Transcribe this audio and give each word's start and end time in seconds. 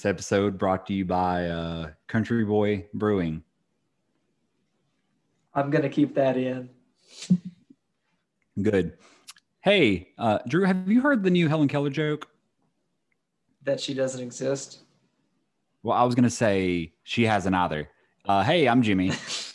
This 0.00 0.06
episode 0.06 0.56
brought 0.56 0.86
to 0.86 0.94
you 0.94 1.04
by 1.04 1.44
uh, 1.48 1.90
Country 2.06 2.42
Boy 2.42 2.86
Brewing. 2.94 3.42
I'm 5.52 5.68
gonna 5.68 5.90
keep 5.90 6.14
that 6.14 6.38
in. 6.38 6.70
Good. 8.62 8.96
Hey, 9.60 10.08
uh, 10.16 10.38
Drew, 10.48 10.64
have 10.64 10.88
you 10.88 11.02
heard 11.02 11.22
the 11.22 11.28
new 11.28 11.48
Helen 11.48 11.68
Keller 11.68 11.90
joke? 11.90 12.30
That 13.64 13.78
she 13.78 13.92
doesn't 13.92 14.22
exist. 14.22 14.78
Well, 15.82 15.98
I 15.98 16.04
was 16.04 16.14
going 16.14 16.24
to 16.24 16.30
say 16.30 16.94
she 17.02 17.26
hasn't 17.26 17.54
either. 17.54 17.90
Uh, 18.24 18.42
hey, 18.42 18.68
I'm 18.68 18.80
Jimmy. 18.80 19.12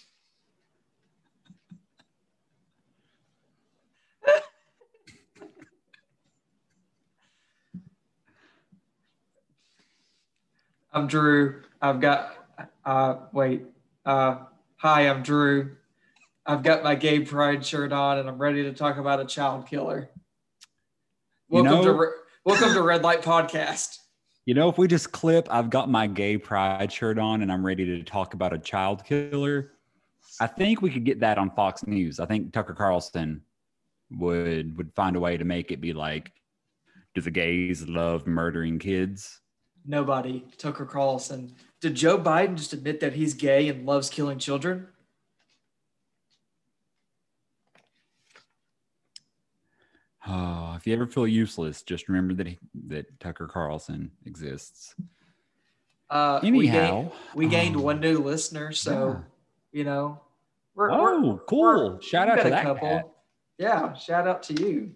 I'm 10.95 11.07
Drew. 11.07 11.61
I've 11.81 11.99
got. 11.99 12.31
Uh, 12.85 13.15
wait. 13.33 13.63
Uh, 14.05 14.37
hi, 14.77 15.01
I'm 15.09 15.23
Drew. 15.23 15.75
I've 16.45 16.63
got 16.63 16.85
my 16.85 16.95
gay 16.95 17.19
pride 17.19 17.65
shirt 17.65 17.91
on, 17.91 18.19
and 18.19 18.29
I'm 18.29 18.37
ready 18.37 18.63
to 18.63 18.71
talk 18.71 18.97
about 18.97 19.19
a 19.19 19.25
child 19.25 19.67
killer. 19.67 20.09
You 21.49 21.63
Welcome 21.63 21.71
know- 21.71 21.83
to 21.83 21.93
Re- 21.93 22.07
Welcome 22.45 22.73
to 22.75 22.81
Red 22.81 23.01
Light 23.01 23.21
Podcast. 23.21 23.97
You 24.45 24.53
know, 24.53 24.69
if 24.69 24.77
we 24.77 24.87
just 24.87 25.11
clip, 25.11 25.47
I've 25.51 25.69
got 25.69 25.89
my 25.89 26.07
gay 26.07 26.37
pride 26.37 26.93
shirt 26.93 27.19
on 27.19 27.41
and 27.41 27.51
I'm 27.51 27.65
ready 27.65 27.83
to 27.85 28.03
talk 28.03 28.33
about 28.35 28.53
a 28.53 28.59
child 28.59 29.03
killer. 29.03 29.71
I 30.39 30.47
think 30.47 30.81
we 30.81 30.91
could 30.91 31.03
get 31.03 31.19
that 31.21 31.37
on 31.37 31.49
Fox 31.55 31.85
News. 31.87 32.21
I 32.21 32.25
think 32.25 32.53
Tucker 32.53 32.75
Carlson 32.75 33.41
would 34.11 34.77
would 34.77 34.93
find 34.95 35.17
a 35.17 35.19
way 35.19 35.35
to 35.35 35.43
make 35.43 35.71
it 35.71 35.81
be 35.81 35.91
like, 35.91 36.31
do 37.15 37.21
the 37.21 37.31
gays 37.31 37.85
love 37.89 38.27
murdering 38.27 38.79
kids? 38.79 39.41
Nobody. 39.85 40.45
Tucker 40.57 40.85
Carlson. 40.85 41.55
Did 41.79 41.95
Joe 41.95 42.17
Biden 42.17 42.55
just 42.55 42.73
admit 42.73 42.99
that 43.01 43.13
he's 43.13 43.33
gay 43.33 43.69
and 43.69 43.85
loves 43.85 44.09
killing 44.09 44.39
children? 44.39 44.87
Oh, 50.27 50.73
if 50.75 50.87
you 50.87 50.93
ever 50.93 51.05
feel 51.05 51.27
useless, 51.27 51.83
just 51.83 52.09
remember 52.09 52.33
that 52.35 52.47
he, 52.47 52.57
that 52.87 53.19
Tucker 53.19 53.47
Carlson 53.47 54.09
exists. 54.25 54.95
Uh, 56.09 56.39
we 56.41 56.47
Anyhow, 56.47 57.01
gained, 57.01 57.11
we 57.35 57.47
gained 57.47 57.75
um, 57.75 57.83
one 57.83 57.99
new 57.99 58.17
listener, 58.19 58.71
so 58.71 59.23
you 59.71 59.83
know. 59.83 60.19
We're, 60.73 60.91
Oh, 60.91 61.21
we're- 61.21 61.39
cool. 61.47 61.89
we're- 61.91 62.01
Shout 62.01 62.27
out 62.29 62.37
to 62.43 62.49
that 62.49 62.79
cat. 62.79 63.05
Yeah, 63.57 63.93
shout 63.93 64.27
out 64.27 64.43
to 64.43 64.53
you. 64.61 64.91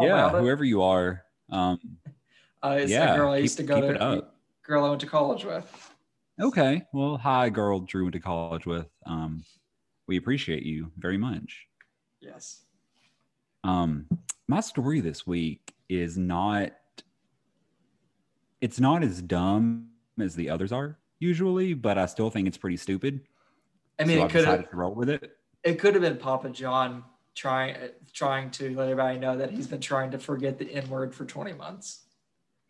Yeah, 0.00 0.30
whoever 0.30 0.64
you 0.64 0.82
are. 0.82 1.24
Um, 1.50 1.78
Uh, 2.62 2.78
it's 2.80 2.90
yeah, 2.92 3.14
a 3.14 3.16
girl 3.16 3.32
I 3.32 3.38
keep- 3.38 3.42
used 3.42 3.56
to 3.58 3.62
go 3.64 3.80
to. 3.80 4.24
Girl 4.64 4.84
I 4.84 4.88
went 4.88 5.00
to 5.00 5.06
college 5.08 5.44
with. 5.44 5.90
okay. 6.40 6.82
Well, 6.92 7.16
hi, 7.16 7.48
girl 7.50 7.80
Drew 7.80 8.04
went 8.04 8.12
to 8.14 8.20
college 8.20 8.64
with. 8.64 8.86
Um, 9.06 9.44
we 10.06 10.16
appreciate 10.16 10.62
you 10.62 10.92
very 10.98 11.18
much. 11.18 11.66
Yes. 12.20 12.60
Um, 13.64 14.06
my 14.48 14.60
story 14.60 15.00
this 15.00 15.26
week 15.26 15.74
is 15.88 16.16
not. 16.16 16.72
It's 18.60 18.78
not 18.78 19.02
as 19.02 19.20
dumb 19.20 19.88
as 20.20 20.36
the 20.36 20.48
others 20.48 20.70
are 20.70 20.98
usually, 21.18 21.74
but 21.74 21.98
I 21.98 22.06
still 22.06 22.30
think 22.30 22.46
it's 22.46 22.58
pretty 22.58 22.76
stupid. 22.76 23.22
I 23.98 24.04
mean, 24.04 24.18
so 24.18 24.24
it 24.26 24.30
could 24.30 24.44
have 24.44 24.66
roll 24.72 24.94
with 24.94 25.08
it. 25.10 25.36
it 25.64 25.80
could 25.80 25.94
have 25.94 26.02
been 26.02 26.16
Papa 26.18 26.50
John 26.50 27.02
trying 27.34 27.76
trying 28.12 28.50
to 28.52 28.74
let 28.76 28.88
everybody 28.88 29.18
know 29.18 29.36
that 29.36 29.50
he's 29.50 29.66
been 29.66 29.80
trying 29.80 30.12
to 30.12 30.18
forget 30.18 30.58
the 30.58 30.72
N 30.72 30.88
word 30.88 31.12
for 31.12 31.24
20 31.24 31.52
months. 31.54 32.01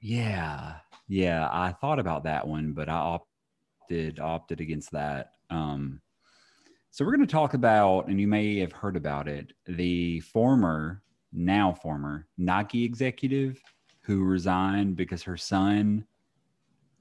Yeah, 0.03 0.75
yeah. 1.09 1.49
I 1.53 1.73
thought 1.73 2.01
about 2.01 2.25
that 2.25 2.47
one, 2.47 2.73
but 2.73 2.89
I 2.89 2.95
opted 2.95 4.19
opted 4.19 4.61
against 4.61 4.91
that. 4.91 5.35
Um, 5.49 6.01
so 6.91 7.05
we're 7.05 7.17
going 7.17 7.27
to 7.27 7.33
talk 7.33 7.55
about, 7.55 8.09
and 8.09 8.21
you 8.21 8.27
may 8.27 8.59
have 8.59 8.73
heard 8.73 8.97
about 8.97 9.29
it, 9.29 9.53
the 9.67 10.21
former, 10.21 11.03
now 11.33 11.73
former 11.73 12.27
Nike 12.37 12.85
executive 12.85 13.63
who 14.03 14.25
resigned 14.25 14.97
because 14.97 15.23
her 15.23 15.37
son 15.37 16.05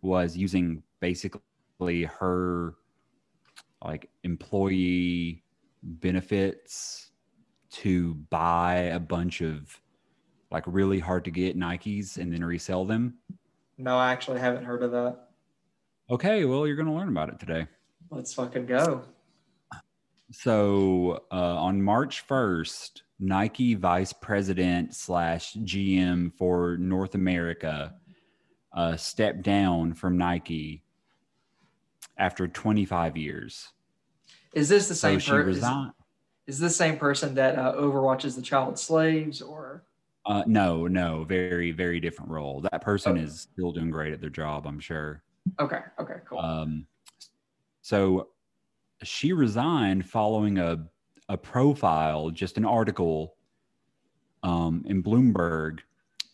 was 0.04 0.38
using 0.38 0.84
basically 1.00 2.04
her 2.04 2.76
like 3.84 4.10
employee 4.24 5.44
benefits 5.82 7.12
to 7.72 8.14
buy 8.30 8.76
a 8.76 9.00
bunch 9.00 9.42
of 9.42 9.81
like 10.52 10.64
really 10.68 11.00
hard 11.00 11.26
to 11.26 11.32
get 11.32 11.58
Nikes 11.58 12.18
and 12.18 12.32
then 12.32 12.44
resell 12.44 12.86
them. 12.86 13.16
No, 13.78 13.98
I 13.98 14.12
actually 14.12 14.40
haven't 14.40 14.66
heard 14.66 14.84
of 14.84 14.92
that. 14.92 15.30
Okay, 16.10 16.46
well, 16.46 16.68
you're 16.68 16.76
going 16.76 16.88
to 16.88 16.94
learn 16.94 17.08
about 17.08 17.30
it 17.30 17.40
today. 17.40 17.68
Let's 18.10 18.34
fucking 18.34 18.66
go. 18.66 19.04
So 20.32 21.24
uh, 21.32 21.36
on 21.36 21.82
March 21.82 22.28
1st, 22.28 23.02
Nike 23.20 23.76
vice 23.76 24.14
president 24.14 24.96
slash 24.96 25.54
GM 25.54 26.34
for 26.34 26.78
North 26.78 27.16
America 27.16 27.96
uh, 28.74 28.98
stepped 28.98 29.42
down 29.42 29.94
from 29.94 30.18
Nike 30.18 30.84
after 32.18 32.48
25 32.48 33.16
years. 33.16 33.70
Is 34.54 34.70
this 34.70 34.88
the 34.90 34.96
same 34.96 35.20
she 35.20 35.32
person? 35.32 35.48
resigned. 35.48 35.92
Is 36.48 36.60
this 36.60 36.72
the 36.72 36.76
same 36.76 36.98
person 36.98 37.36
that 37.36 37.58
uh, 37.58 37.74
overwatches 37.76 38.36
the 38.36 38.42
child 38.42 38.78
slaves 38.78 39.42
or 39.42 39.84
Uh, 40.26 40.44
no, 40.46 40.88
no, 40.88 41.24
very, 41.24 41.72
very 41.72 42.00
different 42.00 42.30
role. 42.32 42.62
That 42.72 42.82
person 42.82 43.18
Oh. 43.18 43.22
is 43.22 43.42
still 43.42 43.72
doing 43.72 43.90
great 43.90 44.14
at 44.14 44.22
their 44.22 44.30
job, 44.30 44.68
I'm 44.68 44.80
sure. 44.80 45.24
okay, 45.60 45.80
okay, 46.00 46.16
cool. 46.30 46.40
Um, 46.40 46.86
so 47.82 48.30
she 49.04 49.34
resigned 49.34 50.06
following 50.06 50.58
a 50.60 50.88
a 51.30 51.38
profile, 51.38 52.30
just 52.30 52.58
an 52.58 52.66
article, 52.66 53.36
um, 54.44 54.84
in 54.86 55.02
Bloomberg 55.02 55.80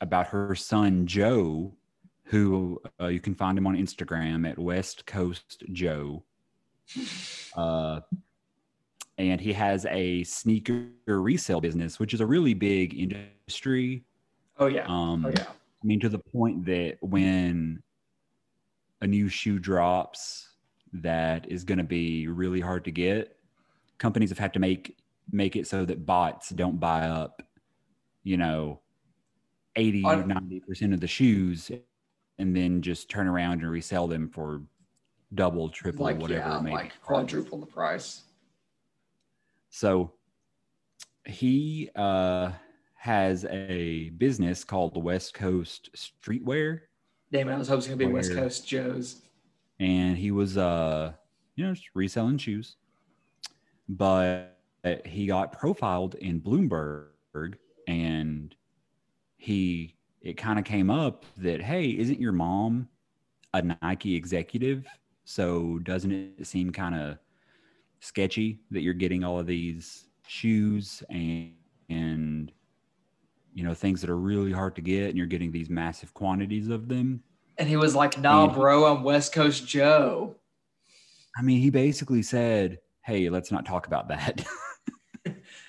about 0.01 0.25
her 0.27 0.55
son 0.55 1.05
Joe, 1.05 1.75
who 2.23 2.81
uh, 2.99 3.05
you 3.07 3.19
can 3.19 3.35
find 3.35 3.57
him 3.57 3.67
on 3.67 3.75
Instagram 3.77 4.49
at 4.49 4.57
West 4.57 5.05
Coast 5.05 5.63
Joe. 5.71 6.23
Uh, 7.55 8.01
and 9.17 9.41
he 9.41 9.51
has 9.53 9.85
a 9.89 10.23
sneaker 10.23 10.85
resale 11.07 11.59
business, 11.61 11.99
which 11.99 12.13
is 12.13 12.21
a 12.21 12.25
really 12.25 12.53
big 12.53 12.93
industry. 12.99 14.03
oh 14.59 14.67
yeah. 14.67 14.85
Um, 14.87 15.25
oh 15.25 15.29
yeah. 15.29 15.45
I 15.83 15.85
mean, 15.85 15.99
to 16.01 16.09
the 16.09 16.19
point 16.19 16.65
that 16.65 16.97
when 17.01 17.81
a 19.01 19.07
new 19.07 19.29
shoe 19.29 19.59
drops 19.59 20.49
that 20.93 21.49
is 21.51 21.63
going 21.63 21.77
to 21.77 21.83
be 21.83 22.27
really 22.27 22.59
hard 22.59 22.83
to 22.85 22.91
get, 22.91 23.37
companies 23.97 24.29
have 24.29 24.39
had 24.39 24.53
to 24.53 24.59
make 24.59 24.97
make 25.31 25.55
it 25.55 25.67
so 25.67 25.83
that 25.85 26.05
bots 26.05 26.49
don't 26.49 26.79
buy 26.79 27.01
up, 27.07 27.43
you 28.23 28.37
know, 28.37 28.79
80 29.75 30.05
I- 30.05 30.15
90% 30.23 30.93
of 30.93 31.01
the 31.01 31.07
shoes 31.07 31.69
and 32.39 32.55
then 32.55 32.81
just 32.81 33.09
turn 33.09 33.27
around 33.27 33.61
and 33.61 33.69
resell 33.69 34.07
them 34.07 34.29
for 34.29 34.61
double, 35.35 35.69
triple, 35.69 36.05
Like 36.05 36.19
whatever 36.19 36.47
yeah, 36.47 36.59
it 36.59 36.63
may 36.63 36.71
like 36.71 36.89
be. 36.93 36.99
quadruple 37.03 37.59
the 37.59 37.65
price. 37.65 38.23
So 39.69 40.13
he 41.25 41.89
uh, 41.95 42.51
has 42.95 43.45
a 43.45 44.09
business 44.11 44.63
called 44.63 44.93
the 44.93 44.99
West 44.99 45.33
Coast 45.33 45.89
Streetwear. 45.95 46.81
Damn, 47.31 47.49
I 47.49 47.57
was 47.57 47.67
hoping 47.67 47.85
it 47.91 47.95
would 47.95 47.99
be 47.99 48.13
West 48.13 48.33
Coast 48.33 48.67
Joe's. 48.67 49.21
and 49.79 50.17
he 50.17 50.31
was 50.31 50.57
uh 50.57 51.11
you 51.55 51.65
know 51.65 51.73
just 51.73 51.89
reselling 51.93 52.37
shoes 52.37 52.77
but 53.89 54.57
he 55.05 55.27
got 55.27 55.51
profiled 55.51 56.15
in 56.15 56.39
bloomberg 56.39 57.55
and 57.87 58.55
he 59.37 59.95
it 60.21 60.37
kind 60.37 60.57
of 60.57 60.65
came 60.65 60.89
up 60.89 61.25
that 61.37 61.61
hey 61.61 61.89
isn't 61.89 62.19
your 62.19 62.31
mom 62.31 62.87
a 63.53 63.61
nike 63.81 64.15
executive 64.15 64.85
so 65.25 65.79
doesn't 65.79 66.11
it 66.11 66.47
seem 66.47 66.71
kind 66.71 66.95
of 66.95 67.17
sketchy 67.99 68.59
that 68.71 68.81
you're 68.81 68.93
getting 68.93 69.23
all 69.23 69.39
of 69.39 69.45
these 69.47 70.05
shoes 70.27 71.03
and 71.09 71.53
and 71.89 72.51
you 73.53 73.63
know 73.63 73.73
things 73.73 74.01
that 74.01 74.09
are 74.09 74.17
really 74.17 74.51
hard 74.51 74.75
to 74.75 74.81
get 74.81 75.09
and 75.09 75.17
you're 75.17 75.25
getting 75.25 75.51
these 75.51 75.69
massive 75.69 76.13
quantities 76.13 76.67
of 76.69 76.87
them 76.87 77.23
And 77.57 77.67
he 77.67 77.75
was 77.77 77.95
like, 77.95 78.19
nah, 78.19 78.43
And- 78.45 78.53
bro, 78.53 78.85
I'm 78.85 79.03
West 79.03 79.33
Coast 79.33 79.65
Joe. 79.67 80.35
I 81.37 81.41
mean, 81.43 81.59
he 81.61 81.69
basically 81.69 82.23
said, 82.23 82.79
"Hey, 83.05 83.29
let's 83.29 83.51
not 83.51 83.65
talk 83.65 83.85
about 83.87 84.07
that." 84.09 84.45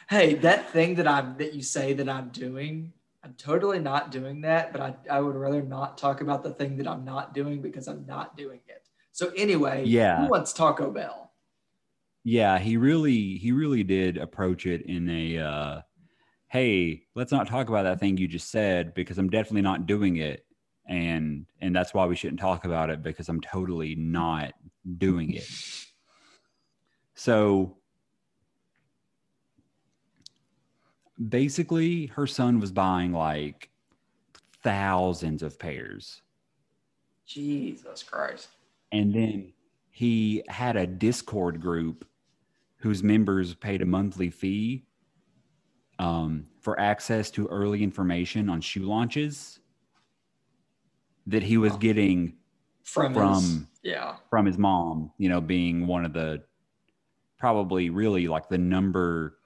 Hey, 0.09 0.35
that 0.37 0.71
thing 0.71 0.95
that 0.95 1.07
I'm 1.07 1.37
that 1.37 1.53
you 1.53 1.61
say 1.63 1.93
that 1.93 2.09
I'm 2.09 2.31
doing, 2.31 2.95
I'm 3.23 3.35
totally 3.35 3.79
not 3.79 4.11
doing 4.11 4.41
that, 4.41 4.73
but 4.73 4.81
I, 4.81 4.95
I 5.11 5.21
would 5.21 5.35
rather 5.37 5.61
not 5.61 5.99
talk 5.99 6.23
about 6.23 6.43
the 6.43 6.51
thing 6.51 6.79
that 6.79 6.89
I'm 6.89 7.05
not 7.05 7.35
doing 7.35 7.61
because 7.61 7.89
I'm 7.89 8.07
not 8.07 8.35
doing 8.35 8.61
it. 8.69 8.89
So 9.13 9.31
anyway, 9.37 9.85
Yeah. 9.85 10.23
who 10.23 10.31
wants 10.31 10.55
Taco 10.55 10.91
Bell? 10.91 11.28
Yeah, 12.29 12.59
he 12.59 12.77
really 12.77 13.39
he 13.39 13.53
really 13.53 13.83
did 13.83 14.19
approach 14.19 14.67
it 14.67 14.83
in 14.83 15.09
a 15.09 15.39
uh 15.39 15.81
hey, 16.49 17.05
let's 17.15 17.33
not 17.33 17.47
talk 17.47 17.71
about 17.71 17.85
that 17.85 18.01
thing 18.01 18.19
you 18.19 18.29
just 18.29 18.51
said 18.51 18.93
because 18.93 19.17
I'm 19.17 19.31
definitely 19.31 19.63
not 19.63 19.87
doing 19.87 20.17
it. 20.17 20.45
and 20.87 21.47
and 21.63 21.75
that's 21.75 21.95
why 21.95 22.05
we 22.05 22.17
shouldn't 22.17 22.41
talk 22.41 22.67
about 22.67 22.91
it 22.91 23.03
because 23.03 23.31
I'm 23.31 23.41
totally 23.41 23.95
not 23.95 24.53
doing 24.99 25.33
it. 25.33 25.49
So 27.15 27.79
basically 31.31 32.07
her 32.09 32.27
son 32.27 32.61
was 32.61 32.73
buying 32.73 33.13
like 33.13 33.71
thousands 34.63 35.43
of 35.43 35.59
pairs 35.59 36.21
Jesus 37.27 38.03
Christ. 38.03 38.49
and 38.93 39.15
then 39.15 39.53
he 39.91 40.43
had 40.49 40.77
a 40.77 40.87
discord 40.87 41.61
group 41.61 42.05
whose 42.79 43.03
members 43.03 43.55
paid 43.55 43.83
a 43.83 43.87
monthly 43.87 44.31
fee 44.31 44.85
um, 45.99 46.47
for 46.61 46.79
access 46.79 47.31
to 47.33 47.47
early 47.49 47.83
information 47.83 48.49
on 48.49 48.61
shoe 48.61 48.85
launches 48.85 49.59
that 51.27 51.43
he 51.43 51.59
was 51.59 51.77
getting 51.77 52.35
From, 52.85 53.13
his, 53.15 53.23
From- 53.23 53.69
yeah. 53.83 54.17
from 54.31 54.47
his 54.47 54.57
mom, 54.57 55.13
you 55.19 55.29
know, 55.29 55.41
being 55.41 55.87
one 55.87 56.05
of 56.05 56.13
the 56.13 56.43
probably 57.39 57.91
really 57.91 58.27
like 58.29 58.49
the 58.49 58.59
number 58.59 59.39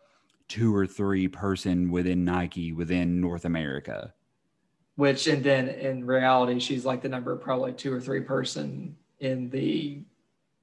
two 0.49 0.75
or 0.75 0.87
three 0.87 1.29
person 1.29 1.91
within 1.91 2.25
Nike 2.25 2.73
within 2.73 3.21
North 3.21 3.45
America. 3.45 4.13
Which 4.97 5.27
and 5.27 5.43
then 5.43 5.69
in 5.69 6.05
reality, 6.05 6.61
she's 6.61 6.85
like 6.85 7.01
the 7.03 7.09
number 7.09 7.35
probably 7.37 7.73
two 7.73 7.93
or 7.93 8.01
three 8.01 8.21
person 8.21 8.95
in 9.21 9.49
the 9.49 10.03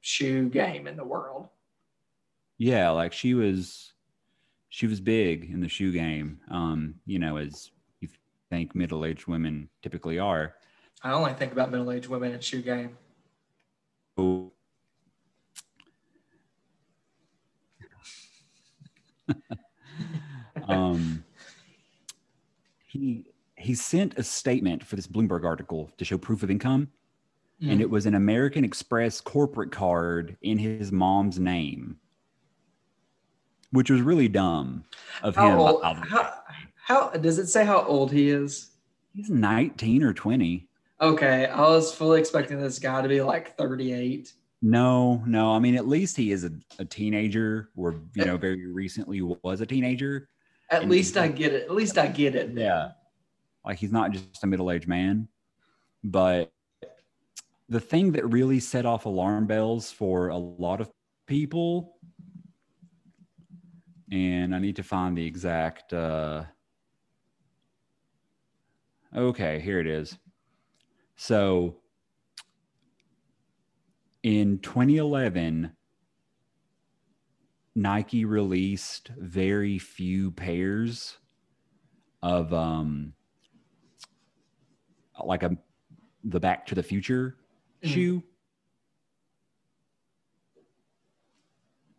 shoe 0.02 0.50
game 0.50 0.88
in 0.88 0.96
the 0.96 1.04
world. 1.04 1.50
Yeah, 2.60 2.90
like 2.92 3.14
she 3.14 3.34
was 3.34 3.94
she 4.68 4.86
was 4.86 5.00
big 5.02 5.50
in 5.50 5.62
the 5.62 5.68
shoe 5.70 5.92
game. 5.92 6.42
Um, 6.52 6.96
you 7.06 7.18
know, 7.18 7.38
as 7.38 7.72
you 8.02 8.10
think 8.52 8.76
middle-aged 8.76 9.26
women 9.28 9.70
typically 9.82 10.20
are. 10.20 10.54
I 11.02 11.12
only 11.14 11.34
think 11.34 11.54
about 11.54 11.72
middle 11.72 11.92
aged 11.92 12.08
women 12.08 12.34
in 12.34 12.42
shoe 12.42 12.62
game. 12.62 12.98
So 14.18 14.52
um, 20.68 21.24
he 22.88 23.26
he 23.56 23.74
sent 23.76 24.18
a 24.18 24.24
statement 24.24 24.84
for 24.86 24.96
this 24.96 25.08
Bloomberg 25.08 25.46
article 25.46 25.90
to 25.98 26.06
show 26.06 26.18
proof 26.18 26.44
of 26.44 26.52
income, 26.52 26.90
Mm. 27.62 27.72
and 27.74 27.82
it 27.82 27.90
was 27.90 28.06
an 28.06 28.16
American 28.16 28.64
Express 28.64 29.20
corporate 29.20 29.70
card 29.72 30.38
in 30.42 30.58
his 30.58 30.94
mom's 30.94 31.40
name, 31.40 31.98
which 33.72 33.90
was 33.90 34.02
really 34.02 34.28
dumb 34.28 34.84
of 35.24 35.36
how, 35.36 35.52
him. 35.52 35.60
old, 35.60 35.82
by 35.82 35.94
the 35.94 36.02
way. 36.02 36.08
how, 36.10 36.34
how 36.76 37.10
does 37.12 37.38
it 37.40 37.48
say 37.48 37.66
how 37.66 37.84
old 37.84 38.12
he 38.12 38.30
is? 38.30 38.72
He's 39.14 39.30
nineteen 39.30 40.04
or 40.04 40.14
twenty. 40.14 40.68
Okay, 41.02 41.46
I 41.46 41.62
was 41.62 41.94
fully 41.94 42.20
expecting 42.20 42.60
this 42.60 42.78
guy 42.78 43.02
to 43.02 43.08
be 43.08 43.22
like 43.22 43.56
38. 43.58 44.34
No, 44.62 45.24
no. 45.26 45.54
I 45.54 45.60
mean, 45.60 45.76
at 45.76 45.88
least 45.88 46.18
he 46.18 46.34
is 46.34 46.44
a, 46.44 46.52
a 46.78 46.84
teenager, 46.84 47.70
or 47.78 47.96
you 48.16 48.26
know, 48.26 48.36
very 48.36 48.68
recently 48.68 49.22
was 49.22 49.62
a 49.62 49.66
teenager. 49.66 50.28
At 50.70 50.82
And- 50.82 50.92
least 50.92 51.16
I 51.16 51.30
get 51.30 51.54
it. 51.54 51.64
At 51.64 51.74
least 51.74 51.98
I 51.98 52.08
get 52.08 52.36
it. 52.36 52.52
Yeah. 52.54 52.92
Like 53.66 53.78
he's 53.78 53.92
not 53.94 54.12
just 54.12 54.44
a 54.44 54.48
middle 54.48 54.70
aged 54.72 54.88
man. 54.90 55.30
But 56.04 56.52
the 57.70 57.80
thing 57.80 58.12
that 58.14 58.26
really 58.28 58.60
set 58.60 58.86
off 58.86 59.06
alarm 59.06 59.48
bells 59.48 59.92
for 59.92 60.30
a 60.30 60.38
lot 60.38 60.82
of 60.82 60.92
people, 61.28 61.98
and 64.12 64.56
I 64.56 64.60
need 64.60 64.76
to 64.78 64.84
find 64.84 65.18
the 65.18 65.26
exact. 65.26 65.94
Uh, 65.94 66.46
okay, 69.16 69.60
here 69.60 69.80
it 69.80 69.88
is. 69.88 70.18
So 71.16 71.78
in 74.24 74.60
2011, 74.60 75.76
Nike 77.76 78.26
released 78.26 79.10
very 79.18 79.78
few 79.80 80.32
pairs 80.32 81.18
of 82.22 82.54
um 82.54 83.14
like 85.24 85.44
a 85.44 85.58
the 86.24 86.40
Back 86.40 86.66
to 86.68 86.76
the 86.76 86.84
Future 86.84 87.38
Mhm. 87.84 87.90
shoe. 87.90 88.24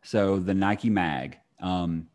So 0.03 0.39
the 0.39 0.55
Nike 0.55 0.91
Mag, 0.91 1.40
um, 1.61 2.07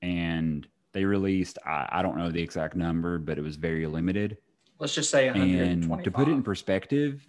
and 0.00 0.66
they 0.92 1.04
released 1.04 1.58
I, 1.64 1.88
I 1.90 2.02
don't 2.02 2.16
know 2.16 2.30
the 2.30 2.42
exact 2.42 2.76
number, 2.76 3.18
but 3.18 3.38
it 3.38 3.42
was 3.42 3.56
very 3.56 3.86
limited. 3.86 4.38
Let's 4.78 4.94
just 4.94 5.10
say 5.10 5.28
And 5.28 6.04
to 6.04 6.10
put 6.10 6.28
it 6.28 6.32
in 6.32 6.42
perspective, 6.42 7.26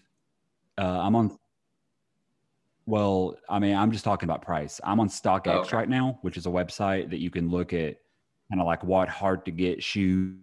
uh, 0.78 1.00
I'm 1.02 1.16
on. 1.16 1.38
Well, 2.86 3.38
I 3.48 3.60
mean, 3.60 3.76
I'm 3.76 3.92
just 3.92 4.04
talking 4.04 4.28
about 4.28 4.42
price. 4.42 4.82
I'm 4.84 5.00
on 5.00 5.08
StockX 5.08 5.48
Oh, 5.48 5.60
okay. 5.60 5.76
right 5.78 5.88
now, 5.88 6.20
which 6.22 6.36
is 6.36 6.48
a 6.48 6.50
website 6.50 7.10
that 7.12 7.20
you 7.20 7.30
can 7.30 7.50
look 7.50 7.72
at 7.74 7.98
kind 8.50 8.60
of 8.60 8.66
like 8.66 8.84
what 8.84 9.08
hard 9.08 9.46
to 9.46 9.52
get 9.52 9.82
shoes 9.82 10.36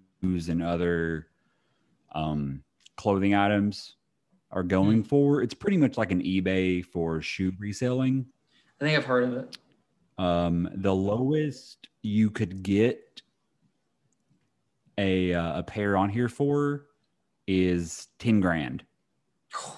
and 0.49 0.63
other 0.63 1.27
um, 2.13 2.63
clothing 2.97 3.35
items 3.35 3.97
are 4.53 4.63
going 4.63 5.05
for. 5.05 5.43
It's 5.43 5.55
pretty 5.55 5.77
much 5.77 5.99
like 5.99 6.13
an 6.13 6.23
eBay 6.23 6.85
for 6.85 7.21
shoe 7.21 7.53
reselling. 7.59 8.27
I 8.81 8.85
think 8.85 8.97
I've 8.97 9.05
heard 9.05 9.25
of 9.25 9.35
it. 9.35 9.59
Um, 10.21 10.69
the 10.75 10.95
lowest 10.95 11.89
you 12.03 12.29
could 12.29 12.63
get 12.63 13.23
a 14.99 15.33
uh, 15.33 15.61
a 15.61 15.63
pair 15.63 15.97
on 15.97 16.11
here 16.11 16.29
for 16.29 16.89
is 17.47 18.09
ten 18.19 18.41
grand. 18.41 18.85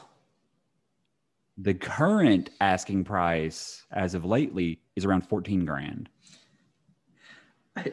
The 1.58 1.74
current 1.74 2.48
asking 2.60 3.04
price 3.04 3.84
as 3.92 4.14
of 4.14 4.24
lately 4.24 4.80
is 4.96 5.04
around 5.04 5.28
fourteen 5.28 5.64
grand. 5.64 6.08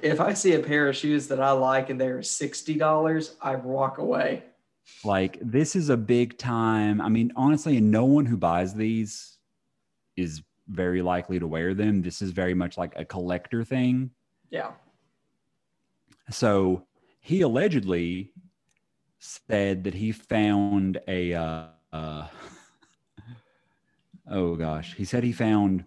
If 0.01 0.19
I 0.19 0.33
see 0.33 0.53
a 0.53 0.59
pair 0.59 0.87
of 0.87 0.95
shoes 0.95 1.27
that 1.27 1.41
I 1.41 1.51
like 1.51 1.89
and 1.89 2.01
they're 2.01 2.19
$60, 2.19 3.35
I 3.41 3.55
walk 3.55 3.97
away. 3.97 4.43
Like 5.03 5.37
this 5.41 5.75
is 5.75 5.89
a 5.89 5.97
big 5.97 6.37
time. 6.37 6.99
I 6.99 7.09
mean, 7.09 7.31
honestly, 7.35 7.79
no 7.79 8.05
one 8.05 8.25
who 8.25 8.37
buys 8.37 8.73
these 8.73 9.37
is 10.17 10.41
very 10.69 11.01
likely 11.01 11.39
to 11.39 11.47
wear 11.47 11.73
them. 11.73 12.01
This 12.01 12.21
is 12.21 12.31
very 12.31 12.53
much 12.53 12.77
like 12.77 12.93
a 12.95 13.03
collector 13.03 13.63
thing. 13.63 14.11
Yeah. 14.49 14.71
So 16.29 16.85
he 17.19 17.41
allegedly 17.41 18.31
said 19.19 19.83
that 19.83 19.93
he 19.93 20.11
found 20.11 20.99
a. 21.07 21.33
Uh, 21.33 21.65
uh, 21.91 22.27
oh 24.29 24.55
gosh, 24.55 24.95
he 24.95 25.05
said 25.05 25.23
he 25.23 25.31
found 25.31 25.83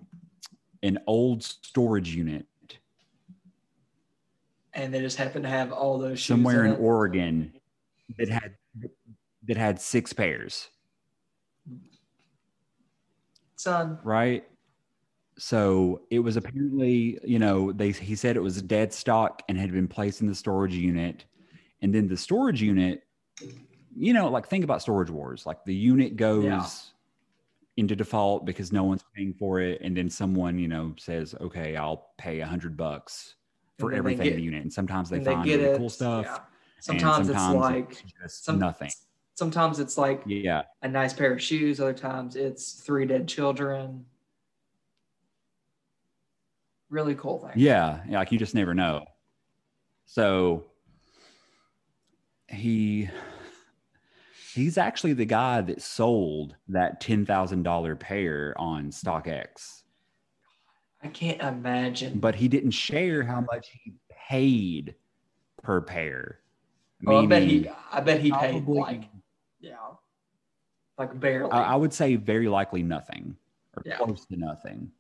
an 0.83 0.99
old 1.07 1.43
storage 1.43 2.15
unit 2.15 2.47
And 4.75 4.93
they 4.93 5.01
just 5.01 5.17
happened 5.17 5.45
to 5.45 5.51
have 5.51 5.73
all 5.73 5.99
those 5.99 6.19
shoes 6.19 6.27
somewhere 6.27 6.65
in 6.65 6.73
it. 6.73 6.81
Oregon 6.81 7.53
that 8.19 8.29
had 8.29 8.57
that 9.45 9.57
had 9.57 9.81
six 9.81 10.13
pairs, 10.13 10.69
Son, 13.57 13.99
right? 14.03 14.45
So 15.45 16.03
it 16.09 16.21
was 16.21 16.37
apparently, 16.37 17.19
you 17.25 17.41
know, 17.41 17.73
they 17.73 17.91
he 17.91 18.15
said 18.15 18.37
it 18.37 18.41
was 18.43 18.63
dead 18.63 18.93
stock 18.93 19.43
and 19.49 19.59
had 19.59 19.73
been 19.73 19.89
placed 19.89 20.21
in 20.21 20.29
the 20.29 20.37
storage 20.37 20.73
unit, 20.73 21.25
and 21.81 21.93
then 21.93 22.07
the 22.07 22.17
storage 22.17 22.63
unit, 22.63 23.03
you 23.97 24.13
know, 24.13 24.29
like 24.31 24.47
think 24.47 24.63
about 24.63 24.83
storage 24.83 25.11
wars. 25.11 25.45
Like 25.45 25.65
the 25.65 25.75
unit 25.75 26.15
goes 26.15 26.45
Yeah. 26.45 26.65
into 27.77 27.97
default 27.97 28.45
because 28.45 28.71
no 28.73 28.85
one's 28.85 29.05
paying 29.17 29.35
for 29.35 29.59
it, 29.59 29.81
and 29.83 29.97
then 29.97 30.09
someone, 30.09 30.61
you 30.61 30.69
know, 30.69 30.95
says, 30.97 31.35
"Okay, 31.41 31.75
I'll 31.75 32.11
pay 32.19 32.39
a 32.39 32.47
hundred 32.47 32.77
bucks 32.77 33.35
for 33.81 33.91
they 33.91 33.97
everything 33.97 34.29
in 34.29 34.37
the 34.37 34.43
unit." 34.43 34.63
And 34.63 34.73
sometimes 34.73 35.11
they 35.11 35.17
and 35.17 35.27
find 35.27 35.45
get 35.45 35.59
really 35.59 35.71
it. 35.73 35.79
cool 35.79 35.91
stuff. 35.91 36.25
Yeah. 36.25 36.37
and 36.37 37.01
Sometimes, 37.01 37.29
it's 37.29 37.39
like 37.55 38.05
just 38.23 38.45
some- 38.45 38.61
nothing. 38.61 38.91
sometimes 39.35 39.81
it's 39.81 39.99
like 39.99 40.23
Yeah. 40.25 40.63
a 40.83 40.89
nice 40.89 41.13
pair 41.13 41.33
of 41.33 41.43
shoes. 41.43 41.81
Other 41.81 41.95
times 41.95 42.37
it's 42.37 42.75
three 42.75 43.07
dead 43.07 43.27
children. 43.27 44.05
Really 46.93 47.15
cool 47.15 47.39
thing. 47.39 47.53
Yeah, 47.57 48.01
yeah, 48.07 48.19
like 48.19 48.31
you 48.33 48.39
just 48.39 48.55
never 48.55 48.75
know. 48.75 49.07
So 50.05 50.65
he 52.49 53.09
he's 54.53 54.77
actually 54.77 55.15
the 55.15 55.25
guy 55.25 55.63
that 55.63 55.81
sold 55.81 56.55
that 56.69 57.01
ten 57.01 57.25
thousand 57.25 57.63
dollar 57.63 57.97
pair 57.97 58.55
on 58.59 58.91
StockX, 58.91 59.85
I 61.03 61.09
can't 61.09 61.41
imagine. 61.41 62.19
but 62.21 62.35
he 62.35 62.47
didn't 62.47 62.73
share 62.73 63.23
how 63.23 63.41
much 63.41 63.69
he 63.73 63.95
paid 64.29 64.95
per 65.63 65.81
pair. 65.81 66.41
oh, 67.07 67.25
I 67.25 67.27
bet 67.27 67.43
he. 67.45 67.71
I 67.91 68.01
bet 68.03 68.21
he 68.21 68.31
paid 68.33 68.67
like 68.69 69.05
yeah, 69.61 69.77
like 70.99 71.19
barely. 71.19 71.53
I, 71.53 71.73
I 71.73 71.77
would 71.77 71.95
say 71.95 72.17
very 72.17 72.49
likely 72.49 72.83
nothing 72.83 73.35
or 73.79 73.83
Yeah. 73.87 73.97
close 73.97 74.27
to 74.27 74.37
nothing. 74.37 74.91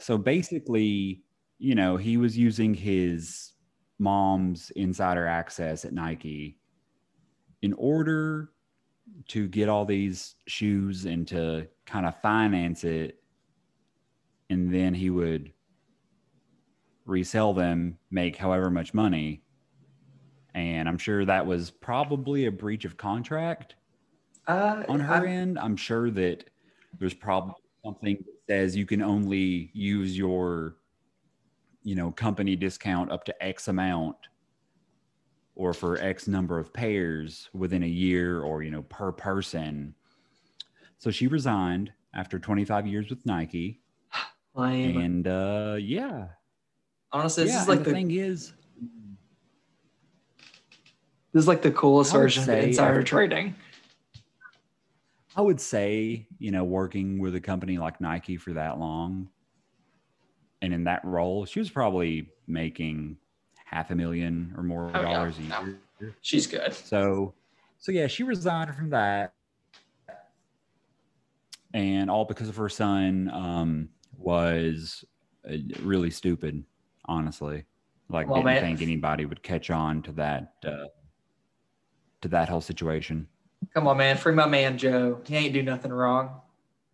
So 0.00 0.16
basically, 0.16 1.22
you 1.58 1.74
know, 1.74 1.96
he 1.98 2.16
was 2.16 2.36
using 2.36 2.72
his 2.72 3.52
mom's 3.98 4.70
insider 4.70 5.26
access 5.26 5.84
at 5.84 5.92
Nike 5.92 6.56
in 7.60 7.74
order 7.74 8.52
to 9.28 9.46
get 9.48 9.68
all 9.68 9.84
these 9.84 10.36
shoes 10.46 11.04
and 11.04 11.28
to 11.28 11.68
kind 11.84 12.06
of 12.06 12.18
finance 12.22 12.84
it, 12.84 13.22
and 14.48 14.72
then 14.72 14.94
he 14.94 15.10
would 15.10 15.52
resell 17.04 17.52
them, 17.52 17.98
make 18.10 18.36
however 18.36 18.70
much 18.70 18.94
money. 18.94 19.42
And 20.54 20.88
I'm 20.88 20.96
sure 20.98 21.26
that 21.26 21.44
was 21.44 21.70
probably 21.70 22.46
a 22.46 22.52
breach 22.52 22.86
of 22.86 22.96
contract 22.96 23.74
Uh, 24.48 24.82
on 24.88 25.00
her 25.00 25.14
I'm- 25.14 25.26
end. 25.26 25.58
I'm 25.58 25.76
sure 25.76 26.10
that 26.12 26.48
there's 26.98 27.14
probably 27.14 27.54
something 27.84 28.24
says 28.50 28.74
you 28.74 28.84
can 28.84 29.00
only 29.00 29.70
use 29.74 30.18
your, 30.18 30.74
you 31.84 31.94
know, 31.94 32.10
company 32.10 32.56
discount 32.56 33.12
up 33.12 33.22
to 33.22 33.44
X 33.44 33.68
amount 33.68 34.16
or 35.54 35.72
for 35.72 35.98
X 35.98 36.26
number 36.26 36.58
of 36.58 36.72
pairs 36.72 37.48
within 37.52 37.84
a 37.84 37.86
year 37.86 38.42
or, 38.42 38.64
you 38.64 38.72
know, 38.72 38.82
per 38.82 39.12
person. 39.12 39.94
So 40.98 41.12
she 41.12 41.28
resigned 41.28 41.92
after 42.12 42.40
25 42.40 42.88
years 42.88 43.08
with 43.08 43.24
Nike. 43.24 43.82
lame. 44.56 44.98
And 44.98 45.28
uh 45.28 45.76
yeah. 45.78 46.26
Honestly, 47.12 47.44
this 47.44 47.52
yeah, 47.52 47.62
is 47.62 47.68
like 47.68 47.78
the, 47.78 47.84
the 47.84 47.92
thing 47.92 48.10
is, 48.10 48.52
this 51.32 51.42
is 51.42 51.46
like 51.46 51.62
the 51.62 51.70
coolest 51.70 52.12
version 52.12 52.42
of 52.42 52.48
insider 52.48 53.04
trading. 53.04 53.54
I 55.36 55.42
would 55.42 55.60
say, 55.60 56.26
you 56.38 56.50
know, 56.50 56.64
working 56.64 57.18
with 57.18 57.34
a 57.34 57.40
company 57.40 57.78
like 57.78 58.00
Nike 58.00 58.36
for 58.36 58.52
that 58.54 58.78
long 58.78 59.28
and 60.62 60.74
in 60.74 60.84
that 60.84 61.04
role, 61.04 61.44
she 61.44 61.58
was 61.58 61.70
probably 61.70 62.28
making 62.46 63.16
half 63.64 63.90
a 63.90 63.94
million 63.94 64.52
or 64.56 64.62
more 64.62 64.90
Oh, 64.94 65.00
yeah, 65.00 65.12
dollars 65.14 65.38
a 65.38 65.42
no. 65.42 65.74
She's 66.20 66.46
good. 66.46 66.72
So, 66.74 67.34
so 67.78 67.92
yeah, 67.92 68.06
she 68.06 68.22
resigned 68.22 68.74
from 68.74 68.90
that. 68.90 69.34
And 71.72 72.10
all 72.10 72.24
because 72.24 72.48
of 72.48 72.56
her 72.56 72.68
son 72.68 73.30
um, 73.32 73.88
was 74.18 75.04
uh, 75.48 75.56
really 75.82 76.10
stupid, 76.10 76.64
honestly. 77.04 77.64
Like, 78.08 78.26
Well, 78.26 78.42
didn't 78.42 78.46
man. 78.46 78.62
think 78.62 78.82
anybody 78.82 79.24
would 79.24 79.42
catch 79.42 79.70
on 79.70 80.02
to 80.02 80.12
that, 80.12 80.54
uh, 80.66 80.86
to 82.22 82.28
that 82.28 82.48
whole 82.48 82.60
situation. 82.60 83.28
Come 83.74 83.86
on, 83.86 83.96
man. 83.96 84.16
Free 84.16 84.34
my 84.34 84.46
man 84.46 84.78
Joe. 84.78 85.20
He 85.26 85.36
ain't 85.36 85.52
do 85.52 85.62
nothing 85.62 85.92
wrong. 85.92 86.40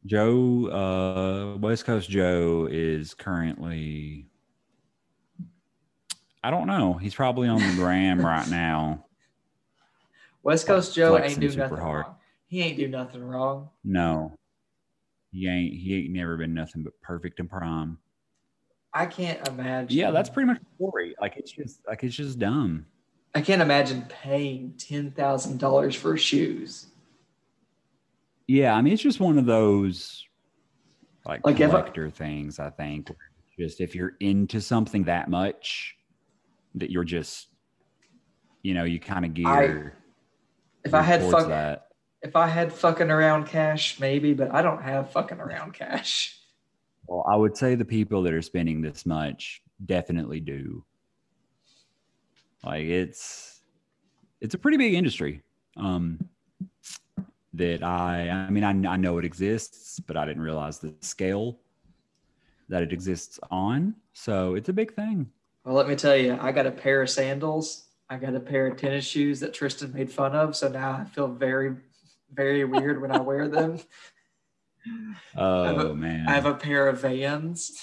Joe, 0.04 0.66
uh, 0.68 1.58
West 1.58 1.84
Coast 1.84 2.08
Joe 2.08 2.68
is 2.70 3.12
currently, 3.14 4.26
I 6.44 6.50
don't 6.50 6.68
know. 6.68 6.94
He's 6.94 7.14
probably 7.14 7.48
on 7.48 7.58
the 7.58 7.74
gram 7.74 8.20
right 8.24 8.48
now. 8.48 9.04
West 10.42 10.66
Coast 10.66 10.94
Joe 10.94 11.18
ain't 11.18 11.40
do 11.40 11.48
nothing 11.56 11.78
hard. 11.78 12.06
wrong. 12.06 12.14
He 12.46 12.62
ain't 12.62 12.76
do 12.76 12.86
nothing 12.86 13.24
wrong. 13.24 13.68
No, 13.82 14.32
he 15.32 15.48
ain't. 15.48 15.74
He 15.74 15.96
ain't 15.96 16.10
never 16.10 16.36
been 16.36 16.54
nothing 16.54 16.84
but 16.84 16.92
perfect 17.02 17.40
and 17.40 17.50
prime. 17.50 17.98
I 18.94 19.06
can't 19.06 19.46
imagine. 19.48 19.98
Yeah, 19.98 20.12
that's 20.12 20.30
pretty 20.30 20.46
much 20.46 20.60
the 20.60 20.66
story. 20.76 21.16
Like 21.20 21.36
it's 21.36 21.50
just, 21.50 21.80
like 21.88 22.04
it's 22.04 22.14
just 22.14 22.38
dumb. 22.38 22.86
I 23.36 23.42
can't 23.42 23.60
imagine 23.60 24.02
paying 24.08 24.72
ten 24.78 25.10
thousand 25.10 25.58
dollars 25.58 25.94
for 25.94 26.16
shoes. 26.16 26.86
Yeah, 28.46 28.74
I 28.74 28.80
mean, 28.80 28.94
it's 28.94 29.02
just 29.02 29.20
one 29.20 29.36
of 29.36 29.44
those 29.44 30.24
like, 31.26 31.44
Like, 31.44 31.60
if 31.60 31.68
I- 31.68 31.80
collector 31.80 32.08
things. 32.08 32.58
I 32.58 32.70
think 32.70 33.10
just 33.58 33.82
if 33.82 33.94
you're 33.94 34.14
into 34.20 34.62
something 34.62 35.04
that 35.04 35.28
much, 35.28 35.96
that 36.76 36.90
you're 36.90 37.04
just, 37.04 37.48
you 38.62 38.72
know, 38.72 38.84
you 38.84 38.98
kind 38.98 39.26
of 39.26 39.34
gear. 39.34 39.98
If 40.82 40.94
I 40.94 41.02
had 41.02 41.20
fuck, 41.20 41.48
that. 41.48 41.88
if 42.22 42.36
I 42.36 42.46
had 42.46 42.72
fucking 42.72 43.10
around 43.10 43.48
cash, 43.48 44.00
maybe, 44.00 44.32
but 44.32 44.54
I 44.54 44.62
don't 44.62 44.82
have 44.82 45.10
fucking 45.10 45.40
around 45.40 45.74
cash. 45.74 46.38
Well, 47.06 47.22
I 47.30 47.36
would 47.36 47.54
say 47.56 47.74
the 47.74 47.84
people 47.84 48.22
that 48.22 48.32
are 48.32 48.40
spending 48.40 48.80
this 48.80 49.04
much 49.04 49.60
definitely 49.84 50.40
do. 50.40 50.84
Like 52.66 52.84
it's 52.86 53.62
it's 54.40 54.54
a 54.54 54.58
pretty 54.58 54.76
big 54.76 54.94
industry. 54.94 55.42
Um 55.76 56.28
that 57.54 57.82
I 57.82 58.28
I 58.28 58.50
mean 58.50 58.64
I, 58.64 58.94
I 58.94 58.96
know 58.96 59.18
it 59.18 59.24
exists, 59.24 60.00
but 60.00 60.16
I 60.16 60.26
didn't 60.26 60.42
realize 60.42 60.80
the 60.80 60.92
scale 61.00 61.60
that 62.68 62.82
it 62.82 62.92
exists 62.92 63.38
on. 63.52 63.94
So 64.12 64.56
it's 64.56 64.68
a 64.68 64.72
big 64.72 64.92
thing. 64.94 65.30
Well, 65.64 65.76
let 65.76 65.88
me 65.88 65.94
tell 65.94 66.16
you, 66.16 66.36
I 66.40 66.50
got 66.50 66.66
a 66.66 66.70
pair 66.72 67.02
of 67.02 67.10
sandals. 67.10 67.84
I 68.10 68.16
got 68.16 68.34
a 68.34 68.40
pair 68.40 68.66
of 68.66 68.76
tennis 68.76 69.04
shoes 69.04 69.40
that 69.40 69.54
Tristan 69.54 69.92
made 69.92 70.10
fun 70.10 70.34
of. 70.34 70.56
So 70.56 70.68
now 70.68 70.92
I 70.92 71.04
feel 71.04 71.28
very, 71.28 71.76
very 72.32 72.64
weird 72.64 73.00
when 73.00 73.12
I 73.12 73.20
wear 73.20 73.48
them. 73.48 73.78
Oh 75.36 75.90
a- 75.90 75.94
man. 75.96 76.28
I 76.28 76.34
have 76.34 76.46
a 76.46 76.54
pair 76.54 76.86
of 76.86 77.00
Vans. 77.00 77.76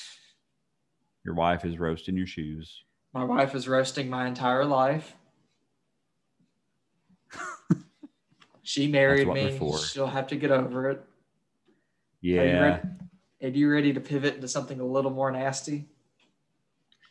Your 1.26 1.34
wife 1.34 1.66
is 1.66 1.78
roasting 1.78 2.16
your 2.16 2.28
shoes. 2.28 2.86
My 3.14 3.24
wife 3.24 3.54
is 3.54 3.68
roasting 3.68 4.10
my 4.10 4.28
entire 4.28 4.66
life. 4.66 5.16
she 8.64 8.88
married 8.88 9.28
me. 9.28 9.60
She'll 9.92 10.08
have 10.08 10.28
to 10.28 10.36
get 10.36 10.50
over 10.52 10.90
it. 10.90 10.98
Are 10.98 11.04
you, 12.24 12.32
Yeah. 12.32 12.60
ready, 12.62 12.82
are 13.44 13.48
you 13.50 13.72
ready 13.72 13.94
to 13.94 14.00
pivot 14.00 14.36
into 14.36 14.48
something 14.48 14.80
a 14.80 14.86
little 14.86 15.12
more 15.12 15.30
nasty? 15.32 15.86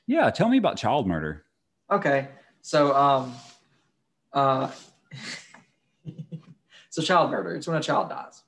Yeah. 0.06 0.28
Tell 0.30 0.48
me 0.48 0.58
about 0.58 0.76
child 0.76 1.06
murder. 1.06 1.44
Okay. 1.90 2.28
So, 2.62 2.94
um, 2.96 3.34
uh, 4.32 4.70
so 6.90 7.00
child 7.02 7.30
murder. 7.30 7.54
It's 7.54 7.68
when 7.68 7.76
a 7.76 7.82
child 7.82 8.08
dies. 8.08 8.42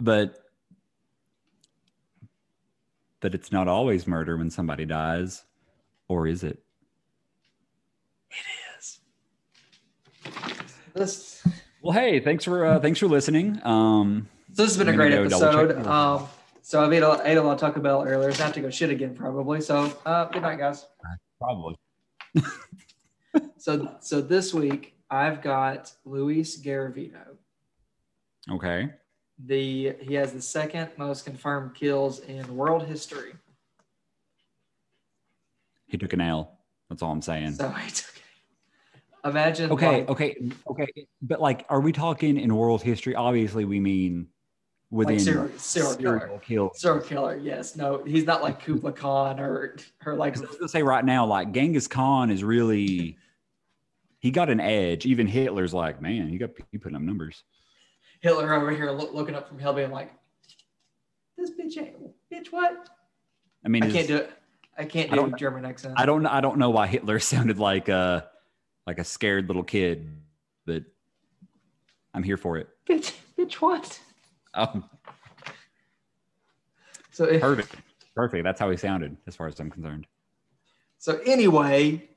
but 0.00 0.47
but 3.20 3.34
it's 3.34 3.50
not 3.52 3.68
always 3.68 4.06
murder 4.06 4.36
when 4.36 4.50
somebody 4.50 4.84
dies 4.84 5.42
or 6.08 6.26
is 6.26 6.42
it 6.44 6.62
It 8.30 8.36
is. 8.78 9.00
This. 10.94 11.46
well 11.82 11.92
hey 11.92 12.20
thanks 12.20 12.44
for 12.44 12.64
uh, 12.66 12.80
thanks 12.80 12.98
for 12.98 13.06
listening 13.06 13.60
um 13.64 14.28
So 14.52 14.62
this 14.62 14.70
has 14.72 14.78
been 14.78 14.88
a 14.88 14.90
I'm 14.92 14.96
great 14.96 15.10
gonna 15.10 15.28
go 15.28 15.38
double 15.40 15.52
check 15.52 15.64
episode. 15.76 15.84
the- 15.84 15.90
Um, 15.92 16.28
so 16.62 16.84
I've 16.84 16.92
ate 16.92 17.02
a, 17.02 17.20
ate 17.24 17.38
a 17.38 17.42
lot 17.42 17.52
of 17.54 17.60
Taco 17.60 17.80
Bell 17.80 18.02
earlier. 18.06 18.30
So 18.30 18.42
I 18.42 18.46
have 18.46 18.54
to 18.56 18.60
go 18.60 18.68
shit 18.68 18.90
again 18.90 19.14
probably. 19.14 19.60
So 19.62 19.90
uh, 20.04 20.26
good 20.26 20.42
night, 20.42 20.58
guys. 20.58 20.86
probably 21.40 21.76
So 23.56 23.96
so 24.00 24.20
this 24.20 24.52
week 24.52 24.94
I've 25.10 25.40
got 25.42 25.92
Luis 26.04 26.60
Garavito. 26.60 27.36
okay 28.50 28.90
The 29.44 29.94
he 30.00 30.14
has 30.14 30.32
the 30.32 30.42
second 30.42 30.90
most 30.96 31.24
confirmed 31.24 31.74
kills 31.74 32.20
in 32.20 32.56
world 32.56 32.86
history. 32.86 33.32
he 35.86 35.96
took 35.96 36.12
an 36.12 36.20
l 36.20 36.58
that's 36.90 37.02
all 37.02 37.10
i'm 37.12 37.22
saying 37.22 37.52
So 37.52 37.68
he 37.84 37.90
took 37.90 38.06
Imagine 39.24 39.70
okay 39.72 39.98
like, 40.00 40.08
okay 40.10 40.36
okay 40.70 40.86
but 41.22 41.40
like 41.40 41.64
are 41.68 41.80
we 41.80 41.92
talking 41.92 42.38
in 42.38 42.54
world 42.54 42.82
history 42.82 43.14
obviously 43.14 43.64
we 43.64 43.80
mean 43.80 44.28
within 44.90 45.18
serial- 45.18 45.50
serial 45.58 45.96
killer. 45.96 46.40
serial 46.46 46.70
serial 46.74 47.00
killer. 47.02 47.36
Yes, 47.36 47.76
no, 47.76 48.02
he's 48.04 48.24
not 48.24 48.42
like 48.42 48.60
Kubla 48.62 48.92
Khan 48.92 49.38
or 49.40 49.76
or 50.06 50.14
like 50.14 50.36
I 50.36 50.40
was 50.40 50.56
gonna 50.56 50.68
say 50.68 50.82
right 50.82 51.04
now, 51.04 51.26
like 51.26 51.52
Genghis 51.52 51.86
Khan 51.88 52.30
is 52.30 52.42
really 52.42 53.18
he 54.20 54.30
got 54.30 54.48
an 54.48 54.60
edge. 54.60 55.04
Even 55.04 55.26
Hitler's 55.26 55.74
like, 55.74 56.00
man, 56.00 56.30
you 56.32 56.38
got 56.38 56.50
you 56.72 56.78
putting 56.78 56.96
up 56.96 57.02
numbers. 57.02 57.44
Hitler 58.20 58.52
over 58.54 58.70
here 58.70 58.90
look, 58.90 59.14
looking 59.14 59.34
up 59.34 59.48
from 59.48 59.58
hell, 59.58 59.72
being 59.72 59.90
like, 59.90 60.12
"This 61.36 61.50
bitch 61.50 61.78
ain't 61.78 61.96
bitch 62.32 62.48
what? 62.50 62.88
I 63.64 63.68
mean, 63.68 63.82
I 63.84 63.90
can't 63.90 64.08
do 64.08 64.16
it. 64.16 64.30
I 64.76 64.84
can't 64.84 65.10
do 65.10 65.16
don't- 65.16 65.36
German 65.38 65.64
accent. 65.64 65.94
I 65.96 66.06
don't 66.06 66.26
I 66.26 66.40
don't 66.40 66.58
know 66.58 66.70
why 66.70 66.86
Hitler 66.86 67.18
sounded 67.20 67.58
like 67.58 67.88
a 67.88 68.28
like 68.86 68.98
a 68.98 69.04
scared 69.04 69.48
little 69.48 69.62
kid, 69.64 70.10
but 70.66 70.82
I'm 72.14 72.22
here 72.22 72.36
for 72.36 72.56
it. 72.56 72.68
bitch, 72.88 73.14
bitch 73.36 73.54
what? 73.54 74.00
Um, 74.54 74.88
So 77.10 77.24
if, 77.24 77.40
perfect, 77.40 77.74
perfect. 78.14 78.44
That's 78.44 78.58
how 78.60 78.70
he 78.70 78.76
sounded, 78.76 79.16
as 79.26 79.36
far 79.36 79.46
as 79.48 79.58
I'm 79.60 79.70
concerned. 79.70 80.06
so 80.98 81.18
anyway, 81.26 82.08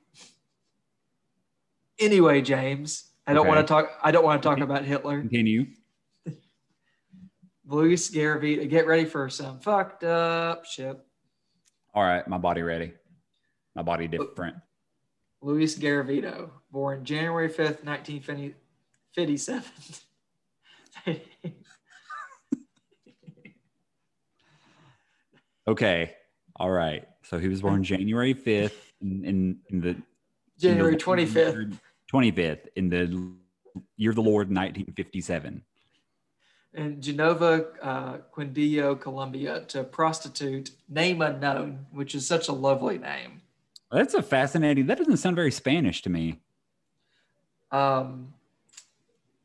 anyway, 1.99 2.41
James, 2.41 3.09
I 3.27 3.33
don't 3.33 3.41
Okay. 3.47 3.49
want 3.55 3.67
to 3.67 3.71
talk. 3.71 3.91
I 4.03 4.11
don't 4.11 4.23
want 4.23 4.41
to 4.41 4.47
talk 4.47 4.59
about 4.59 4.85
Hitler. 4.85 5.19
Continue. 5.21 5.65
Luis 7.71 8.09
Garavito, 8.11 8.69
get 8.69 8.85
ready 8.85 9.05
for 9.05 9.29
some 9.29 9.59
fucked 9.59 10.03
up 10.03 10.65
shit. 10.65 10.99
All 11.93 12.03
right, 12.03 12.27
my 12.27 12.37
body 12.37 12.61
ready. 12.61 12.93
My 13.75 13.81
body 13.81 14.07
different. 14.07 14.57
Luis 15.41 15.77
Garavito, 15.77 16.49
born 16.69 17.05
January 17.05 17.49
5th, 17.49 17.83
1957. 17.85 19.63
Okay. 25.67 26.15
All 26.55 26.71
right. 26.71 27.07
So 27.23 27.37
he 27.37 27.47
was 27.47 27.61
born 27.61 27.83
January 27.83 28.33
5th 28.33 28.73
in, 29.01 29.23
in, 29.23 29.59
in 29.69 29.79
the 29.79 29.95
January 30.59 30.93
in 30.93 30.97
the 30.97 31.03
25th. 31.03 31.79
25th 32.11 32.67
in 32.75 32.89
the 32.89 33.31
year 33.95 34.09
of 34.09 34.15
the 34.15 34.21
Lord 34.21 34.47
1957. 34.47 35.63
In 36.73 37.01
Genova, 37.01 37.65
uh, 37.81 38.17
Quindío, 38.33 38.99
Colombia, 38.99 39.61
to 39.67 39.83
prostitute, 39.83 40.71
name 40.87 41.21
unknown, 41.21 41.85
which 41.91 42.15
is 42.15 42.25
such 42.25 42.47
a 42.47 42.53
lovely 42.53 42.97
name. 42.97 43.41
That's 43.91 44.13
a 44.13 44.23
fascinating. 44.23 44.87
That 44.87 44.97
doesn't 44.97 45.17
sound 45.17 45.35
very 45.35 45.51
Spanish 45.51 46.01
to 46.03 46.09
me. 46.09 46.39
Um, 47.71 48.33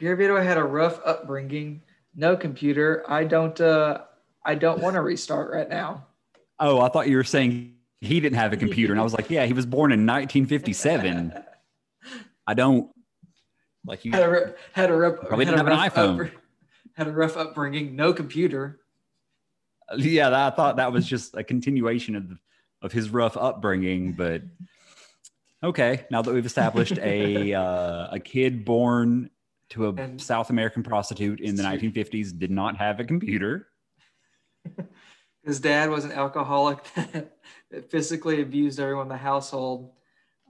Garavito 0.00 0.42
had 0.42 0.56
a 0.56 0.62
rough 0.62 1.00
upbringing. 1.04 1.83
No 2.14 2.37
computer. 2.37 3.04
I 3.09 3.25
don't. 3.25 3.61
Uh, 3.61 4.02
I 4.45 4.54
don't 4.54 4.80
want 4.80 4.95
to 4.95 5.00
restart 5.00 5.52
right 5.52 5.68
now. 5.68 6.06
Oh, 6.61 6.80
I 6.80 6.88
thought 6.88 7.09
you 7.09 7.16
were 7.16 7.25
saying 7.25 7.75
he 8.00 8.21
didn't 8.21 8.38
have 8.38 8.52
a 8.52 8.56
computer, 8.56 8.92
and 8.92 9.00
I 9.00 9.02
was 9.02 9.14
like, 9.14 9.28
yeah, 9.30 9.47
he 9.47 9.52
was 9.52 9.66
born 9.66 9.90
in 9.90 10.06
1957. 10.06 11.33
I 12.47 12.54
don't 12.54 12.88
like 13.85 14.04
you 14.04 14.12
had 14.12 14.23
a 14.23 14.54
had 14.73 14.90
a 14.90 14.97
rough, 14.97 15.21
probably 15.21 15.45
didn't 15.45 15.59
have 15.59 15.66
an 15.66 15.90
iPhone. 15.90 16.30
Had 16.97 17.09
a 17.09 17.12
rough 17.12 17.37
upbringing. 17.37 17.95
No 17.95 18.12
computer. 18.12 18.81
yeah, 19.97 20.31
that, 20.31 20.53
I 20.53 20.57
thought 20.57 20.76
that 20.76 20.93
was 20.93 21.07
just 21.07 21.37
a 21.37 21.45
continuation 21.45 22.17
of 22.17 22.38
of 22.83 22.93
his 22.93 23.11
rough 23.11 23.37
upbringing, 23.37 24.12
but 24.12 24.43
okay. 25.62 26.05
Now 26.11 26.23
that 26.23 26.33
we've 26.33 26.47
established 26.47 26.99
a 26.99 27.55
uh, 27.55 28.09
a 28.12 28.21
kid 28.21 28.65
born 28.65 29.31
to 29.71 29.87
a 29.87 29.93
And- 29.95 30.21
South 30.21 30.50
American 30.50 30.83
prostitute 30.83 31.41
in 31.41 31.57
the 31.57 31.62
1950s 31.62 32.38
did 32.38 32.50
not 32.50 32.76
have 32.76 33.00
a 33.00 33.05
computer. 33.05 33.69
His 35.43 35.61
dad 35.61 35.91
was 35.91 36.05
an 36.05 36.12
alcoholic 36.12 36.83
that 37.71 37.91
physically 37.91 38.43
abused 38.43 38.81
everyone 38.81 39.05
in 39.05 39.09
the 39.11 39.17
household. 39.17 39.93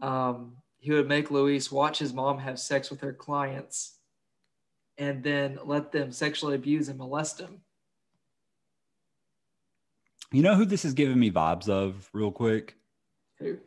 Um, 0.00 0.56
he 0.78 0.92
would 0.92 1.08
make 1.08 1.30
Luis 1.30 1.70
watch 1.70 1.98
his 1.98 2.14
mom 2.14 2.38
have 2.38 2.58
sex 2.58 2.90
with 2.90 3.00
her 3.00 3.12
clients 3.12 3.95
and 4.98 5.22
then 5.22 5.58
let 5.64 5.92
them 5.92 6.10
sexually 6.12 6.54
abuse 6.54 6.88
and 6.88 6.98
molest 6.98 7.40
him. 7.40 7.60
You 10.32 10.42
know 10.42 10.54
who 10.56 10.64
this 10.64 10.84
is 10.84 10.92
giving 10.92 11.18
me 11.18 11.30
vibes 11.30 11.68
of, 11.68 12.08
real 12.12 12.32
quick? 12.32 12.76
Who? 13.38 13.58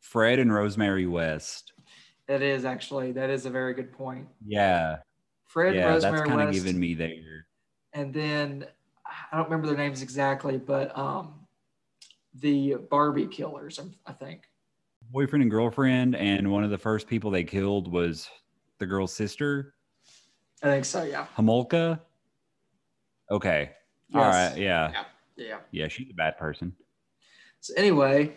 Fred 0.00 0.38
and 0.38 0.52
Rosemary 0.52 1.06
West. 1.06 1.72
That 2.28 2.42
is 2.42 2.64
actually, 2.64 3.12
that 3.12 3.30
is 3.30 3.46
a 3.46 3.50
very 3.50 3.72
good 3.74 3.92
point. 3.92 4.26
Yeah, 4.44 4.96
Fred 5.44 5.74
yeah, 5.74 5.86
and 5.86 5.94
that's 5.94 6.04
Rosemary 6.04 6.28
kind 6.28 6.40
of 6.40 6.46
West. 6.48 6.64
giving 6.64 6.80
me 6.80 6.94
there. 6.94 7.46
and 7.92 8.12
then 8.12 8.66
I 9.32 9.36
don't 9.36 9.46
remember 9.46 9.68
their 9.68 9.76
names 9.76 10.02
exactly, 10.02 10.58
but 10.58 10.96
um, 10.98 11.46
the 12.34 12.74
Barbie 12.90 13.28
killers, 13.28 13.78
I 14.06 14.12
think. 14.12 14.42
Boyfriend 15.10 15.42
and 15.42 15.50
girlfriend, 15.50 16.16
and 16.16 16.50
one 16.50 16.64
of 16.64 16.70
the 16.70 16.78
first 16.78 17.06
people 17.06 17.30
they 17.30 17.44
killed 17.44 17.90
was 17.90 18.28
the 18.78 18.86
girl's 18.86 19.14
sister, 19.14 19.74
I 20.62 20.66
think 20.68 20.84
so, 20.84 21.02
yeah. 21.04 21.26
Homolka. 21.36 22.00
Okay, 23.30 23.70
all 24.14 24.20
Yes. 24.22 24.52
right, 24.52 24.58
yeah, 24.60 24.90
Yeah. 24.92 25.04
Yeah. 25.36 25.58
yeah, 25.70 25.88
she's 25.88 26.08
a 26.10 26.14
bad 26.14 26.38
person. 26.38 26.72
So 27.60 27.74
anyway, 27.76 28.34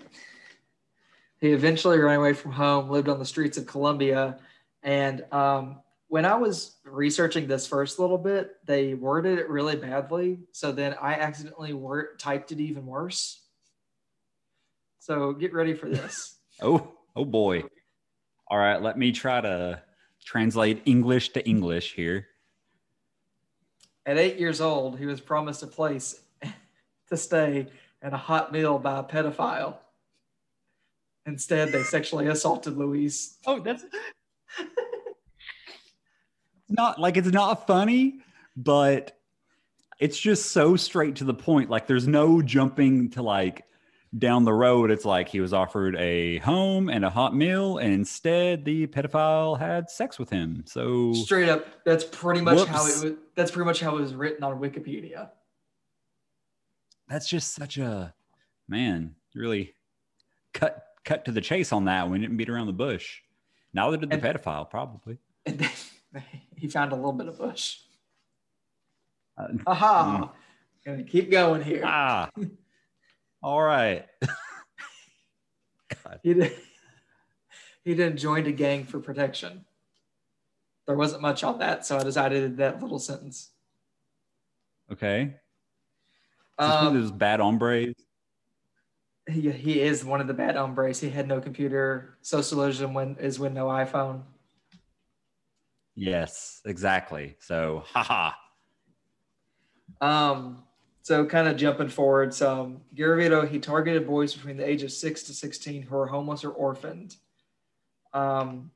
he 1.39 1.49
eventually 1.51 1.99
ran 1.99 2.17
away 2.17 2.33
from 2.33 2.51
home, 2.51 2.89
lived 2.89 3.07
on 3.07 3.19
the 3.19 3.25
streets 3.25 3.57
of 3.57 3.65
Colombia, 3.67 4.39
and 4.83 5.23
um, 5.31 5.81
when 6.07 6.25
I 6.25 6.35
was 6.35 6.77
researching 6.83 7.47
this 7.47 7.67
first 7.67 7.99
little 7.99 8.17
bit, 8.17 8.55
they 8.65 8.95
worded 8.95 9.37
it 9.37 9.47
really 9.47 9.75
badly. 9.75 10.39
So 10.53 10.71
then 10.71 10.95
I 10.99 11.13
accidentally 11.13 11.73
word, 11.73 12.17
typed 12.17 12.51
it 12.51 12.59
even 12.59 12.85
worse. 12.87 13.45
So 14.97 15.33
get 15.33 15.53
ready 15.53 15.73
for 15.73 15.87
this. 15.89 16.35
Oh, 16.61 16.91
oh 17.15 17.23
boy. 17.23 17.63
All 18.49 18.57
right, 18.57 18.81
let 18.81 18.97
me 18.97 19.13
try 19.13 19.39
to 19.39 19.81
translate 20.23 20.81
English 20.85 21.29
to 21.29 21.47
English 21.47 21.93
here. 21.93 22.27
At 24.05 24.17
eight 24.17 24.39
years 24.39 24.61
old, 24.61 24.97
he 24.97 25.05
was 25.05 25.21
promised 25.21 25.63
a 25.63 25.67
place 25.67 26.21
to 27.09 27.17
stay 27.17 27.67
and 28.01 28.13
a 28.13 28.17
hot 28.17 28.51
meal 28.51 28.79
by 28.79 28.99
a 28.99 29.03
pedophile. 29.03 29.77
Instead, 31.25 31.71
they 31.71 31.83
sexually 31.83 32.27
assaulted 32.27 32.77
Luis. 32.77 33.37
Oh, 33.45 33.59
that's 33.59 33.85
not 36.69 36.99
like 36.99 37.17
it's 37.17 37.27
not 37.27 37.67
funny, 37.67 38.21
but 38.55 39.17
it's 39.99 40.17
just 40.17 40.51
so 40.51 40.75
straight 40.75 41.17
to 41.17 41.23
the 41.23 41.33
point. 41.33 41.69
Like 41.69 41.87
there's 41.87 42.07
no 42.07 42.41
jumping 42.41 43.09
to 43.11 43.21
like 43.21 43.65
down 44.17 44.43
the 44.43 44.53
road. 44.53 44.89
It's 44.91 45.05
like 45.05 45.29
he 45.29 45.39
was 45.39 45.53
offered 45.53 45.95
a 45.97 46.39
home 46.39 46.89
and 46.89 47.05
a 47.05 47.09
hot 47.09 47.35
meal, 47.35 47.77
and 47.77 47.93
instead 47.93 48.65
the 48.65 48.87
pedophile 48.87 49.59
had 49.59 49.89
sex 49.89 50.17
with 50.17 50.29
him. 50.29 50.63
So 50.65 51.13
Straight 51.13 51.49
up, 51.49 51.65
that's 51.85 52.03
pretty 52.03 52.41
much 52.41 52.67
how 52.67 52.81
it 52.85 53.03
was. 53.03 53.13
That's 53.35 53.51
pretty 53.51 53.65
much 53.65 53.79
how 53.79 53.97
it 53.97 54.01
was 54.01 54.15
written 54.15 54.43
on 54.43 54.59
Wikipedia. 54.59 55.29
that's 57.07 57.27
just 57.27 57.53
such 57.53 57.77
a 57.77 58.13
man. 58.67 59.15
Really 59.35 59.73
cut 60.53 60.83
cut 61.05 61.25
to 61.25 61.31
the 61.31 61.41
chase 61.41 61.71
on 61.71 61.85
that 61.85 62.09
one. 62.09 62.21
Didn't 62.21 62.37
beat 62.37 62.49
around 62.49 62.67
the 62.67 62.73
bush. 62.73 63.19
Neither 63.73 63.97
did 63.97 64.09
the 64.09 64.15
And- 64.15 64.23
pedophile, 64.23 64.69
probably. 64.69 65.17
And 65.45 65.59
then 65.59 65.69
he 66.55 66.67
found 66.67 66.91
a 66.91 66.95
little 66.95 67.13
bit 67.13 67.27
of 67.27 67.37
bush. 67.37 67.77
Uh, 69.37 69.47
Aha! 69.67 70.31
Gonna 70.85 71.03
keep 71.03 71.29
going 71.31 71.61
here. 71.61 71.83
ah, 71.85 72.29
all 73.41 73.61
right. 73.61 74.05
He 76.23 76.33
didn't. 76.33 76.53
He 77.83 77.93
then 77.93 78.17
joined 78.17 78.47
a 78.47 78.51
gang 78.51 78.83
for 78.85 78.99
protection. 78.99 79.65
There 80.85 80.95
wasn't 80.95 81.21
much 81.21 81.43
on 81.43 81.59
that, 81.59 81.85
so 81.85 81.97
I 81.97 82.03
decided 82.03 82.57
that 82.57 82.81
little 82.81 82.99
sentence. 82.99 83.51
Okay. 84.91 85.35
Um, 86.57 86.93
those 86.93 87.11
bad 87.11 87.39
hombres. 87.39 87.95
he, 89.29 89.49
he 89.51 89.81
is 89.81 90.03
one 90.03 90.19
of 90.19 90.27
the 90.27 90.33
bad 90.33 90.55
hombres. 90.55 90.99
He 90.99 91.09
had 91.09 91.27
no 91.27 91.39
computer. 91.39 92.17
Socialism 92.21 92.93
when, 92.93 93.15
is 93.19 93.39
when 93.39 93.53
no 93.53 93.67
iPhone. 93.67 94.23
Yes, 95.95 96.61
exactly. 96.65 97.37
So, 97.39 97.83
haha. 97.87 98.33
Um, 100.01 100.63
so 101.01 101.25
kind 101.25 101.47
of 101.47 101.57
jumping 101.57 101.89
forward, 101.89 102.33
so 102.33 102.81
Garavito, 102.95 103.47
he 103.47 103.59
targeted 103.59 104.05
boys 104.05 104.33
between 104.33 104.57
the 104.57 104.67
age 104.67 104.83
of 104.83 104.91
six 104.91 105.23
to 105.23 105.33
16 105.33 105.83
who 105.83 105.95
were 105.95 106.07
homeless 106.07 106.43
or 106.43 106.51
orphaned. 106.51 107.15
Um, 108.13 108.71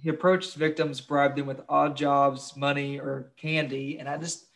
he 0.00 0.08
approached 0.08 0.54
victims, 0.54 1.00
bribed 1.00 1.36
them 1.36 1.46
with 1.46 1.62
odd 1.68 1.96
jobs, 1.96 2.56
money, 2.56 2.98
or 2.98 3.32
candy. 3.36 3.98
And 3.98 4.08
I 4.08 4.18
just, 4.18 4.46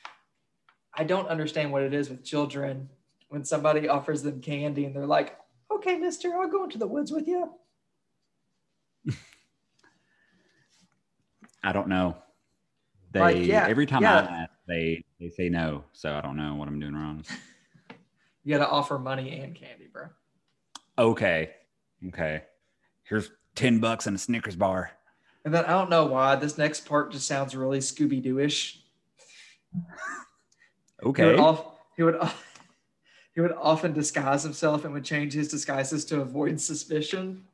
I 0.94 1.05
don't 1.05 1.29
understand 1.29 1.73
what 1.73 1.83
it 1.83 1.94
is 1.94 2.11
with 2.11 2.25
children 2.25 2.88
when 3.29 3.44
somebody 3.44 3.88
offers 3.88 4.23
them 4.23 4.40
candy 4.40 4.85
and 4.85 4.94
they're 4.94 5.07
like, 5.07 5.38
okay, 5.71 5.97
mister, 5.97 6.35
I'll 6.35 6.49
go 6.49 6.64
into 6.64 6.79
the 6.79 6.87
woods 6.87 7.12
with 7.12 7.29
you. 7.29 7.53
I 11.62 11.73
don't 11.73 11.88
know. 11.88 12.16
They 13.12 13.21
Like, 13.21 13.37
yeah, 13.38 13.66
every 13.68 13.87
time 13.87 14.03
yeah. 14.03 14.14
I 14.16 14.42
ask, 14.42 14.51
they 14.68 15.02
they 15.18 15.28
say 15.31 15.48
no. 15.48 15.85
So 15.92 16.14
I 16.14 16.20
don't 16.20 16.37
know 16.37 16.54
what 16.54 16.68
I'm 16.68 16.78
doing 16.78 16.94
wrong. 16.94 17.24
You 18.44 18.57
got 18.57 18.64
to 18.64 18.70
offer 18.70 18.98
money 18.98 19.40
and 19.40 19.54
candy, 19.54 19.88
bro. 19.92 20.07
Okay. 20.96 21.50
Okay. 22.07 22.44
Here's 23.02 23.31
10 23.57 23.78
bucks 23.78 24.07
and 24.07 24.16
a 24.16 24.18
Snickers 24.18 24.57
bar. 24.57 24.92
And 25.44 25.52
then 25.52 25.66
I 25.66 25.72
don't 25.72 25.90
know 25.90 26.07
why 26.07 26.35
this 26.37 26.57
next 26.57 26.87
part 26.87 27.12
just 27.12 27.26
sounds 27.26 27.54
really 27.54 27.81
Scooby 27.81 28.22
Doo 28.22 28.38
ish. 28.38 28.81
He 31.02 31.07
Okay. 31.09 31.26
would, 31.26 31.38
off, 31.40 31.64
he 31.96 32.02
would 32.04 32.16
he 33.35 33.40
would 33.42 33.52
often 33.52 33.92
disguise 33.92 34.42
himself 34.44 34.85
and 34.87 34.94
would 34.94 35.04
change 35.04 35.35
his 35.35 35.48
disguises 35.48 36.04
to 36.07 36.22
avoid 36.22 36.59
suspicion. 36.59 37.44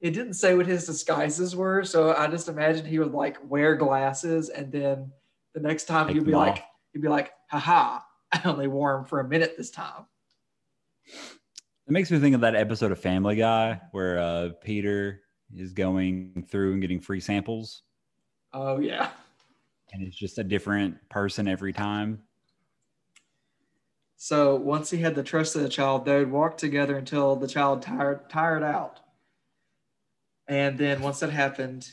It 0.00 0.12
didn't 0.12 0.34
say 0.34 0.54
what 0.54 0.66
his 0.66 0.86
disguises 0.86 1.56
were, 1.56 1.82
so 1.84 2.14
I 2.14 2.28
just 2.28 2.48
imagined 2.48 2.86
he 2.86 2.98
would 3.00 3.12
like 3.12 3.38
wear 3.48 3.74
glasses, 3.74 4.50
and 4.50 4.70
then 4.70 5.10
the 5.54 5.60
next 5.60 5.84
time 5.84 6.06
Take 6.06 6.16
he'd 6.16 6.26
be 6.26 6.32
like, 6.32 6.64
he'd 6.92 7.02
be 7.02 7.08
like, 7.08 7.32
"Haha, 7.48 8.00
I 8.32 8.40
only 8.44 8.68
wore 8.68 8.96
them 8.96 9.04
for 9.04 9.20
a 9.20 9.28
minute 9.28 9.54
this 9.56 9.70
time." 9.70 10.06
It 11.06 11.90
makes 11.90 12.10
me 12.10 12.18
think 12.18 12.34
of 12.34 12.40
that 12.42 12.54
episode 12.54 12.92
of 12.92 12.98
Family 12.98 13.36
Guy 13.36 13.80
where 13.90 14.18
uh, 14.18 14.50
Peter 14.62 15.22
is 15.54 15.72
going 15.72 16.46
through 16.48 16.72
and 16.72 16.80
getting 16.80 17.00
free 17.00 17.20
samples, 17.20 17.82
Oh 18.52 18.78
yeah, 18.78 19.10
and 19.92 20.02
it's 20.02 20.16
just 20.16 20.38
a 20.38 20.44
different 20.44 20.96
person 21.08 21.48
every 21.48 21.72
time. 21.72 22.22
So 24.16 24.54
once 24.54 24.90
he 24.90 24.98
had 24.98 25.16
the 25.16 25.24
trust 25.24 25.56
of 25.56 25.62
the 25.62 25.68
child, 25.68 26.04
they 26.04 26.18
would 26.18 26.30
walk 26.30 26.56
together 26.56 26.96
until 26.96 27.34
the 27.34 27.48
child 27.48 27.82
tired 27.82 28.30
tired 28.30 28.62
out. 28.62 29.00
And 30.46 30.78
then 30.78 31.00
once 31.00 31.20
that 31.20 31.30
happened, 31.30 31.90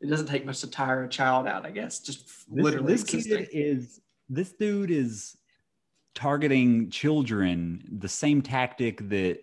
it 0.00 0.08
doesn't 0.08 0.26
take 0.26 0.44
much 0.44 0.60
to 0.60 0.70
tire 0.70 1.04
a 1.04 1.08
child 1.08 1.46
out, 1.46 1.64
I 1.64 1.70
guess. 1.70 2.00
Just 2.00 2.26
This, 2.26 2.64
literally 2.64 2.92
this 2.92 3.02
existing. 3.02 3.38
kid 3.38 3.48
is 3.52 4.00
this 4.28 4.52
dude 4.52 4.90
is 4.90 5.36
targeting 6.14 6.90
children 6.90 7.82
the 7.98 8.08
same 8.08 8.42
tactic 8.42 9.08
that 9.08 9.38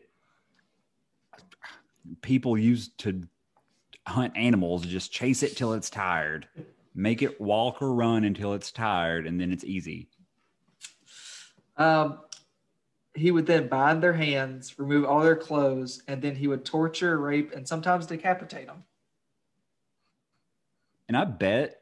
people 2.21 2.57
use 2.57 2.89
to 2.97 3.23
hunt 4.05 4.35
animals. 4.35 4.85
Just 4.85 5.11
chase 5.11 5.43
it 5.43 5.55
till 5.55 5.73
it's 5.73 5.89
tired. 5.89 6.47
Make 6.95 7.21
it 7.21 7.39
walk 7.41 7.81
or 7.81 7.93
run 7.93 8.23
until 8.23 8.53
it's 8.53 8.71
tired, 8.71 9.25
and 9.25 9.39
then 9.39 9.51
it's 9.51 9.63
easy. 9.63 10.09
Um, 11.77 12.19
he 13.15 13.31
would 13.31 13.45
then 13.47 13.67
bind 13.67 14.03
their 14.03 14.13
hands, 14.13 14.77
remove 14.77 15.05
all 15.05 15.23
their 15.23 15.35
clothes, 15.35 16.03
and 16.07 16.21
then 16.21 16.35
he 16.35 16.47
would 16.47 16.65
torture, 16.65 17.17
rape, 17.17 17.51
and 17.53 17.67
sometimes 17.67 18.05
decapitate 18.05 18.67
them. 18.67 18.83
And 21.07 21.17
I 21.17 21.25
bet, 21.25 21.79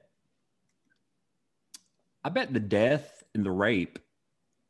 I 2.23 2.29
bet 2.29 2.53
the 2.53 2.59
death 2.59 3.23
and 3.35 3.45
the 3.45 3.51
rape 3.51 3.99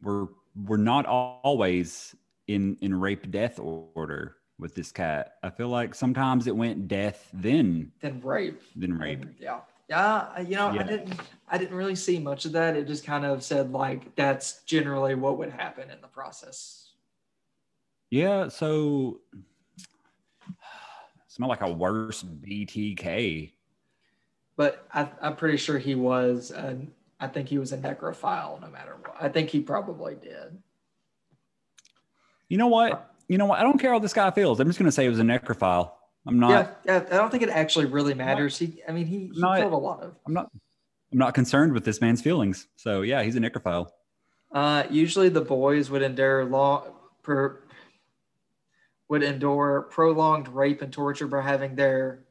were 0.01 0.29
were 0.65 0.77
not 0.77 1.05
always 1.05 2.15
in 2.47 2.77
in 2.81 2.99
rape 2.99 3.31
death 3.31 3.59
order 3.59 4.35
with 4.59 4.75
this 4.75 4.91
cat. 4.91 5.35
I 5.43 5.49
feel 5.49 5.69
like 5.69 5.95
sometimes 5.95 6.47
it 6.47 6.55
went 6.55 6.87
death 6.87 7.29
then 7.33 7.91
Then 8.01 8.21
rape. 8.21 8.61
then 8.75 8.97
rape. 8.97 9.25
Mm, 9.25 9.33
yeah. 9.39 9.59
Yeah, 9.89 10.39
you 10.41 10.55
know, 10.55 10.71
Yeah. 10.71 10.81
I 10.81 10.83
didn't 10.83 11.13
I 11.49 11.57
didn't 11.57 11.75
really 11.75 11.95
see 11.95 12.19
much 12.19 12.45
of 12.45 12.51
that. 12.53 12.75
It 12.77 12.87
just 12.87 13.05
kind 13.05 13.25
of 13.25 13.43
said 13.43 13.71
like 13.71 14.15
that's 14.15 14.63
generally 14.63 15.15
what 15.15 15.37
would 15.37 15.49
happen 15.51 15.89
in 15.89 15.99
the 16.01 16.07
process. 16.07 16.91
Yeah, 18.09 18.49
so 18.49 19.21
it's 21.25 21.39
not 21.39 21.49
like 21.49 21.61
a 21.61 21.71
worse 21.71 22.23
BTK. 22.23 23.53
But 24.57 24.85
I, 24.93 25.09
I'm 25.21 25.35
pretty 25.35 25.57
sure 25.57 25.77
he 25.77 25.95
was. 25.95 26.51
I 26.51 27.27
think 27.27 27.49
he 27.49 27.57
was 27.59 27.71
a 27.71 27.77
necrophile, 27.77 28.59
no 28.61 28.67
matter 28.67 28.97
what. 28.99 29.15
I 29.19 29.29
think 29.29 29.49
he 29.49 29.59
probably 29.59 30.15
did. 30.15 30.57
You 32.49 32.57
know 32.57 32.67
what? 32.67 33.13
You 33.27 33.37
know 33.37 33.45
what? 33.45 33.59
I 33.59 33.63
don't 33.63 33.79
care 33.79 33.91
how 33.91 33.99
this 33.99 34.13
guy 34.13 34.29
feels. 34.31 34.59
I'm 34.59 34.67
just 34.67 34.79
gonna 34.79 34.91
say 34.91 35.05
it 35.05 35.09
was 35.09 35.19
a 35.19 35.23
necrophile. 35.23 35.91
I'm 36.27 36.39
not. 36.39 36.81
yeah, 36.85 36.99
yeah. 36.99 37.05
I 37.11 37.17
don't 37.17 37.31
think 37.31 37.43
it 37.43 37.49
actually 37.49 37.85
really 37.85 38.13
matters. 38.13 38.57
He, 38.57 38.81
I 38.87 38.91
mean, 38.91 39.05
he, 39.05 39.31
he 39.33 39.39
Not- 39.39 39.59
killed 39.59 39.73
a 39.73 39.77
lot 39.77 40.01
of. 40.01 40.15
I'm 40.27 40.33
not. 40.33 40.51
I'm 41.11 41.17
not 41.17 41.33
concerned 41.33 41.73
with 41.73 41.83
this 41.83 41.99
man's 41.99 42.21
feelings. 42.21 42.67
So 42.75 43.01
yeah, 43.01 43.21
he's 43.23 43.35
a 43.35 43.39
necrophile. 43.39 43.89
Uh, 44.51 44.83
usually, 44.89 45.29
the 45.29 45.41
boys 45.41 45.89
would 45.89 46.01
endure 46.01 46.45
long, 46.45 46.93
per, 47.21 47.63
would 49.09 49.23
endure 49.23 49.87
prolonged 49.91 50.47
rape 50.49 50.81
and 50.81 50.91
torture 50.91 51.27
by 51.27 51.41
having 51.41 51.75
their 51.75 52.23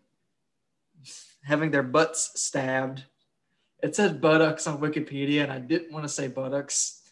having 1.42 1.70
their 1.70 1.82
butts 1.82 2.40
stabbed. 2.40 3.04
It 3.82 3.96
said 3.96 4.20
buttocks 4.20 4.66
on 4.66 4.78
Wikipedia, 4.78 5.42
and 5.42 5.52
I 5.52 5.58
didn't 5.58 5.92
want 5.92 6.04
to 6.04 6.08
say 6.08 6.28
buttocks. 6.28 7.02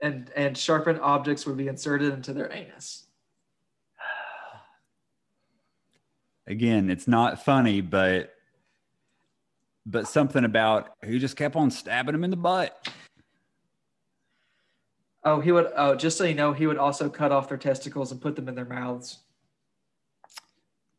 And 0.00 0.30
and 0.34 0.56
sharpened 0.58 1.00
objects 1.00 1.46
would 1.46 1.56
be 1.56 1.68
inserted 1.68 2.12
into 2.12 2.32
their 2.32 2.52
anus. 2.52 3.06
Again, 6.46 6.90
it's 6.90 7.06
not 7.06 7.44
funny, 7.44 7.80
but 7.80 8.34
but 9.86 10.08
something 10.08 10.44
about 10.44 10.90
he 11.04 11.18
just 11.18 11.36
kept 11.36 11.56
on 11.56 11.70
stabbing 11.70 12.14
him 12.14 12.24
in 12.24 12.30
the 12.30 12.36
butt. 12.36 12.88
Oh, 15.24 15.40
he 15.40 15.52
would. 15.52 15.70
Oh, 15.76 15.94
just 15.94 16.18
so 16.18 16.24
you 16.24 16.34
know, 16.34 16.52
he 16.52 16.66
would 16.66 16.78
also 16.78 17.08
cut 17.08 17.30
off 17.30 17.48
their 17.48 17.58
testicles 17.58 18.10
and 18.10 18.20
put 18.20 18.34
them 18.34 18.48
in 18.48 18.56
their 18.56 18.64
mouths. 18.64 19.18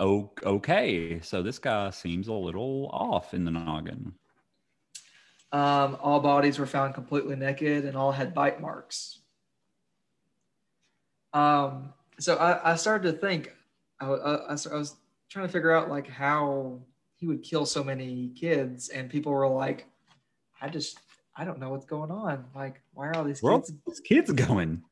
Okay. 0.03 1.19
So 1.21 1.41
this 1.41 1.59
guy 1.59 1.89
seems 1.91 2.27
a 2.27 2.33
little 2.33 2.89
off 2.91 3.33
in 3.33 3.45
the 3.45 3.51
noggin. 3.51 4.13
Um, 5.51 5.97
all 6.01 6.19
bodies 6.19 6.57
were 6.59 6.65
found 6.65 6.93
completely 6.95 7.35
naked 7.35 7.85
and 7.85 7.95
all 7.95 8.11
had 8.11 8.33
bite 8.33 8.59
marks. 8.59 9.19
Um, 11.31 11.93
so 12.19 12.35
I, 12.35 12.73
I 12.73 12.75
started 12.75 13.11
to 13.11 13.17
think, 13.17 13.51
I, 13.99 14.07
I, 14.07 14.35
I 14.49 14.53
was- 14.53 14.95
trying 15.29 15.47
to 15.47 15.51
figure 15.51 15.71
out 15.71 15.89
like 15.89 16.07
how 16.07 16.79
he 17.15 17.25
would 17.25 17.41
kill 17.41 17.65
so 17.65 17.83
many 17.83 18.29
kids, 18.35 18.89
and 18.89 19.09
people 19.09 19.31
were 19.31 19.47
like, 19.47 19.87
I 20.61 20.69
just, 20.69 20.99
I 21.35 21.43
don't 21.43 21.57
know 21.59 21.69
what's 21.69 21.85
going 21.85 22.11
on. 22.11 22.45
Like, 22.53 22.81
why 22.93 23.07
are 23.07 23.15
all 23.15 23.23
these 23.23 23.41
Where 23.41 23.57
kids? 23.57 23.73
these 23.87 23.99
kids 23.99 24.31
going? 24.31 24.83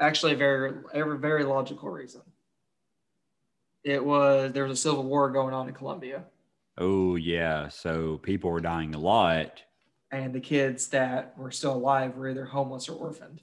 Actually, 0.00 0.32
a 0.32 0.36
very, 0.36 0.72
a 0.94 1.04
very 1.16 1.44
logical 1.44 1.90
reason. 1.90 2.22
It 3.84 4.04
was 4.04 4.52
there 4.52 4.64
was 4.64 4.78
a 4.78 4.82
civil 4.82 5.04
war 5.04 5.30
going 5.30 5.54
on 5.54 5.68
in 5.68 5.74
Colombia. 5.74 6.24
Oh 6.78 7.16
yeah. 7.16 7.68
So 7.68 8.18
people 8.18 8.50
were 8.50 8.60
dying 8.60 8.94
a 8.94 8.98
lot. 8.98 9.62
and 10.12 10.32
the 10.34 10.40
kids 10.40 10.88
that 10.88 11.36
were 11.38 11.50
still 11.50 11.74
alive 11.74 12.16
were 12.16 12.28
either 12.28 12.44
homeless 12.44 12.88
or 12.88 12.94
orphaned. 12.94 13.40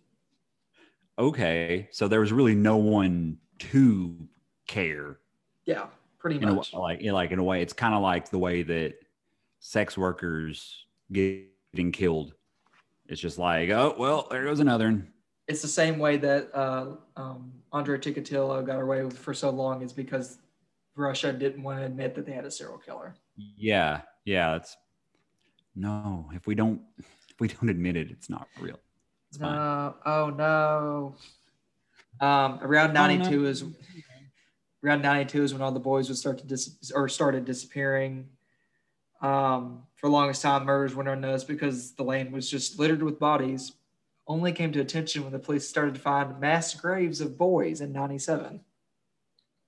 Okay. 1.20 1.88
So 1.92 2.08
there 2.08 2.20
was 2.20 2.32
really 2.32 2.56
no 2.56 2.78
one 2.78 3.38
to 3.60 4.16
care. 4.68 5.20
Yeah, 5.66 5.88
pretty 6.20 6.38
In 6.38 6.46
a, 6.50 6.54
much. 6.54 6.74
like 6.74 7.02
in 7.02 7.14
like 7.14 7.32
in 7.32 7.40
a 7.40 7.44
way, 7.44 7.62
it's 7.62 7.74
kind 7.74 7.94
of 7.96 8.02
like 8.02 8.30
the 8.30 8.38
way 8.40 8.64
that 8.64 8.94
sex 9.60 9.98
workers 9.98 10.86
getting 11.12 11.92
killed. 11.92 12.34
It's 13.08 13.20
just 13.22 13.38
like, 13.40 13.70
oh 13.70 13.96
well, 13.98 14.28
there 14.30 14.44
goes 14.46 14.60
another 14.60 14.86
one. 14.86 15.08
It's 15.48 15.62
the 15.62 15.68
same 15.68 15.98
way 15.98 16.18
that 16.18 16.50
uh, 16.54 16.96
um, 17.16 17.54
Andre 17.72 17.98
Chikatilo 17.98 18.66
got 18.66 18.82
away 18.82 19.04
with 19.04 19.18
for 19.18 19.34
so 19.34 19.50
long 19.50 19.82
is 19.82 19.94
because 19.94 20.40
Russia 20.96 21.32
didn't 21.32 21.64
want 21.64 21.80
to 21.80 21.86
admit 21.86 22.16
that 22.16 22.26
they 22.26 22.34
had 22.34 22.46
a 22.46 22.52
serial 22.52 22.78
killer. 22.78 23.16
Yeah, 23.36 24.02
yeah. 24.26 24.52
That's 24.54 24.76
no. 25.76 26.30
If 26.34 26.48
we 26.48 26.56
don't, 26.56 26.82
if 26.98 27.40
we 27.40 27.48
don't 27.48 27.70
admit 27.70 27.96
it, 27.96 28.12
it's 28.12 28.30
not 28.30 28.48
real. 28.60 28.80
It's 29.30 29.38
fine. 29.38 29.56
No, 29.56 29.96
oh 30.06 30.30
no. 30.30 31.16
Um, 32.20 32.60
around 32.62 32.92
Oh, 32.92 33.08
no. 33.08 33.16
92 33.16 33.46
is 33.46 33.64
around 34.84 35.02
92 35.02 35.44
is 35.44 35.54
when 35.54 35.62
all 35.62 35.72
the 35.72 35.80
boys 35.80 36.08
would 36.08 36.18
start 36.18 36.40
to 36.40 36.48
dis 36.48 36.92
or 36.94 37.08
started 37.08 37.46
disappearing. 37.46 38.28
Um, 39.22 39.84
for 39.96 40.08
the 40.08 40.14
longest 40.14 40.42
time, 40.42 40.66
murders 40.66 40.96
went 40.96 41.10
unnoticed 41.10 41.48
because 41.48 41.94
the 41.94 42.04
land 42.04 42.32
was 42.32 42.50
just 42.50 42.80
littered 42.80 43.02
with 43.02 43.20
bodies. 43.20 43.74
Only 44.28 44.52
came 44.52 44.72
to 44.74 44.82
attention 44.82 45.24
when 45.24 45.32
the 45.32 45.40
police 45.40 45.68
started 45.68 45.96
to 45.96 46.02
find 46.02 46.40
mass 46.40 46.74
graves 46.74 47.22
of 47.22 47.38
boys 47.38 47.82
in 47.82 47.94
97. 47.94 48.60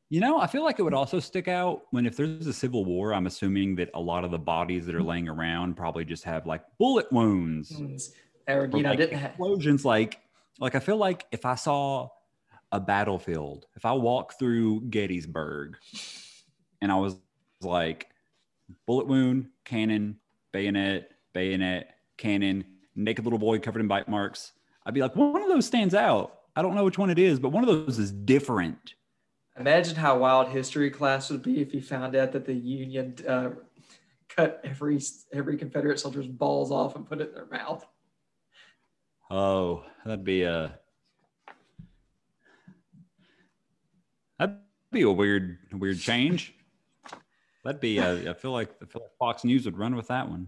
You 0.10 0.22
know, 0.22 0.40
I 0.40 0.48
feel 0.48 0.64
like 0.64 0.80
it 0.80 0.82
would 0.82 0.94
also 0.94 1.20
stick 1.20 1.48
out 1.48 1.84
when 1.92 2.06
if 2.06 2.18
there's 2.18 2.48
a 2.48 2.54
civil 2.54 2.84
war. 2.84 3.14
I'm 3.14 3.28
assuming 3.28 3.76
that 3.76 3.92
a 3.94 4.00
lot 4.00 4.26
of 4.26 4.32
the 4.32 4.40
bodies 4.40 4.86
that 4.88 4.96
are 4.96 5.04
laying 5.04 5.30
around 5.30 5.78
probably 5.78 6.04
just 6.04 6.24
have 6.24 6.48
like 6.48 6.64
bullet 6.80 7.12
wounds, 7.12 7.80
Or, 8.48 8.62
or, 8.62 8.66
you 8.66 8.84
know, 8.84 8.90
like 8.90 8.98
didn't 8.98 9.24
explosions. 9.24 9.86
Like, 9.86 10.20
like 10.60 10.74
I 10.76 10.80
feel 10.80 10.98
like 10.98 11.26
if 11.32 11.46
I 11.46 11.56
saw 11.56 12.10
a 12.72 12.80
battlefield, 12.80 13.68
if 13.76 13.86
I 13.86 13.94
walk 13.94 14.38
through 14.40 14.82
Gettysburg, 14.90 15.78
and 16.82 16.92
I 16.92 16.96
was 16.96 17.16
like, 17.62 18.08
bullet 18.88 19.08
wound, 19.08 19.50
cannon, 19.64 20.20
bayonet, 20.52 21.12
bayonet, 21.34 21.96
cannon, 22.18 22.66
naked 23.00 23.26
little 23.26 23.40
boy 23.40 23.60
covered 23.60 23.80
in 23.80 23.88
bite 23.88 24.08
marks, 24.08 24.54
I'd 24.86 24.94
be 24.94 25.02
like, 25.02 25.16
one 25.16 25.42
of 25.42 25.50
those 25.50 25.66
stands 25.66 25.94
out. 25.94 26.36
I 26.56 26.62
don't 26.62 26.76
know 26.76 26.84
which 26.84 26.98
one 26.98 27.10
it 27.10 27.20
is, 27.20 27.40
but 27.40 27.50
one 27.50 27.64
of 27.64 27.68
those 27.68 28.00
is 28.00 28.12
different. 28.12 28.96
Imagine 29.60 29.96
how 29.96 30.18
wild 30.18 30.50
history 30.50 30.90
class 30.90 31.30
would 31.30 31.44
be 31.44 31.62
if 31.62 31.74
you 31.74 31.82
found 31.82 32.16
out 32.16 32.32
that 32.32 32.46
the 32.46 32.54
Union 32.54 33.16
uh, 33.28 33.52
cut 34.30 34.62
every 34.64 35.00
every 35.34 35.58
Confederate 35.58 36.00
soldier's 36.00 36.28
balls 36.28 36.72
off 36.72 36.96
and 36.96 37.08
put 37.08 37.20
it 37.20 37.30
in 37.30 37.36
their 37.36 37.46
mouth. 37.46 37.86
Oh, 39.30 39.84
that'd 40.06 40.24
be 40.24 40.44
a 40.44 40.80
that'd 44.38 44.58
be 44.92 45.02
a 45.02 45.12
weird 45.12 45.58
weird 45.74 46.00
change. 46.00 46.54
That'd 47.66 47.82
be 47.82 47.98
a, 47.98 48.32
I 48.32 48.34
feel 48.34 48.52
like 48.52 48.74
I 48.82 48.86
feel 48.86 49.02
like 49.02 49.18
Fox 49.20 49.44
News 49.44 49.66
would 49.66 49.78
run 49.78 49.96
with 49.96 50.08
that 50.08 50.30
one. 50.30 50.48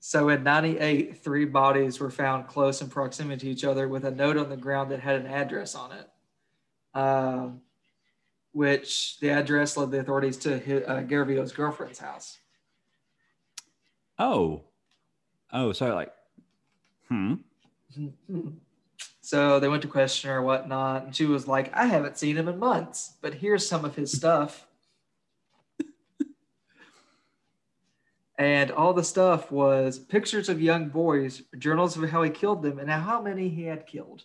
So 0.00 0.28
in 0.28 0.44
98, 0.44 1.22
three 1.22 1.44
bodies 1.44 1.98
were 1.98 2.10
found 2.10 2.46
close 2.46 2.80
in 2.80 2.88
proximity 2.88 3.46
to 3.46 3.50
each 3.50 3.64
other 3.64 3.88
with 3.88 4.04
a 4.04 4.10
note 4.10 4.36
on 4.36 4.48
the 4.48 4.56
ground 4.56 4.90
that 4.90 5.00
had 5.00 5.16
an 5.16 5.26
address 5.26 5.74
on 5.74 5.90
it, 5.92 6.08
um, 6.94 7.60
which 8.52 9.18
the 9.20 9.30
address 9.30 9.76
led 9.76 9.90
the 9.90 9.98
authorities 9.98 10.36
to 10.38 10.58
hi- 10.60 10.84
uh, 10.84 11.02
Garavito's 11.02 11.52
girlfriend's 11.52 11.98
house. 11.98 12.38
Oh, 14.18 14.62
oh, 15.52 15.72
so 15.72 15.94
like, 15.94 16.12
hmm. 17.08 17.34
So 19.20 19.60
they 19.60 19.68
went 19.68 19.82
to 19.82 19.88
question 19.88 20.30
her 20.30 20.38
or 20.38 20.42
whatnot, 20.42 21.04
and 21.04 21.14
she 21.14 21.26
was 21.26 21.46
like, 21.48 21.74
I 21.76 21.86
haven't 21.86 22.18
seen 22.18 22.36
him 22.36 22.48
in 22.48 22.58
months, 22.58 23.14
but 23.20 23.34
here's 23.34 23.68
some 23.68 23.84
of 23.84 23.96
his 23.96 24.12
stuff. 24.12 24.67
And 28.38 28.70
all 28.70 28.94
the 28.94 29.02
stuff 29.04 29.50
was 29.50 29.98
pictures 29.98 30.48
of 30.48 30.62
young 30.62 30.88
boys, 30.88 31.42
journals 31.58 31.96
of 31.96 32.08
how 32.08 32.22
he 32.22 32.30
killed 32.30 32.62
them, 32.62 32.78
and 32.78 32.88
how 32.88 33.20
many 33.20 33.48
he 33.48 33.64
had 33.64 33.86
killed. 33.86 34.22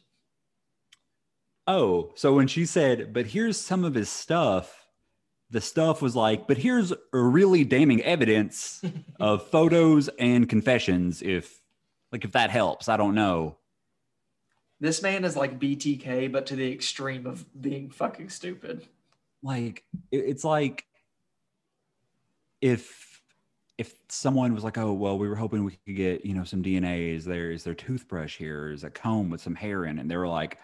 Oh, 1.65 2.12
so 2.15 2.36
when 2.36 2.47
she 2.47 2.65
said, 2.65 3.12
"But 3.12 3.28
here's 3.28 3.58
some 3.58 3.84
of 3.84 3.95
his 3.95 4.10
stuff," 4.10 4.88
the 5.49 5.62
stuff 5.62 6.02
was 6.02 6.15
like, 6.15 6.47
"But 6.47 6.58
here's 6.60 6.93
really 7.12 7.63
damning 7.63 8.02
evidence 8.04 8.84
of 9.19 9.47
photos 9.49 10.10
and 10.19 10.47
confessions." 10.47 11.23
If 11.23 11.60
like 12.12 12.23
if 12.23 12.34
that 12.34 12.52
helps, 12.52 12.88
I 12.88 12.97
don't 12.97 13.15
know. 13.15 13.58
This 14.80 15.02
man 15.02 15.26
is 15.26 15.36
like 15.36 15.60
BTK, 15.60 16.32
but 16.32 16.45
to 16.47 16.56
the 16.56 16.71
extreme 16.71 17.26
of 17.26 17.45
being 17.60 17.89
fucking 17.89 18.30
stupid. 18.30 18.86
Like 19.41 19.84
it's 20.12 20.43
like 20.43 20.86
if 22.62 23.12
if 23.77 23.95
someone 24.09 24.53
was 24.53 24.63
like, 24.63 24.77
oh 24.77 24.93
well, 24.93 25.17
we 25.17 25.27
were 25.27 25.36
hoping 25.36 25.63
we 25.63 25.77
could 25.86 25.95
get 25.95 26.25
you 26.25 26.33
know 26.33 26.43
some 26.43 26.62
DNA. 26.63 27.15
Is 27.15 27.25
there 27.25 27.51
is 27.51 27.63
there 27.63 27.73
toothbrush 27.73 28.38
here? 28.38 28.71
Is 28.71 28.83
a 28.83 28.89
comb 28.89 29.29
with 29.29 29.41
some 29.41 29.55
hair 29.55 29.86
in? 29.86 29.97
it? 29.97 30.01
And 30.01 30.12
they 30.12 30.17
were 30.17 30.27
like, 30.27 30.59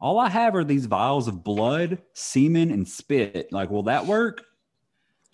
all 0.00 0.18
I 0.18 0.28
have 0.28 0.54
are 0.54 0.64
these 0.64 0.86
vials 0.86 1.28
of 1.28 1.42
blood, 1.44 1.98
semen, 2.14 2.70
and 2.70 2.86
spit. 2.86 3.52
Like, 3.52 3.70
will 3.70 3.84
that 3.84 4.06
work? 4.06 4.42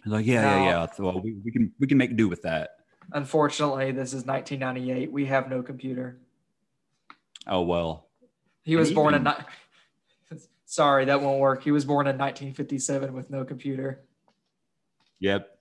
Like, 0.06 0.26
yeah, 0.26 0.42
No. 0.42 0.48
yeah, 0.64 0.64
yeah. 0.64 0.86
Well, 0.98 1.20
we, 1.20 1.36
we 1.44 1.50
can 1.50 1.72
we 1.80 1.86
can 1.86 1.96
make 1.98 2.16
do 2.16 2.28
with 2.28 2.42
that. 2.42 2.70
Unfortunately, 3.12 3.90
this 3.92 4.12
is 4.14 4.24
1998. 4.24 5.10
We 5.12 5.26
have 5.26 5.48
no 5.48 5.62
computer. 5.62 6.20
Oh 7.46 7.62
well. 7.62 8.08
He 8.62 8.76
was 8.76 8.92
born 8.92 9.14
in. 9.14 9.24
ni- 9.24 10.38
Sorry, 10.66 11.04
that 11.04 11.20
won't 11.20 11.38
work. 11.40 11.62
He 11.62 11.70
was 11.70 11.84
born 11.84 12.06
in 12.06 12.16
1957 12.18 13.12
with 13.12 13.30
no 13.30 13.44
computer. 13.44 14.04
Yep. 15.20 15.53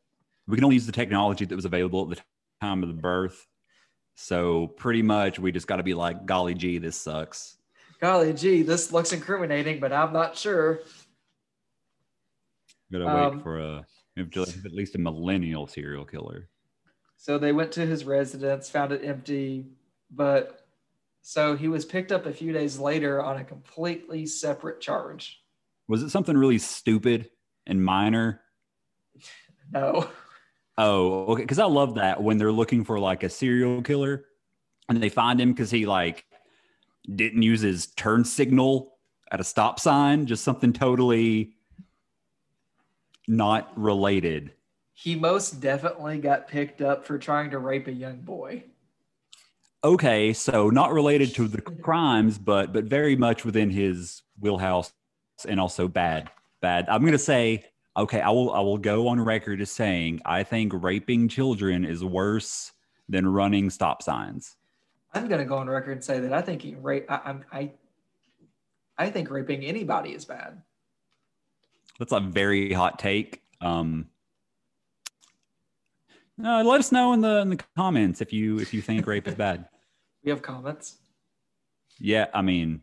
We 0.48 0.56
can 0.56 0.64
only 0.64 0.76
use 0.76 0.86
the 0.86 0.92
technology 0.92 1.46
that 1.46 1.56
was 1.56 1.66
available 1.66 2.04
at 2.12 2.18
the 2.18 2.24
time 2.62 2.84
of 2.84 2.90
the 2.90 3.02
birth. 3.02 3.48
So 4.16 4.68
pretty 4.68 5.02
much 5.02 5.40
we 5.40 5.52
just 5.52 5.68
got 5.68 5.78
to 5.78 5.84
be 5.84 5.94
like, 5.94 6.26
golly 6.26 6.54
gee, 6.54 6.78
this 6.78 6.96
sucks. 6.96 7.58
Golly 8.00 8.34
gee, 8.34 8.62
this 8.62 8.92
looks 8.92 9.14
incriminating, 9.14 9.80
but 9.80 9.94
I'm 9.94 10.14
not 10.14 10.38
sure. 10.38 10.82
Gotta 12.92 13.08
Um, 13.08 13.36
wait 13.36 13.44
for 13.44 13.60
a 13.60 13.86
at 14.18 14.72
least 14.72 14.96
a 14.96 15.00
millennial 15.00 15.66
serial 15.66 16.06
killer. 16.06 16.50
So 17.18 17.38
they 17.40 17.52
went 17.52 17.72
to 17.74 17.86
his 17.86 18.06
residence, 18.06 18.70
found 18.70 18.92
it 18.92 19.04
empty, 19.04 19.66
but 20.12 20.68
so 21.22 21.56
he 21.56 21.68
was 21.68 21.86
picked 21.86 22.12
up 22.12 22.26
a 22.26 22.34
few 22.34 22.52
days 22.52 22.78
later 22.78 23.24
on 23.24 23.38
a 23.38 23.44
completely 23.46 24.26
separate 24.26 24.82
charge. 24.82 25.42
Was 25.88 26.04
it 26.04 26.10
something 26.10 26.38
really 26.38 26.58
stupid 26.60 27.30
and 27.66 27.84
minor? 27.84 28.42
No. 29.72 30.08
Oh, 30.78 31.26
okay. 31.34 31.44
Because 31.44 31.60
I 31.60 31.66
love 31.66 31.96
that 31.96 32.22
when 32.22 32.38
they're 32.38 32.52
looking 32.52 32.84
for 32.84 33.00
like 33.00 33.24
a 33.24 33.30
serial 33.30 33.82
killer 33.82 34.26
and 34.90 35.02
they 35.02 35.10
find 35.10 35.40
him 35.40 35.52
because 35.52 35.72
he 35.72 35.86
like 35.86 36.26
didn't 37.16 37.42
use 37.42 37.62
his 37.62 37.88
turn 37.88 38.26
signal 38.26 38.98
at 39.32 39.40
a 39.40 39.44
stop 39.44 39.80
sign, 39.80 40.26
just 40.26 40.44
something 40.44 40.74
totally 40.74 41.56
not 43.28 43.72
related. 43.78 44.54
He 44.94 45.16
most 45.16 45.60
definitely 45.60 46.20
got 46.20 46.48
picked 46.48 46.82
up 46.82 47.06
for 47.06 47.18
trying 47.18 47.52
to 47.52 47.60
rape 47.60 47.88
a 47.88 47.92
young 47.92 48.22
boy. 48.22 48.64
Okay, 49.84 50.32
so 50.32 50.70
not 50.70 50.94
related 50.94 51.36
to 51.36 51.48
the 51.48 51.62
crimes, 51.62 52.38
but 52.38 52.72
but 52.72 52.86
very 52.86 53.16
much 53.16 53.44
within 53.44 53.70
his 53.70 54.22
wheelhouse 54.40 54.94
and 55.48 55.60
also 55.60 55.88
bad. 55.88 56.30
Bad. 56.62 56.88
I'm 56.88 57.04
gonna 57.04 57.18
say, 57.18 57.66
okay, 57.96 58.22
I 58.22 58.30
will 58.30 58.52
I 58.54 58.60
will 58.60 58.78
go 58.78 59.08
on 59.08 59.20
record 59.20 59.62
as 59.62 59.72
saying 59.72 60.22
I 60.26 60.44
think 60.44 60.72
raping 60.76 61.28
children 61.28 61.86
is 61.86 62.04
worse 62.04 62.72
than 63.10 63.28
running 63.28 63.70
stop 63.70 64.02
signs. 64.02 64.56
I'm 65.14 65.28
gonna 65.28 65.46
go 65.46 65.58
on 65.58 65.70
record 65.70 65.92
and 65.94 66.04
say 66.04 66.20
that 66.20 66.34
I 66.34 66.42
think 66.42 66.66
rape. 66.82 67.10
I, 67.10 67.22
I'm 67.26 67.46
I. 67.52 67.72
I 68.96 69.10
think 69.10 69.32
raping 69.32 69.64
anybody 69.64 70.12
is 70.12 70.24
bad. 70.24 70.62
That's 71.98 72.12
a 72.12 72.20
very 72.20 72.74
hot 72.74 73.00
take. 73.00 73.42
Um, 73.60 74.08
uh, 76.44 76.64
let 76.64 76.80
us 76.80 76.92
know 76.92 77.14
in 77.14 77.22
the 77.22 77.40
in 77.40 77.50
the 77.50 77.60
comments 77.76 78.22
if 78.22 78.34
you 78.34 78.60
if 78.60 78.74
you 78.74 78.82
think 78.82 79.06
rape 79.08 79.28
is 79.28 79.36
bad. 79.36 79.68
We 80.24 80.30
have 80.30 80.42
comments. 80.42 81.00
Yeah, 82.00 82.28
I 82.34 82.42
mean, 82.42 82.80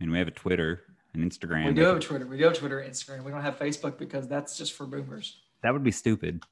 I 0.00 0.02
mean 0.02 0.10
we 0.10 0.18
have 0.18 0.26
a 0.26 0.32
Twitter 0.32 0.82
and 1.14 1.30
Instagram. 1.30 1.66
We 1.66 1.74
do 1.74 1.82
have 1.82 2.00
Twitter. 2.00 2.26
We 2.26 2.38
do 2.38 2.44
have 2.44 2.54
Twitter, 2.54 2.84
Instagram. 2.86 3.24
We 3.24 3.30
don't 3.30 3.42
have 3.42 3.58
Facebook 3.58 3.98
because 3.98 4.28
that's 4.28 4.58
just 4.58 4.72
for 4.72 4.86
boomers. 4.86 5.40
that 5.62 5.72
would 5.72 5.84
be 5.84 5.90
stupid. 5.90 6.42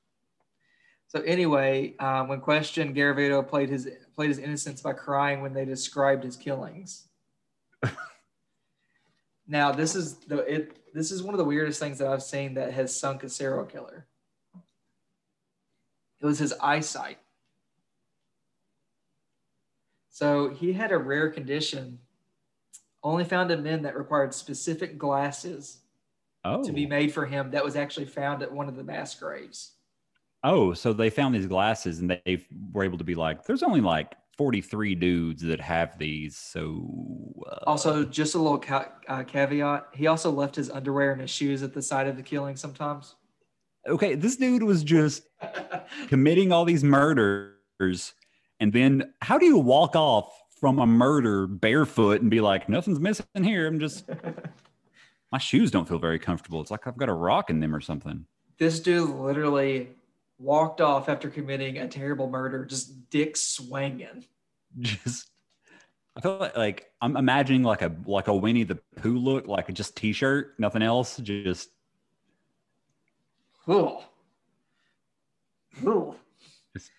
So 1.09 1.21
anyway, 1.21 1.95
um, 1.99 2.29
when 2.29 2.41
questioned, 2.41 2.97
Garavito 2.97 3.47
played 3.47 3.69
his 3.69 3.87
played 4.15 4.29
his 4.29 4.39
innocence 4.39 4.81
by 4.81 4.95
crying 4.95 5.43
when 5.43 5.53
they 5.53 5.67
described 5.67 6.25
his 6.25 6.37
killings. 6.37 7.09
now 9.47 9.73
this 9.73 9.95
is 9.95 10.15
the 10.21 10.39
it. 10.39 10.79
This 10.95 11.11
is 11.11 11.23
one 11.23 11.35
of 11.35 11.39
the 11.39 11.45
weirdest 11.45 11.81
things 11.81 11.99
that 11.99 12.09
I've 12.09 12.23
seen 12.23 12.55
that 12.55 12.73
has 12.73 12.99
sunk 12.99 13.25
a 13.25 13.29
serial 13.29 13.65
killer. 13.65 14.07
It 16.21 16.27
was 16.27 16.39
his 16.39 16.55
eyesight. 16.63 17.19
So 20.09 20.51
he 20.51 20.73
had 20.73 20.93
a 20.93 20.99
rare 20.99 21.31
condition, 21.31 21.99
only 23.05 23.25
found 23.25 23.51
in 23.51 23.63
men 23.63 23.83
that 23.83 23.97
required 23.97 24.33
specific 24.35 24.99
glasses 24.99 25.79
Oh, 26.45 26.63
to 26.65 26.73
be 26.73 26.87
made 26.87 27.13
for 27.15 27.25
him. 27.25 27.51
That 27.53 27.65
was 27.65 27.77
actually 27.77 28.07
found 28.07 28.43
at 28.43 28.51
one 28.53 28.69
of 28.69 28.75
the 28.77 28.83
mass 28.83 29.15
graves. 29.15 29.73
Oh, 30.43 30.75
so 30.75 30.93
they 30.93 31.09
found 31.09 31.35
these 31.35 31.47
glasses 31.47 32.01
and 32.01 32.11
they 32.11 32.45
were 32.73 32.83
able 32.83 32.99
to 32.99 33.05
be 33.05 33.15
like, 33.15 33.45
there's 33.45 33.63
only 33.63 33.81
like 33.81 34.15
43 34.37 34.97
dudes 34.97 35.43
that 35.43 35.61
have 35.61 35.97
these. 35.99 36.37
So, 36.37 37.33
uh, 37.49 37.61
Also, 37.69 38.05
just 38.05 38.35
a 38.35 38.39
little 38.39 38.59
ca- 38.59 38.91
uh, 39.07 39.23
caveat: 39.23 39.87
he 39.95 40.09
also 40.09 40.33
left 40.33 40.57
his 40.57 40.69
underwear 40.69 41.13
and 41.13 41.21
his 41.21 41.31
shoes 41.31 41.63
at 41.63 41.75
the 41.75 41.83
site 41.83 42.09
of 42.09 42.17
the 42.17 42.23
killing 42.25 42.57
sometimes. 42.57 43.15
okay, 43.87 44.15
this 44.17 44.35
dude 44.37 44.63
was 44.65 44.83
just 44.83 45.23
committing 46.09 46.51
all 46.51 46.65
these 46.65 46.83
murders. 46.83 48.15
And 48.59 48.73
then 48.73 49.13
how 49.21 49.39
do 49.39 49.47
you 49.47 49.59
walk 49.59 49.95
off 49.95 50.33
from 50.63 50.79
a 50.79 50.87
murder 50.87 51.49
barefoot 51.49 52.21
and 52.23 52.31
be 52.31 52.41
like, 52.41 52.69
nothing's 52.69 53.01
missing 53.01 53.27
here? 53.43 53.67
I'm 53.67 53.81
just, 53.81 54.09
my 55.33 55.39
shoes 55.39 55.73
don't 55.73 55.89
feel 55.89 55.99
very 55.99 56.21
comfortable. 56.21 56.61
It's 56.61 56.71
like 56.71 56.87
I've 56.87 56.97
got 56.97 57.09
a 57.09 57.13
rock 57.13 57.51
in 57.51 57.59
them 57.59 57.75
or 57.75 57.81
something. 57.81 58.25
this 58.59 58.79
dude 58.79 59.11
literally 59.11 59.89
walked 60.39 60.81
off 60.81 61.09
after 61.09 61.29
committing 61.29 61.79
a 61.79 61.89
terrible 61.89 62.31
murder, 62.31 62.65
just 62.65 63.11
dick 63.11 63.37
swinging. 63.37 64.25
Just, 64.79 65.31
I 66.17 66.21
feel 66.21 66.39
like, 66.39 66.57
like 66.57 66.93
I'm 67.01 67.17
imagining 67.17 67.65
like 67.65 67.83
a 67.83 67.93
like 68.07 68.29
a 68.29 68.35
Winnie 68.35 68.63
the 68.63 68.77
Pooh 68.97 69.19
look, 69.19 69.49
like 69.49 69.69
a 69.69 69.73
just 69.73 69.97
t-shirt, 69.97 70.55
nothing 70.61 70.83
else, 70.83 71.17
just 71.17 71.71
Cool. 73.67 74.05
Cool. 75.83 76.17
Just- 76.73 76.91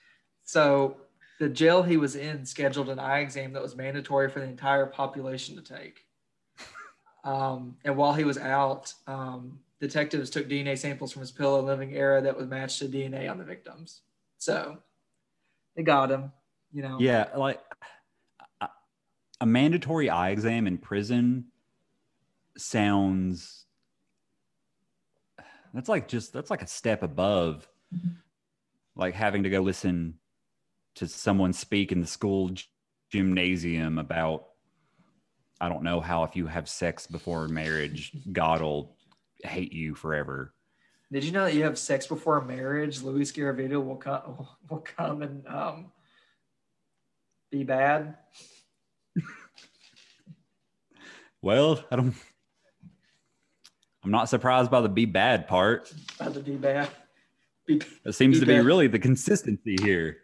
So 0.43 0.97
the 1.39 1.50
jail 1.50 1.84
he 1.84 1.98
was 1.98 2.15
in 2.15 2.46
scheduled 2.46 2.89
an 2.89 3.00
eye 3.00 3.19
exam 3.19 3.54
that 3.54 3.62
was 3.62 3.76
mandatory 3.76 4.30
for 4.30 4.39
the 4.39 4.46
entire 4.46 4.86
population 4.86 5.56
to 5.56 5.62
take. 5.62 6.06
Um, 7.26 7.78
and 7.86 7.96
while 7.96 8.13
he 8.13 8.26
was 8.26 8.38
out, 8.38 8.93
um, 9.08 9.58
detectives 9.80 10.30
took 10.30 10.50
DNA 10.50 10.78
samples 10.78 11.13
from 11.13 11.22
his 11.22 11.32
pillow 11.32 11.60
and 11.60 11.65
living 11.67 11.93
area 11.93 12.22
that 12.22 12.36
was 12.36 12.48
matched 12.48 12.80
to 12.80 12.86
DNA 12.89 13.32
on 13.32 13.38
the 13.38 13.46
victims. 13.46 14.02
So 14.39 14.80
they 15.78 15.84
got 15.84 16.12
him, 16.12 16.34
you 16.74 16.82
know. 16.82 16.98
Yeah, 17.00 17.30
like 17.38 17.62
a- 18.60 18.67
a 19.39 19.46
mandatory 19.46 20.10
eye 20.10 20.32
exam 20.32 20.67
in 20.67 20.78
prison 20.78 21.46
sounds 22.58 23.65
that's 25.74 25.89
like 25.89 26.08
just 26.08 26.34
that's 26.34 26.52
like 26.52 26.62
a 26.62 26.67
step 26.67 27.04
above 27.04 27.67
like 28.96 29.13
having 29.13 29.43
to 29.43 29.50
go 29.50 29.62
listen 29.62 30.15
to 30.95 31.08
someone 31.08 31.53
speak 31.53 31.91
in 31.91 32.01
the 32.01 32.08
school 32.08 32.51
gymnasium 33.12 33.97
about 33.97 34.45
I 35.62 35.69
don't 35.69 35.84
know 35.84 36.01
how 36.01 36.23
if 36.23 36.36
you 36.36 36.47
have 36.47 36.67
sex 36.67 37.08
before 37.08 37.47
marriage, 37.47 38.12
God 38.32 38.62
will 38.62 38.97
hate 39.43 39.71
you 39.71 39.95
forever. 39.95 40.53
Did 41.12 41.23
you 41.23 41.32
know 41.32 41.45
that 41.45 41.53
you 41.53 41.63
have 41.63 41.77
sex 41.77 42.08
before 42.08 42.41
marriage? 42.41 43.01
Luis 43.01 43.32
Garavito 43.32 43.84
will 43.84 43.97
come 43.97 44.47
will 44.69 44.79
come 44.79 45.21
and 45.21 45.47
um, 45.47 45.91
be 47.51 47.63
bad. 47.63 48.17
Well, 51.41 51.84
I 51.91 51.97
don't 51.97 52.15
I'm 54.03 54.12
not 54.12 54.29
surprised 54.29 54.71
by 54.71 54.82
the 54.82 54.89
be 54.89 55.06
bad 55.06 55.47
part. 55.47 55.91
By 56.17 56.29
the 56.29 56.39
be 56.39 56.56
bad. 56.56 56.89
Be, 57.65 57.82
It 58.06 58.13
seems 58.13 58.39
Be 58.39 58.45
to 58.45 58.45
be 58.45 58.60
really 58.60 58.88
the 58.88 58.99
consistency 58.99 59.75
here. 59.82 60.17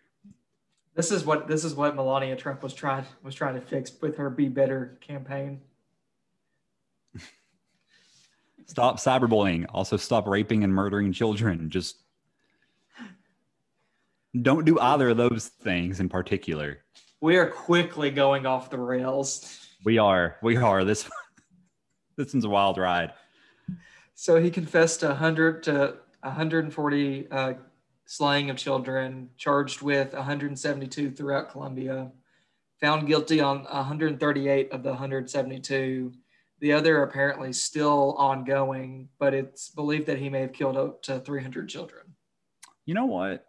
This 0.95 1.11
is 1.11 1.25
what 1.25 1.47
this 1.47 1.63
is 1.63 1.75
what 1.75 1.95
Melania 1.95 2.35
Trump 2.35 2.63
was 2.63 2.73
trying 2.73 3.05
was 3.23 3.35
trying 3.35 3.55
to 3.55 3.61
fix 3.61 3.91
with 4.01 4.17
her 4.17 4.29
"Be 4.29 4.49
Better" 4.49 4.97
campaign. 5.01 5.61
Stop 8.65 8.97
cyberbullying. 8.97 9.65
Also, 9.69 9.97
stop 9.97 10.27
raping 10.27 10.63
and 10.63 10.73
murdering 10.73 11.11
children. 11.11 11.69
Just 11.69 11.97
don't 14.39 14.65
do 14.65 14.79
either 14.79 15.09
of 15.09 15.17
those 15.17 15.47
things 15.47 15.99
in 15.99 16.07
particular. 16.07 16.79
We 17.21 17.37
are 17.37 17.47
quickly 17.47 18.11
going 18.11 18.45
off 18.45 18.69
the 18.69 18.77
rails. 18.77 19.67
We 19.83 19.97
are. 19.97 20.37
We 20.41 20.57
are. 20.57 20.83
This 20.83 21.09
this 22.15 22.33
one's 22.33 22.45
a 22.45 22.49
wild 22.49 22.77
ride. 22.77 23.13
So 24.13 24.39
he 24.41 24.51
confessed 24.51 24.99
to 24.99 25.07
100 25.07 25.63
to 25.63 25.95
140 26.21 27.27
uh, 27.31 27.53
slaying 28.09 28.49
of 28.49 28.57
children, 28.57 29.29
charged 29.37 29.83
with 29.83 30.13
172 30.13 31.11
throughout 31.11 31.51
Colombia. 31.51 32.11
found 32.81 33.05
guilty 33.05 33.39
on 33.39 33.65
138 33.65 34.71
of 34.71 34.81
the 34.81 34.89
172. 34.89 36.11
The 36.59 36.73
other 36.73 37.03
apparently 37.03 37.53
still 37.53 38.15
ongoing, 38.17 39.09
but 39.19 39.35
it's 39.35 39.69
believed 39.69 40.07
that 40.07 40.17
he 40.17 40.27
may 40.27 40.41
have 40.41 40.53
killed 40.53 40.75
up 40.75 41.03
to 41.03 41.19
300 41.19 41.69
children. 41.69 42.01
You 42.87 42.95
know 42.95 43.05
what? 43.05 43.45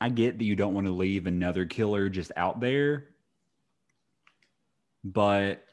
I 0.00 0.08
get 0.08 0.38
that 0.38 0.44
you 0.44 0.54
don't 0.54 0.74
want 0.74 0.86
to 0.86 0.92
leave 0.92 1.26
another 1.26 1.66
killer 1.66 2.08
just 2.08 2.30
out 2.36 2.60
there, 2.60 3.08
but 5.02 5.64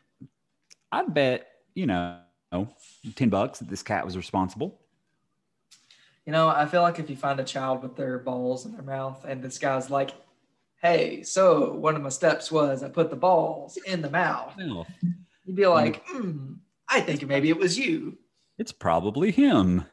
I 0.91 1.03
bet, 1.03 1.47
you 1.75 1.85
know, 1.85 2.17
10 3.15 3.29
bucks 3.29 3.59
that 3.59 3.69
this 3.69 3.83
cat 3.83 4.05
was 4.05 4.17
responsible. 4.17 4.78
You 6.29 6.33
know, 6.33 6.47
I 6.47 6.67
feel 6.67 6.83
like 6.83 6.99
if 6.99 7.09
you 7.09 7.15
find 7.15 7.39
a 7.39 7.43
child 7.43 7.81
with 7.81 7.95
their 7.95 8.19
balls 8.19 8.67
in 8.67 8.73
their 8.73 8.83
mouth 8.83 9.25
and 9.27 9.41
this 9.41 9.57
guy's 9.57 9.89
like, 9.89 10.11
hey, 10.79 11.23
so 11.23 11.73
one 11.73 11.95
of 11.95 12.03
my 12.03 12.09
steps 12.09 12.51
was 12.51 12.83
I 12.83 12.89
put 12.89 13.09
the 13.09 13.15
balls 13.15 13.79
in 13.87 14.03
the 14.03 14.11
mouth, 14.11 14.53
you'd 14.59 15.55
be 15.55 15.65
like, 15.65 16.05
mm, 16.05 16.57
I 16.87 17.01
think 17.01 17.25
maybe 17.25 17.49
it 17.49 17.57
was 17.57 17.79
you. 17.79 18.19
It's 18.59 18.71
probably 18.71 19.31
him. 19.31 19.85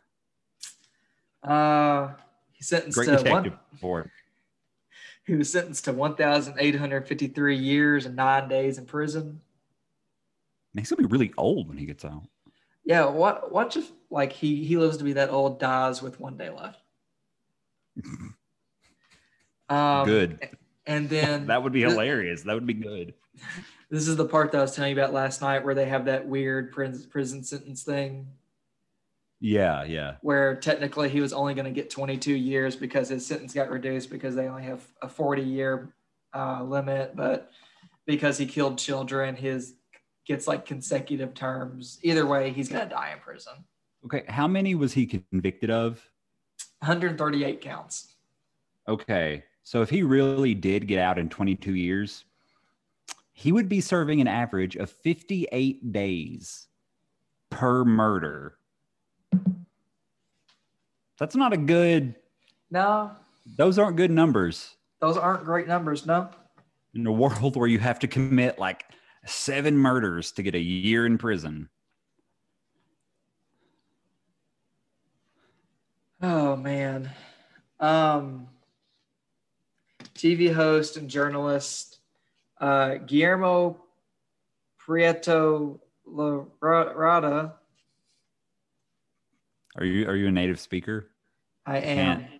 Uh, 1.42 2.09
he 2.53 2.62
sentenced 2.62 2.99
Great 2.99 3.18
to 3.18 3.31
one, 3.31 3.59
he 5.27 5.37
was 5.37 5.51
sentenced 5.51 5.87
to 5.87 5.94
1,853 5.94 7.57
years 7.57 8.05
and 8.05 8.14
nine 8.14 8.46
days 8.46 8.77
in 8.77 8.85
prison. 8.85 9.40
He's 10.77 10.90
gonna 10.90 11.09
be 11.09 11.11
really 11.11 11.33
old 11.38 11.68
when 11.68 11.79
he 11.79 11.87
gets 11.87 12.05
out. 12.05 12.29
Yeah, 12.87 13.07
what 13.07 13.53
what 13.53 13.77
if 13.77 13.90
like 14.11 14.33
he 14.33 14.64
he 14.64 14.79
lives 14.79 14.96
to 14.99 15.05
be 15.05 15.12
that 15.14 15.29
old, 15.29 15.59
dies 15.61 16.01
with 16.01 16.18
one 16.20 16.38
day 16.38 16.49
left. 16.51 16.81
Um, 19.68 20.07
good. 20.07 20.49
And 20.87 21.09
then 21.09 21.46
That 21.49 21.64
would 21.64 21.72
be 21.72 21.81
hilarious. 21.81 22.42
That 22.42 22.55
would 22.55 22.66
be 22.66 22.75
good. 22.75 23.14
This 23.90 24.09
is 24.09 24.16
the 24.16 24.25
part 24.25 24.51
that 24.53 24.59
I 24.59 24.62
was 24.62 24.75
telling 24.75 24.96
you 24.96 25.01
about 25.01 25.12
last 25.12 25.40
night, 25.40 25.64
where 25.64 25.75
they 25.75 25.87
have 25.88 26.07
that 26.07 26.27
weird 26.27 26.72
prison 26.72 27.09
prison 27.09 27.44
sentence 27.44 27.85
thing, 27.85 28.27
Yeah, 29.40 29.85
yeah. 29.85 30.16
where 30.22 30.57
technically 30.57 31.09
he 31.09 31.20
was 31.20 31.33
only 31.33 31.55
going 31.55 31.66
to 31.66 31.70
get 31.70 31.88
22 31.88 32.33
years 32.33 32.75
because 32.75 33.09
his 33.09 33.25
sentence 33.25 33.55
got 33.55 33.70
reduced 33.70 34.11
because 34.11 34.35
they 34.35 34.49
only 34.49 34.64
have 34.64 34.85
a 35.03 35.09
40 35.09 35.42
year 35.42 35.94
uh, 36.35 36.64
limit, 36.64 37.14
but 37.14 37.51
because 38.07 38.38
he 38.38 38.46
killed 38.46 38.77
children, 38.79 39.37
his 39.37 39.75
gets 40.27 40.47
like 40.47 40.67
consecutive 40.67 41.35
terms. 41.35 41.99
Either 42.03 42.27
way, 42.27 42.51
he's 42.51 42.69
going 42.69 42.89
to 42.89 42.95
die 42.95 43.12
in 43.12 43.21
prison. 43.21 43.53
Okay, 44.05 44.25
how 44.29 44.47
many 44.47 44.75
was 44.75 44.93
he 44.93 45.07
convicted 45.07 45.71
of? 45.71 46.05
138 46.81 47.61
counts. 47.61 48.15
Okay, 48.89 49.45
so 49.65 49.83
if 49.83 49.91
he 49.91 50.03
really 50.03 50.55
did 50.55 50.87
get 50.87 50.99
out 50.99 51.19
in 51.19 51.29
22 51.29 51.75
years, 51.75 52.25
he 53.33 53.53
would 53.53 53.69
be 53.69 53.81
serving 53.81 54.21
an 54.21 54.29
average 54.29 54.77
of 54.77 54.91
58 54.91 55.93
days 55.93 56.69
per 57.51 57.85
murder. 57.85 58.57
That's 61.19 61.35
not 61.35 61.53
a 61.53 61.57
good, 61.57 62.15
No, 62.71 63.11
those 63.57 63.79
aren't 63.79 63.97
good 63.97 64.11
numbers 64.11 64.77
those 65.01 65.17
aren't 65.17 65.45
great 65.45 65.69
numbers. 65.69 66.07
No. 66.07 66.31
in 66.95 67.07
a 67.07 67.12
world 67.12 67.57
where 67.57 67.69
you 67.69 67.79
have 67.79 67.99
to 68.01 68.09
commit 68.09 68.59
like 68.59 68.85
seven 69.27 69.77
murders 69.77 70.33
to 70.33 70.43
get 70.43 70.55
a 70.55 70.61
year 70.61 71.05
in 71.07 71.19
prison. 71.19 71.69
Oh 76.23 76.57
man. 76.57 77.11
Um 77.79 78.49
TV 80.15 80.53
host 80.53 80.97
and 80.97 81.11
journalist 81.11 81.99
uh 82.61 82.95
Guillermo 83.07 83.83
Prieto 84.81 85.79
Rada. 86.07 87.55
Are 89.77 89.85
you 89.85 90.09
are 90.09 90.17
you 90.17 90.29
a 90.29 90.33
native 90.33 90.59
speaker? 90.59 91.11
I 91.67 91.79
am. 91.79 92.21
It 92.21 92.31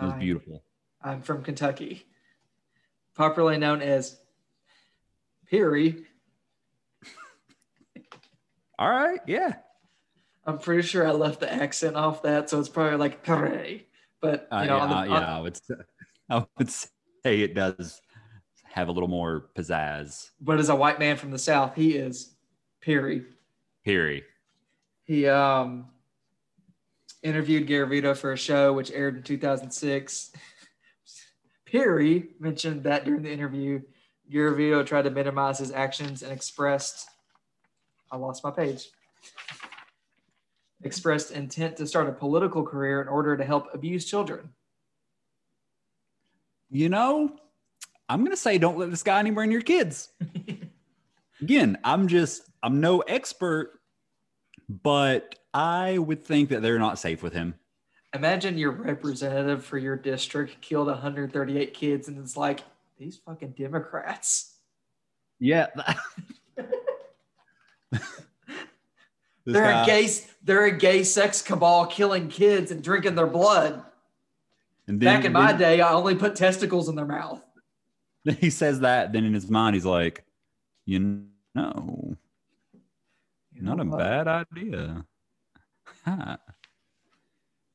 was 0.00 0.12
I- 0.12 0.18
beautiful. 0.18 0.62
I'm 1.02 1.22
from 1.22 1.42
Kentucky. 1.42 2.04
Popularly 3.14 3.58
known 3.58 3.80
as 3.80 4.18
Pirry. 5.48 6.04
All 8.78 8.90
right, 8.90 9.20
yeah. 9.26 9.56
I'm 10.44 10.58
pretty 10.58 10.82
sure 10.82 11.06
I 11.06 11.10
left 11.12 11.40
the 11.40 11.52
accent 11.52 11.96
off 11.96 12.22
that, 12.22 12.48
so 12.50 12.60
it's 12.60 12.68
probably 12.68 12.98
like 12.98 13.22
Pirry. 13.24 13.88
But 14.20 14.48
you 14.52 14.58
Uh, 14.58 14.64
know, 14.64 14.76
yeah, 14.76 14.86
the, 14.86 14.94
uh, 14.94 15.04
yeah, 15.04 15.36
I 15.36 15.40
would, 15.40 15.58
I 16.30 16.46
would 16.58 16.70
say 16.70 17.40
it 17.40 17.54
does 17.54 18.00
have 18.64 18.88
a 18.88 18.92
little 18.92 19.08
more 19.08 19.48
pizzazz. 19.56 20.30
but 20.40 20.58
as 20.58 20.68
a 20.68 20.76
white 20.76 20.98
man 20.98 21.16
from 21.16 21.30
the 21.30 21.38
South, 21.38 21.74
he 21.74 21.96
is 21.96 22.34
Pirry. 22.80 23.24
Pirry. 23.84 24.24
He 25.04 25.26
um, 25.26 25.86
interviewed 27.22 27.66
Garavito 27.68 28.16
for 28.16 28.32
a 28.32 28.36
show 28.36 28.72
which 28.72 28.90
aired 28.92 29.16
in 29.16 29.22
2006. 29.22 30.32
Pirry 31.64 32.28
mentioned 32.38 32.84
that 32.84 33.04
during 33.04 33.22
the 33.22 33.32
interview, 33.32 33.80
Garavito 34.30 34.84
tried 34.84 35.02
to 35.02 35.10
minimize 35.10 35.58
his 35.58 35.72
actions 35.72 36.22
and 36.22 36.32
expressed, 36.32 37.08
I 38.10 38.16
lost 38.16 38.44
my 38.44 38.50
page, 38.50 38.90
expressed 40.82 41.30
intent 41.30 41.76
to 41.76 41.86
start 41.86 42.08
a 42.08 42.12
political 42.12 42.62
career 42.62 43.02
in 43.02 43.08
order 43.08 43.36
to 43.36 43.44
help 43.44 43.68
abused 43.74 44.08
children. 44.08 44.50
You 46.70 46.88
know, 46.88 47.36
I'm 48.08 48.24
gonna 48.24 48.36
say 48.36 48.58
don't 48.58 48.78
let 48.78 48.90
this 48.90 49.02
guy 49.02 49.18
anywhere 49.18 49.46
near 49.46 49.54
your 49.54 49.62
kids. 49.62 50.08
Again, 51.40 51.78
I'm 51.84 52.08
just 52.08 52.42
I'm 52.62 52.80
no 52.80 53.00
expert, 53.00 53.80
but 54.68 55.36
I 55.52 55.98
would 55.98 56.24
think 56.24 56.50
that 56.50 56.62
they're 56.62 56.78
not 56.78 56.98
safe 56.98 57.22
with 57.22 57.32
him. 57.32 57.54
Imagine 58.14 58.56
your 58.56 58.70
representative 58.70 59.64
for 59.64 59.78
your 59.78 59.96
district 59.96 60.60
killed 60.60 60.86
138 60.86 61.74
kids, 61.74 62.08
and 62.08 62.18
it's 62.18 62.36
like, 62.36 62.60
these 62.98 63.18
fucking 63.18 63.50
Democrats. 63.50 64.54
Yeah. 65.38 65.66
They're 69.46 69.82
a 69.82 69.86
gay, 69.86 70.08
they're 70.42 70.64
a 70.64 70.76
gay 70.76 71.04
sex 71.04 71.40
cabal 71.40 71.86
killing 71.86 72.28
kids 72.28 72.72
and 72.72 72.82
drinking 72.82 73.14
their 73.14 73.28
blood. 73.28 73.80
and 74.88 75.00
then, 75.00 75.16
Back 75.18 75.24
in 75.24 75.32
my 75.32 75.52
then 75.52 75.60
day, 75.60 75.80
I 75.80 75.92
only 75.92 76.16
put 76.16 76.34
testicles 76.34 76.88
in 76.88 76.96
their 76.96 77.06
mouth. 77.06 77.40
he 78.40 78.50
says 78.50 78.80
that. 78.80 79.12
Then 79.12 79.24
in 79.24 79.32
his 79.32 79.48
mind, 79.48 79.74
he's 79.74 79.84
like, 79.84 80.24
you 80.84 81.22
know, 81.54 82.16
You 83.54 83.62
not 83.62 83.76
know 83.76 83.84
a 83.84 83.86
what? 83.86 83.98
bad 83.98 84.26
idea. 84.28 85.04
Huh. 86.04 86.36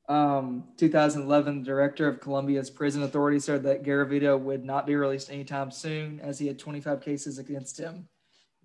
Um, 0.10 0.66
2011, 0.76 1.64
director 1.64 2.06
of 2.10 2.20
Colombia's 2.20 2.70
prison 2.70 3.04
authority 3.04 3.40
said 3.40 3.64
that 3.64 3.84
Garavito 3.84 4.38
would 4.38 4.66
not 4.66 4.86
be 4.86 4.96
released 4.96 5.32
anytime 5.32 5.72
soon, 5.72 6.20
as 6.20 6.38
he 6.38 6.48
had 6.48 6.60
25 6.60 7.00
cases 7.00 7.38
against 7.38 7.80
him, 7.80 8.10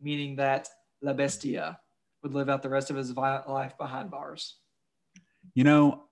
meaning 0.02 0.34
that 0.36 0.68
La 1.06 1.12
Bestia 1.12 1.78
would 2.24 2.34
live 2.34 2.48
out 2.50 2.62
the 2.62 2.68
rest 2.68 2.90
of 2.90 2.96
his 2.96 3.12
violent 3.12 3.48
life 3.48 3.78
behind 3.78 4.10
bars. 4.10 4.56
You 5.54 5.62
know, 5.62 6.02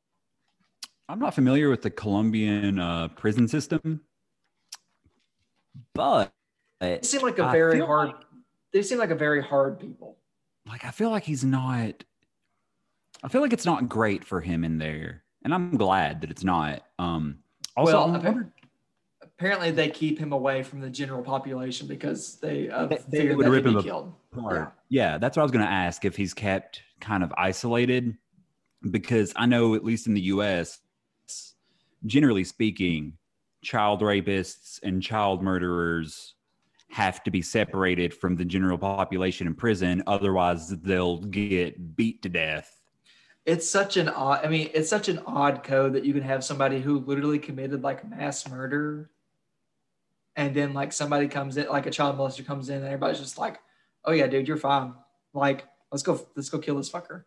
I'm 1.08 1.18
not 1.18 1.34
familiar 1.34 1.68
with 1.68 1.82
the 1.82 1.90
Colombian 1.90 2.78
uh, 2.78 3.08
prison 3.08 3.48
system, 3.48 4.00
but 5.94 6.32
They 6.80 7.00
seem 7.02 7.22
like 7.22 7.38
a 7.38 7.50
very 7.50 7.80
hard. 7.80 8.08
like- 8.10 8.16
they 8.72 8.82
seem 8.82 8.98
like 8.98 9.10
a 9.10 9.14
very 9.16 9.42
hard 9.42 9.78
people. 9.80 10.16
like 10.66 10.84
I 10.84 10.90
feel 10.92 11.10
like 11.10 11.24
he's 11.24 11.44
not. 11.44 12.04
I 13.22 13.28
feel 13.28 13.40
like 13.40 13.52
it's 13.52 13.66
not 13.66 13.88
great 13.88 14.24
for 14.24 14.40
him 14.40 14.64
in 14.64 14.78
there, 14.78 15.24
and 15.44 15.52
I'm 15.54 15.76
glad 15.76 16.20
that 16.20 16.30
it's 16.30 16.44
not. 16.44 16.82
Um, 16.98 17.38
also, 17.76 17.92
Well, 17.92 18.04
I 18.14 18.18
wonder- 18.18 18.52
Apparently, 19.38 19.72
they 19.72 19.90
keep 19.90 20.18
him 20.18 20.32
away 20.32 20.62
from 20.62 20.80
the 20.80 20.88
general 20.90 21.22
population 21.22 21.88
because 21.88 22.36
they, 22.36 22.68
uh, 22.70 22.86
They- 22.86 22.98
they 23.08 23.34
would 23.34 23.48
rip 23.48 23.66
him 23.66 23.82
killed. 23.82 24.14
part. 24.30 24.72
Yeah, 24.88 25.18
that's 25.18 25.36
what 25.36 25.42
I 25.42 25.44
was 25.44 25.52
going 25.52 25.64
to 25.64 25.70
ask 25.70 26.04
if 26.04 26.16
he's 26.16 26.34
kept 26.34 26.82
kind 27.00 27.22
of 27.24 27.32
isolated 27.36 28.16
because 28.90 29.32
I 29.36 29.46
know 29.46 29.74
at 29.74 29.84
least 29.84 30.06
in 30.06 30.14
the 30.14 30.20
US 30.22 30.80
generally 32.06 32.44
speaking 32.44 33.16
child 33.62 34.02
rapists 34.02 34.78
and 34.82 35.02
child 35.02 35.42
murderers 35.42 36.34
have 36.90 37.22
to 37.24 37.30
be 37.30 37.40
separated 37.42 38.12
from 38.12 38.36
the 38.36 38.44
general 38.44 38.76
population 38.76 39.46
in 39.46 39.54
prison 39.54 40.02
otherwise 40.06 40.68
they'll 40.68 41.18
get 41.18 41.96
beat 41.96 42.22
to 42.22 42.28
death. 42.28 42.80
It's 43.46 43.68
such 43.68 43.96
an 43.96 44.08
odd. 44.08 44.44
I 44.44 44.48
mean, 44.48 44.70
it's 44.74 44.88
such 44.88 45.08
an 45.08 45.18
odd 45.26 45.62
code 45.64 45.92
that 45.94 46.04
you 46.04 46.12
can 46.12 46.22
have 46.22 46.44
somebody 46.44 46.80
who 46.80 47.00
literally 47.00 47.38
committed 47.38 47.82
like 47.82 48.08
mass 48.08 48.48
murder, 48.48 49.10
and 50.36 50.54
then 50.54 50.72
like 50.74 50.92
somebody 50.92 51.28
comes 51.28 51.56
in, 51.56 51.68
like 51.68 51.86
a 51.86 51.90
child 51.90 52.16
molester 52.16 52.44
comes 52.44 52.68
in, 52.68 52.76
and 52.76 52.86
everybody's 52.86 53.20
just 53.20 53.38
like, 53.38 53.58
"Oh 54.04 54.12
yeah, 54.12 54.26
dude, 54.26 54.48
you're 54.48 54.56
fine. 54.56 54.94
Like, 55.32 55.64
let's 55.92 56.02
go, 56.02 56.26
let's 56.36 56.50
go 56.50 56.58
kill 56.58 56.76
this 56.76 56.90
fucker." 56.90 57.24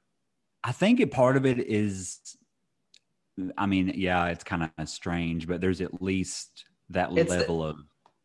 I 0.64 0.72
think 0.72 1.00
it 1.00 1.12
part 1.12 1.38
of 1.38 1.46
it 1.46 1.60
is 1.60 2.20
I 3.58 3.66
mean, 3.68 3.94
yeah, 3.96 4.26
it's 4.28 4.44
kind 4.44 4.70
of 4.78 4.90
strange, 4.90 5.48
but 5.48 5.62
there's 5.62 5.80
at 5.82 6.02
least 6.02 6.66
that 6.90 7.12
It's 7.16 7.32
the- 7.32 7.40
level 7.40 7.64
of 7.64 7.78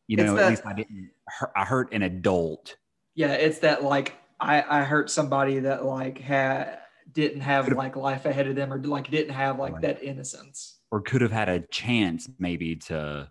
you 0.09 0.17
know, 0.17 0.35
that- 0.35 0.45
at 0.45 0.51
least 0.51 0.67
I 0.67 0.73
didn't. 0.73 1.11
hurt- 1.29 1.53
I 1.55 1.65
hurt 1.65 1.93
an 1.93 2.03
adult. 2.03 2.77
Yeah, 3.15 3.33
it's 3.35 3.59
that 3.61 3.83
like 3.85 4.15
I 4.41 4.63
I 4.81 4.85
hurt 4.85 5.11
somebody 5.11 5.61
that 5.61 5.85
like 5.85 6.19
had 6.19 6.79
didn't 7.13 7.43
have 7.43 7.69
like 7.69 7.95
life 7.95 8.25
ahead 8.25 8.47
of 8.49 8.57
them 8.57 8.73
or 8.73 8.79
like 8.83 9.11
didn't 9.11 9.35
have 9.35 9.59
like 9.59 9.75
Right. 9.75 9.83
that 9.83 10.03
innocence. 10.03 10.79
or 10.91 11.01
could 11.01 11.21
have 11.23 11.33
had 11.33 11.49
a 11.49 11.61
chance 11.61 12.29
maybe 12.39 12.77
to 12.77 13.31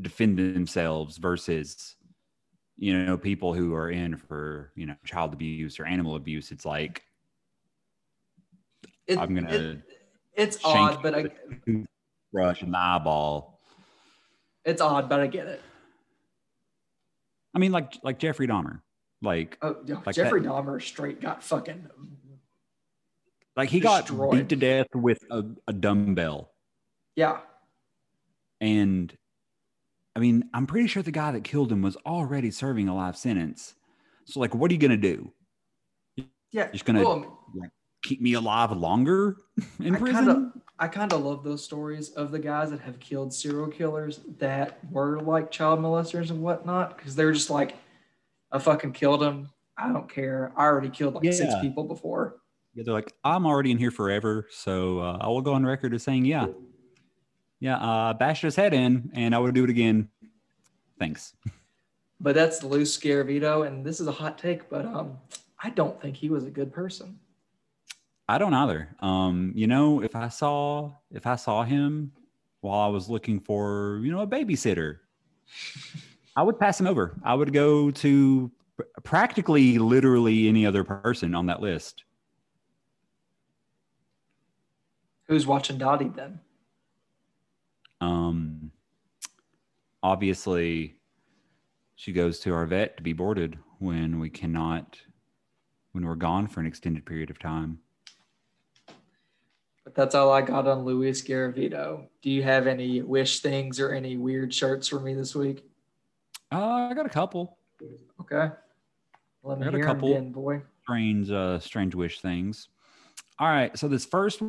defend 0.00 0.38
themselves 0.38 1.16
versus 1.18 1.96
you 2.76 2.96
know 3.04 3.16
people 3.16 3.54
who 3.54 3.74
are 3.74 3.90
in 3.90 4.16
for 4.16 4.72
you 4.76 4.86
know 4.86 4.94
child 5.04 5.32
abuse 5.32 5.80
or 5.80 5.86
animal 5.86 6.16
abuse. 6.16 6.50
It's 6.52 6.64
like 6.66 7.02
It, 9.06 9.18
i'm 9.18 9.34
gonna 9.34 9.48
it- 9.50 9.82
it's 10.34 10.58
odd, 10.64 11.02
but 11.02 11.14
I 11.14 11.22
with 11.22 11.32
a 11.50 11.54
toothbrush 11.64 12.62
in 12.62 12.70
the 12.72 12.78
eyeball. 12.78 13.58
It's 14.66 14.82
odd, 14.82 15.08
but 15.08 15.20
I 15.20 15.28
get 15.28 15.46
it. 15.46 15.62
i 17.54 17.58
mean 17.58 17.72
like 17.72 17.98
like 18.02 18.18
jeffrey 18.18 18.46
dahmer. 18.46 18.80
Like 19.22 19.56
Oh, 19.62 19.76
Like 20.04 20.14
Jeffrey 20.14 20.42
Dahmer 20.42 20.80
straight 20.82 21.22
got 21.22 21.42
fucking 21.42 21.88
like 23.56 23.70
he 23.70 23.80
got 23.80 24.10
beat 24.30 24.50
to 24.50 24.56
death 24.56 24.88
with 24.94 25.24
a, 25.30 25.42
a 25.66 25.72
dumbbell. 25.72 26.50
Yeah. 27.14 27.38
and 28.60 29.16
i 30.16 30.18
mean 30.18 30.42
i'm 30.54 30.66
pretty 30.66 30.88
sure 30.88 31.02
the 31.02 31.12
guy 31.12 31.30
that 31.30 31.44
killed 31.44 31.70
him 31.70 31.82
was 31.82 31.96
already 32.06 32.50
serving 32.50 32.88
a 32.88 32.94
life 32.96 33.14
sentence 33.16 33.74
so 34.24 34.40
like 34.40 34.54
what 34.54 34.70
are 34.70 34.74
you 34.74 34.80
gonna 34.80 34.96
do 34.96 35.30
Yeah. 36.50 36.70
Just 36.72 36.84
gonna- 36.84 37.02
Well, 37.04 37.40
keep 38.02 38.20
me 38.20 38.34
alive 38.34 38.72
longer 38.72 39.36
in 39.80 39.94
I 39.94 39.98
prison 39.98 40.24
kinda- 40.26 40.52
I 40.78 40.88
kind 40.88 41.12
of 41.12 41.22
love 41.22 41.42
those 41.42 41.64
stories 41.64 42.10
of 42.10 42.30
the 42.32 42.38
guys 42.38 42.70
that 42.70 42.80
have 42.80 42.98
killed 43.00 43.32
serial 43.32 43.66
killers 43.68 44.20
that 44.38 44.78
were 44.90 45.20
like 45.22 45.50
child 45.50 45.80
molesters 45.80 46.30
and 46.30 46.42
whatnot 46.42 46.96
because 46.98 47.14
they're 47.16 47.32
just 47.32 47.48
like, 47.48 47.76
I 48.52 48.58
fucking 48.58 48.92
killed 48.92 49.22
him. 49.22 49.48
I 49.78 49.90
don't 49.90 50.06
care. 50.06 50.52
I 50.54 50.64
already 50.64 50.90
killed 50.90 51.14
like 51.14 51.24
six 51.32 51.54
people 51.62 51.84
before. 51.84 52.36
Yeah, 52.74 52.82
they're 52.84 52.92
like, 52.92 53.10
I'm 53.24 53.46
already 53.46 53.70
in 53.70 53.78
here 53.78 53.90
forever, 53.90 54.46
so 54.50 54.98
uh, 54.98 55.16
I 55.18 55.28
will 55.28 55.40
go 55.40 55.54
on 55.54 55.64
record 55.64 55.94
as 55.94 56.02
saying, 56.02 56.26
yeah, 56.26 56.44
yeah, 57.66 57.78
uh, 57.78 58.12
bashed 58.12 58.44
his 58.44 58.54
head 58.54 58.72
in, 58.72 59.10
and 59.12 59.34
I 59.34 59.40
would 59.40 59.52
do 59.52 59.64
it 59.64 59.70
again. 59.70 60.08
Thanks. 61.00 61.34
But 62.20 62.36
that's 62.36 62.62
Luis 62.62 62.96
Garavito, 62.96 63.66
and 63.66 63.84
this 63.84 63.98
is 63.98 64.06
a 64.06 64.12
hot 64.12 64.38
take, 64.38 64.70
but 64.70 64.86
um, 64.86 65.18
I 65.60 65.70
don't 65.70 66.00
think 66.00 66.16
he 66.16 66.30
was 66.30 66.44
a 66.44 66.50
good 66.50 66.72
person. 66.72 67.18
I 68.28 68.38
don't 68.38 68.54
either. 68.54 68.94
Um, 69.00 69.50
you 69.56 69.66
know, 69.66 70.00
if 70.00 70.14
I 70.14 70.28
saw 70.28 70.92
if 71.10 71.26
I 71.26 71.34
saw 71.34 71.64
him 71.64 72.12
while 72.60 72.78
I 72.78 72.86
was 72.86 73.08
looking 73.08 73.40
for, 73.40 73.98
you 74.00 74.12
know, 74.12 74.20
a 74.20 74.28
babysitter, 74.28 74.98
I 76.36 76.44
would 76.44 76.60
pass 76.60 76.78
him 76.78 76.86
over. 76.86 77.18
I 77.24 77.34
would 77.34 77.52
go 77.52 77.90
to 77.90 78.50
pr- 78.76 79.00
practically 79.02 79.78
literally 79.78 80.48
any 80.48 80.66
other 80.66 80.84
person 80.84 81.34
on 81.34 81.46
that 81.46 81.60
list. 81.60 82.04
Who's 85.26 85.48
watching 85.48 85.78
Dottie 85.78 86.12
then? 86.14 86.38
Um, 88.00 88.70
obviously, 90.02 90.96
she 91.94 92.12
goes 92.12 92.38
to 92.40 92.52
our 92.52 92.66
vet 92.66 92.96
to 92.96 93.02
be 93.02 93.12
boarded 93.12 93.58
when 93.78 94.18
we 94.18 94.30
cannot, 94.30 94.98
when 95.92 96.04
we're 96.04 96.14
gone 96.14 96.46
for 96.46 96.60
an 96.60 96.66
extended 96.66 97.04
period 97.06 97.30
of 97.30 97.38
time. 97.38 97.78
But 99.84 99.94
that's 99.94 100.14
all 100.14 100.32
I 100.32 100.42
got 100.42 100.66
on 100.66 100.84
Luis 100.84 101.22
Garavito. 101.22 102.08
Do 102.20 102.30
you 102.30 102.42
have 102.42 102.66
any 102.66 103.02
wish 103.02 103.40
things 103.40 103.78
or 103.78 103.92
any 103.92 104.16
weird 104.16 104.52
shirts 104.52 104.88
for 104.88 104.98
me 105.00 105.14
this 105.14 105.34
week? 105.34 105.64
Uh, 106.52 106.88
I 106.90 106.94
got 106.94 107.06
a 107.06 107.10
couple 107.10 107.56
Okay. 108.20 108.50
Let 109.42 109.58
I 109.58 109.60
me 109.60 109.64
got 109.64 109.74
a 109.74 109.82
couple. 109.82 110.10
again, 110.10 110.32
boy. 110.32 110.62
strange, 110.82 111.30
uh, 111.30 111.58
strange 111.60 111.94
wish 111.94 112.20
things. 112.20 112.68
All 113.38 113.48
right, 113.48 113.76
so 113.78 113.86
this 113.86 114.04
first 114.04 114.42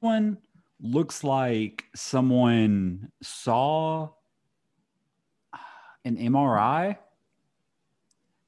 one 0.00 0.38
looks 0.84 1.24
like 1.24 1.86
someone 1.96 3.10
saw 3.22 4.10
an 6.04 6.16
MRI 6.18 6.98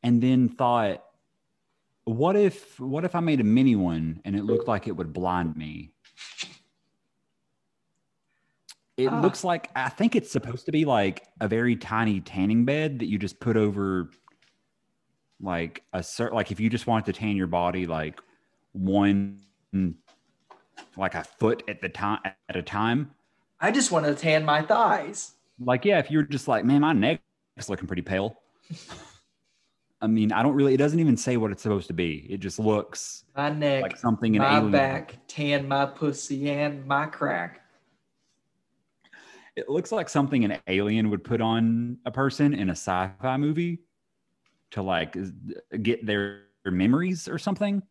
and 0.02 0.22
then 0.22 0.48
thought, 0.50 1.02
"What 2.04 2.36
if, 2.36 2.78
what 2.78 3.04
if 3.06 3.14
I 3.14 3.20
made 3.20 3.40
a 3.40 3.44
mini 3.44 3.74
one 3.74 4.20
and 4.26 4.36
it 4.36 4.44
looked 4.44 4.68
like 4.68 4.86
it 4.86 4.92
would 4.92 5.12
blind 5.14 5.56
me?" 5.56 5.92
It 8.98 9.08
Ah. 9.08 9.20
looks 9.20 9.42
like 9.42 9.70
I 9.74 9.88
think 9.88 10.14
it's 10.14 10.30
supposed 10.30 10.66
to 10.66 10.72
be 10.72 10.84
like 10.84 11.26
a 11.40 11.48
very 11.48 11.74
tiny 11.76 12.20
tanning 12.20 12.64
bed 12.66 12.98
that 12.98 13.06
you 13.06 13.18
just 13.18 13.40
put 13.40 13.56
over 13.56 14.10
like 15.40 15.84
a 15.92 16.02
certain 16.02 16.34
like 16.34 16.50
if 16.50 16.60
you 16.60 16.70
just 16.70 16.86
want 16.86 17.04
to 17.06 17.12
tan 17.12 17.36
your 17.36 17.46
body 17.46 17.86
like 17.86 18.20
one 18.72 19.40
like 20.96 21.14
a 21.14 21.24
foot 21.24 21.62
at 21.68 21.80
the 21.80 21.88
time 21.88 22.20
at 22.24 22.56
a 22.56 22.62
time. 22.62 23.10
I 23.60 23.70
just 23.70 23.90
want 23.90 24.06
to 24.06 24.14
tan 24.14 24.44
my 24.44 24.62
thighs. 24.62 25.32
like 25.60 25.84
yeah 25.84 25.98
if 25.98 26.10
you're 26.10 26.22
just 26.22 26.48
like 26.48 26.64
man 26.64 26.82
my 26.82 26.92
neck 26.92 27.20
is 27.56 27.68
looking 27.68 27.86
pretty 27.86 28.02
pale. 28.02 28.38
I 30.02 30.06
mean 30.08 30.30
i 30.30 30.42
don't 30.42 30.54
really 30.54 30.74
it 30.74 30.76
doesn't 30.76 31.00
even 31.00 31.16
say 31.16 31.38
what 31.38 31.50
it's 31.50 31.62
supposed 31.62 31.86
to 31.88 31.94
be. 31.94 32.26
It 32.28 32.38
just 32.40 32.58
looks 32.58 33.24
My 33.36 33.48
neck, 33.50 33.82
like 33.82 33.96
something 33.96 34.34
in 34.34 34.42
my 34.42 34.58
alien 34.58 34.70
back, 34.70 35.16
tan 35.26 35.66
my 35.66 35.86
pussy 35.86 36.50
and 36.50 36.84
my 36.86 37.06
crack. 37.06 37.62
it 39.56 39.70
looks 39.70 39.90
like 39.92 40.08
something 40.10 40.44
an 40.44 40.58
alien 40.66 41.08
would 41.08 41.24
put 41.24 41.40
on 41.40 41.96
a 42.04 42.10
person 42.10 42.52
in 42.52 42.68
a 42.68 42.72
sci-fi 42.72 43.36
movie 43.38 43.80
to 44.72 44.82
like 44.82 45.16
get 45.82 46.04
their, 46.04 46.42
their 46.64 46.72
memories 46.72 47.26
or 47.26 47.38
something 47.38 47.82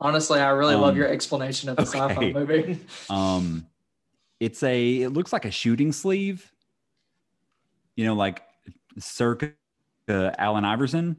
Honestly, 0.00 0.40
I 0.40 0.48
really 0.50 0.74
love 0.74 0.90
Um, 0.92 0.96
your 0.96 1.08
explanation 1.08 1.68
of 1.68 1.76
the 1.76 1.82
sci-fi 1.86 2.32
movie. 2.32 2.78
Um, 3.10 3.66
it's 4.38 4.62
a. 4.62 5.02
It 5.02 5.10
looks 5.10 5.32
like 5.32 5.44
a 5.44 5.50
shooting 5.50 5.92
sleeve. 5.92 6.50
You 7.96 8.06
know, 8.06 8.14
like 8.14 8.42
circa 8.98 9.52
uh, 10.08 10.30
Allen 10.38 10.64
Iverson, 10.64 11.16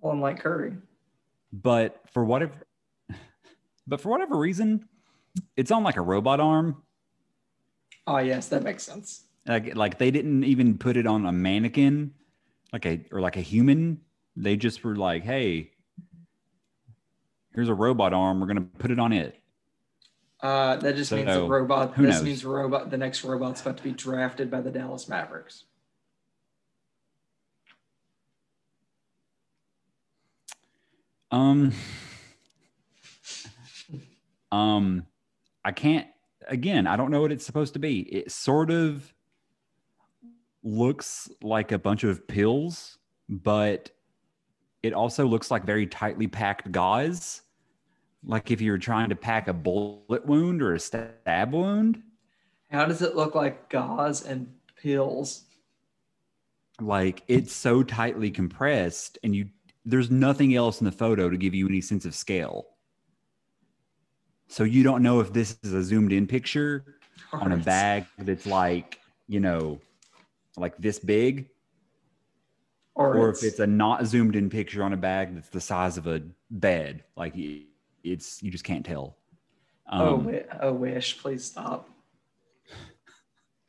One 0.00 0.20
like 0.20 0.40
Curry. 0.40 0.74
but 1.52 2.00
for 2.12 2.24
whatever, 2.24 2.52
but 3.86 4.00
for 4.00 4.10
whatever 4.10 4.36
reason, 4.36 4.86
it's 5.56 5.70
on 5.70 5.82
like 5.82 5.96
a 5.96 6.02
robot 6.02 6.38
arm. 6.40 6.82
Oh 8.06 8.18
yes, 8.18 8.48
that 8.48 8.62
makes 8.62 8.82
sense. 8.82 9.24
Like, 9.46 9.74
like 9.74 9.96
they 9.98 10.10
didn't 10.10 10.44
even 10.44 10.76
put 10.76 10.96
it 10.98 11.06
on 11.06 11.24
a 11.24 11.32
mannequin, 11.32 12.12
like 12.72 12.84
a 12.84 13.00
or 13.10 13.20
like 13.22 13.36
a 13.38 13.40
human. 13.40 14.00
They 14.36 14.56
just 14.56 14.84
were 14.84 14.96
like, 14.96 15.22
"Hey, 15.24 15.70
here's 17.56 17.68
a 17.68 17.74
robot 17.74 18.12
arm. 18.12 18.38
We're 18.40 18.46
gonna 18.46 18.60
put 18.78 18.92
it 18.92 19.00
on 19.00 19.12
it." 19.12 19.40
Uh, 20.40 20.76
that 20.76 20.94
just 20.94 21.10
means 21.10 21.26
the 21.26 21.32
So, 21.32 21.48
robot. 21.48 21.94
who 21.94 22.06
This 22.06 22.16
knows? 22.16 22.24
means 22.24 22.44
robot. 22.44 22.90
The 22.90 22.98
next 22.98 23.24
robot's 23.24 23.60
about 23.62 23.78
to 23.78 23.82
be 23.82 23.90
drafted 23.90 24.50
by 24.50 24.60
the 24.60 24.70
Dallas 24.70 25.08
Mavericks. 25.08 25.64
Um, 31.30 31.72
um, 34.52 35.06
I 35.64 35.72
can't. 35.72 36.06
Again, 36.48 36.86
I 36.86 36.96
don't 36.96 37.10
know 37.10 37.20
what 37.20 37.32
it's 37.32 37.44
supposed 37.44 37.72
to 37.72 37.80
be. 37.80 38.00
It 38.02 38.30
sort 38.30 38.70
of 38.70 39.12
looks 40.62 41.28
like 41.42 41.72
a 41.72 41.78
bunch 41.78 42.04
of 42.04 42.26
pills, 42.28 42.98
but 43.28 43.90
it 44.82 44.92
also 44.92 45.26
looks 45.26 45.50
like 45.50 45.64
very 45.64 45.86
tightly 45.86 46.28
packed 46.28 46.70
gauze. 46.70 47.42
Like 48.24 48.50
if 48.50 48.60
you're 48.60 48.78
trying 48.78 49.10
to 49.10 49.16
pack 49.16 49.48
a 49.48 49.52
bullet 49.52 50.26
wound 50.26 50.62
or 50.62 50.74
a 50.74 50.80
stab 50.80 51.52
wound. 51.52 52.02
How 52.70 52.84
does 52.84 53.02
it 53.02 53.14
look 53.14 53.34
like 53.34 53.68
gauze 53.68 54.24
and 54.24 54.52
pills? 54.76 55.44
Like 56.80 57.22
it's 57.28 57.52
so 57.52 57.82
tightly 57.82 58.30
compressed, 58.30 59.18
and 59.22 59.34
you 59.34 59.48
there's 59.84 60.10
nothing 60.10 60.54
else 60.54 60.80
in 60.80 60.84
the 60.84 60.92
photo 60.92 61.30
to 61.30 61.36
give 61.36 61.54
you 61.54 61.68
any 61.68 61.80
sense 61.80 62.04
of 62.04 62.14
scale. 62.14 62.66
So 64.48 64.64
you 64.64 64.82
don't 64.82 65.02
know 65.02 65.20
if 65.20 65.32
this 65.32 65.56
is 65.62 65.72
a 65.72 65.82
zoomed 65.82 66.12
in 66.12 66.26
picture 66.26 66.98
on 67.32 67.52
a 67.52 67.56
bag 67.56 68.06
that's 68.18 68.46
like, 68.46 69.00
you 69.28 69.40
know, 69.40 69.80
like 70.56 70.76
this 70.78 70.98
big, 70.98 71.48
or, 72.94 73.16
or 73.16 73.30
it's, 73.30 73.42
if 73.42 73.52
it's 73.52 73.60
a 73.60 73.66
not 73.66 74.06
zoomed 74.06 74.36
in 74.36 74.50
picture 74.50 74.82
on 74.82 74.92
a 74.92 74.96
bag 74.96 75.34
that's 75.34 75.48
the 75.48 75.60
size 75.60 75.96
of 75.96 76.06
a 76.06 76.22
bed. 76.50 77.04
Like 77.16 77.34
it's, 78.12 78.42
you 78.42 78.50
just 78.50 78.64
can't 78.64 78.84
tell. 78.84 79.16
oh, 79.90 80.14
Um, 80.14 80.24
wi- 80.24 80.46
oh, 80.60 80.72
wish, 80.72 81.18
please 81.18 81.44
stop. 81.44 81.88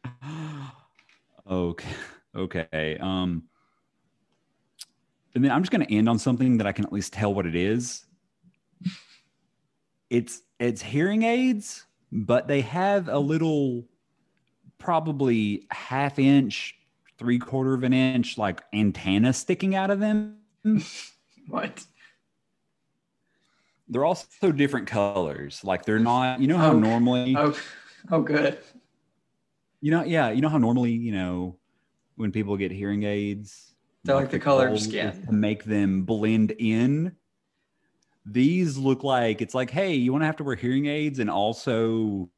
okay. 1.49 1.87
Okay. 2.35 2.97
Um, 2.99 3.43
and 5.35 5.43
then 5.43 5.51
I'm 5.51 5.61
just 5.61 5.71
going 5.71 5.85
to 5.85 5.93
end 5.93 6.07
on 6.09 6.19
something 6.19 6.57
that 6.57 6.67
I 6.67 6.71
can 6.71 6.85
at 6.85 6.93
least 6.93 7.13
tell 7.13 7.33
what 7.33 7.45
it 7.45 7.55
is. 7.55 8.05
It's 10.09 10.41
it's 10.59 10.81
hearing 10.81 11.23
aids, 11.23 11.85
but 12.11 12.47
they 12.47 12.61
have 12.61 13.09
a 13.09 13.19
little 13.19 13.83
probably 14.77 15.67
half 15.69 16.17
inch, 16.17 16.75
three 17.17 17.39
quarter 17.39 17.73
of 17.73 17.83
an 17.83 17.93
inch, 17.93 18.37
like 18.37 18.61
antenna 18.73 19.33
sticking 19.33 19.75
out 19.75 19.89
of 19.89 19.99
them. 19.99 20.37
What? 21.49 21.85
They're 23.89 24.05
also 24.05 24.51
different 24.51 24.87
colors. 24.87 25.61
Like 25.63 25.85
they're 25.85 25.99
not, 25.99 26.39
you 26.41 26.47
know 26.47 26.57
how 26.57 26.71
Oh. 26.71 26.79
normally, 26.79 27.35
Oh, 27.37 27.55
oh, 28.11 28.21
good. 28.21 28.59
you 29.81 29.91
know, 29.91 30.03
yeah, 30.03 30.29
you 30.31 30.41
know 30.41 30.49
how 30.49 30.57
normally, 30.57 30.91
you 30.91 31.11
know, 31.13 31.57
when 32.15 32.31
people 32.31 32.57
get 32.57 32.71
hearing 32.71 33.03
aids, 33.03 33.73
They 34.03 34.13
like 34.13 34.29
the 34.31 34.39
color 34.39 34.67
of 34.69 34.79
skin. 34.81 35.25
to 35.25 35.31
make 35.31 35.63
them 35.63 36.03
blend 36.03 36.51
in. 36.51 37.15
These 38.25 38.77
look 38.77 39.03
like 39.05 39.41
it's 39.41 39.55
like, 39.55 39.69
hey, 39.69 39.93
you 39.93 40.11
want 40.11 40.21
to 40.23 40.25
have 40.25 40.35
to 40.37 40.43
wear 40.43 40.55
hearing 40.55 40.87
aids 40.87 41.19
and 41.19 41.29
also 41.29 42.29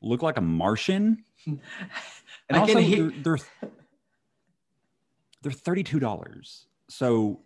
look 0.00 0.22
like 0.22 0.36
a 0.38 0.42
Martian. 0.42 1.24
And 2.48 2.56
I 2.56 2.60
also, 2.60 2.74
can 2.74 2.82
hear- 2.82 3.10
they're, 3.22 3.36
they're 3.38 3.70
they're 5.42 5.52
thirty-two 5.52 6.00
dollars. 6.00 6.66
So 6.88 7.40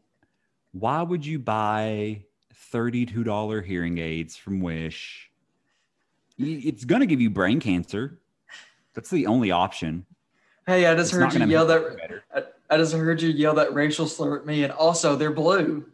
why 0.73 1.03
would 1.03 1.25
you 1.25 1.39
buy 1.39 2.25
thirty-two 2.71 3.25
dollar 3.25 3.63
hearing 3.63 3.99
aids 3.99 4.37
from 4.37 4.61
Wish? 4.61 5.31
It's 6.39 6.85
gonna 6.85 7.07
give 7.07 7.21
you 7.21 7.31
brain 7.31 7.61
cancer. 7.61 8.19
That's 8.95 9.11
the 9.11 9.27
only 9.27 9.51
option. 9.51 10.07
Hey, 10.67 10.87
I 10.87 10.95
just 10.95 11.13
It's 11.13 11.35
heard 11.35 11.41
you 11.41 11.47
yell 11.47 11.67
that. 11.67 12.23
I, 12.35 12.43
I 12.75 12.77
just 12.77 12.93
heard 12.93 13.23
you 13.23 13.31
yell 13.31 13.55
that 13.55 13.73
racial 13.73 14.07
slur 14.07 14.39
at 14.39 14.47
me, 14.47 14.65
and 14.65 14.73
also 14.73 15.17
they're 15.17 15.33
blue. 15.33 15.87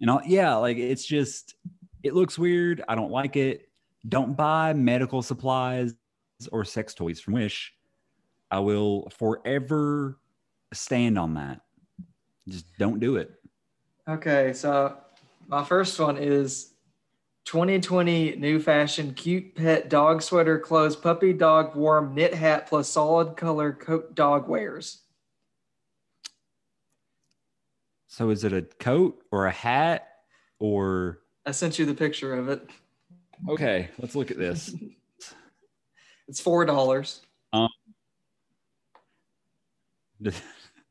And 0.00 0.10
all, 0.10 0.20
yeah, 0.26 0.54
like 0.56 0.76
it's 0.76 1.04
just 1.04 1.54
it 2.02 2.14
looks 2.14 2.38
weird. 2.38 2.82
I 2.88 2.94
don't 2.94 3.10
like 3.10 3.36
it. 3.36 3.68
Don't 4.08 4.36
buy 4.36 4.72
medical 4.72 5.22
supplies 5.22 5.94
or 6.52 6.64
sex 6.64 6.94
toys 6.94 7.20
from 7.20 7.34
Wish. 7.34 7.74
I 8.50 8.60
will 8.60 9.08
forever 9.10 10.18
stand 10.72 11.18
on 11.18 11.34
that. 11.34 11.60
Just 12.48 12.66
don't 12.78 13.00
do 13.00 13.16
it. 13.16 13.32
Okay, 14.08 14.52
so 14.54 14.96
my 15.48 15.64
first 15.64 15.98
one 15.98 16.18
is 16.18 16.74
2020 17.46 18.36
new 18.36 18.60
fashion 18.60 19.14
cute 19.14 19.54
pet 19.54 19.88
dog 19.88 20.20
sweater 20.20 20.58
clothes 20.58 20.94
puppy 20.94 21.32
dog 21.32 21.74
warm 21.74 22.14
knit 22.14 22.34
hat 22.34 22.68
plus 22.68 22.88
solid 22.88 23.36
color 23.36 23.72
coat 23.72 24.14
dog 24.14 24.48
wears. 24.48 25.00
So 28.06 28.30
is 28.30 28.44
it 28.44 28.52
a 28.52 28.62
coat 28.62 29.22
or 29.32 29.46
a 29.46 29.50
hat 29.50 30.08
or 30.60 31.20
I 31.46 31.52
sent 31.52 31.78
you 31.78 31.86
the 31.86 31.94
picture 31.94 32.34
of 32.34 32.48
it. 32.50 32.68
okay, 33.48 33.88
let's 33.98 34.14
look 34.14 34.30
at 34.30 34.38
this. 34.38 34.74
It's 36.28 36.40
four 36.40 36.66
dollars. 36.66 37.22
do, 37.54 37.58
um. 37.58 37.70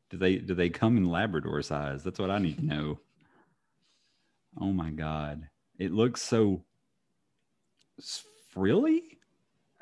do 0.10 0.18
they 0.18 0.38
do 0.38 0.55
they 0.55 0.72
come 0.72 0.97
in 0.97 1.05
Labrador 1.05 1.62
size? 1.62 2.03
That's 2.03 2.18
what 2.18 2.32
I 2.32 2.39
need 2.39 2.58
to 2.58 2.66
know. 2.66 2.99
Oh 4.60 4.72
my 4.72 4.89
god. 4.89 5.47
It 5.78 5.91
looks 5.91 6.22
so 6.22 6.64
frilly. 8.49 9.20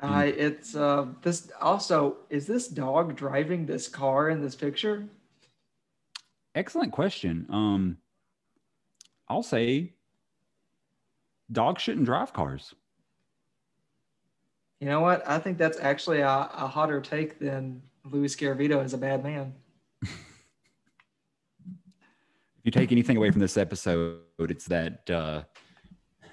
I 0.00 0.26
it's 0.26 0.76
uh 0.76 1.06
this 1.22 1.50
also 1.60 2.18
is 2.28 2.46
this 2.46 2.68
dog 2.68 3.16
driving 3.16 3.64
this 3.64 3.88
car 3.88 4.28
in 4.28 4.42
this 4.42 4.54
picture? 4.54 5.08
Excellent 6.54 6.92
question. 6.92 7.46
Um 7.48 7.96
I'll 9.28 9.42
say 9.42 9.94
dogs 11.50 11.82
shouldn't 11.82 12.06
drive 12.06 12.32
cars. 12.32 12.74
You 14.80 14.88
know 14.88 15.00
what? 15.00 15.26
I 15.26 15.38
think 15.38 15.56
that's 15.56 15.80
actually 15.80 16.20
a, 16.20 16.28
a 16.28 16.66
hotter 16.68 17.00
take 17.00 17.38
than 17.38 17.80
Louis 18.04 18.34
Garavito 18.36 18.84
is 18.84 18.92
a 18.92 18.98
bad 18.98 19.24
man. 19.24 19.54
If 22.58 22.74
you 22.74 22.80
take 22.80 22.90
anything 22.90 23.16
away 23.16 23.30
from 23.30 23.40
this 23.40 23.56
episode, 23.56 24.25
it's 24.38 24.66
that 24.66 25.08
uh, 25.10 25.42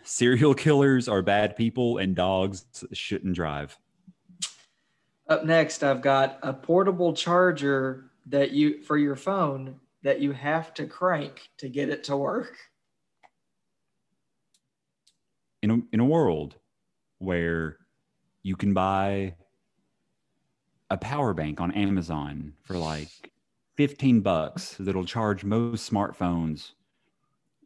serial 0.03 0.53
killers 0.53 1.07
are 1.07 1.21
bad 1.21 1.55
people 1.55 1.97
and 1.97 2.15
dogs 2.15 2.65
shouldn't 2.91 3.35
drive. 3.35 3.77
Up 5.29 5.45
next, 5.45 5.83
I've 5.83 6.01
got 6.01 6.37
a 6.43 6.53
portable 6.53 7.13
charger 7.13 8.11
that 8.27 8.51
you 8.51 8.83
for 8.83 8.97
your 8.97 9.15
phone 9.15 9.79
that 10.03 10.19
you 10.19 10.33
have 10.33 10.73
to 10.73 10.85
crank 10.85 11.49
to 11.57 11.69
get 11.69 11.89
it 11.89 12.03
to 12.05 12.17
work. 12.17 12.57
In 15.61 15.71
a, 15.71 15.77
in 15.93 16.01
a 16.01 16.05
world 16.05 16.55
where 17.19 17.77
you 18.43 18.57
can 18.57 18.73
buy 18.73 19.35
a 20.89 20.97
power 20.97 21.33
bank 21.33 21.61
on 21.61 21.71
Amazon 21.71 22.53
for 22.63 22.77
like 22.77 23.31
15 23.77 24.19
bucks 24.19 24.75
that'll 24.77 25.05
charge 25.05 25.45
most 25.45 25.89
smartphones, 25.89 26.73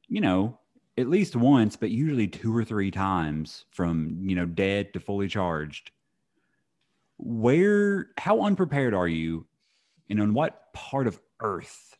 you 0.08 0.22
know, 0.22 0.58
at 0.98 1.10
least 1.10 1.36
once, 1.36 1.76
but 1.76 1.92
usually 1.92 2.28
two 2.28 2.56
or 2.56 2.66
three 2.66 2.92
times 2.92 3.66
from, 3.70 4.20
you 4.24 4.36
know, 4.36 4.46
dead 4.46 4.94
to 4.94 5.00
fully 5.00 5.28
charged. 5.28 5.92
Where, 7.18 8.08
how 8.18 8.42
unprepared 8.42 8.94
are 8.94 9.08
you? 9.08 9.46
And 10.10 10.22
on 10.22 10.34
what 10.34 10.74
part 10.74 11.08
of 11.08 11.20
Earth 11.40 11.98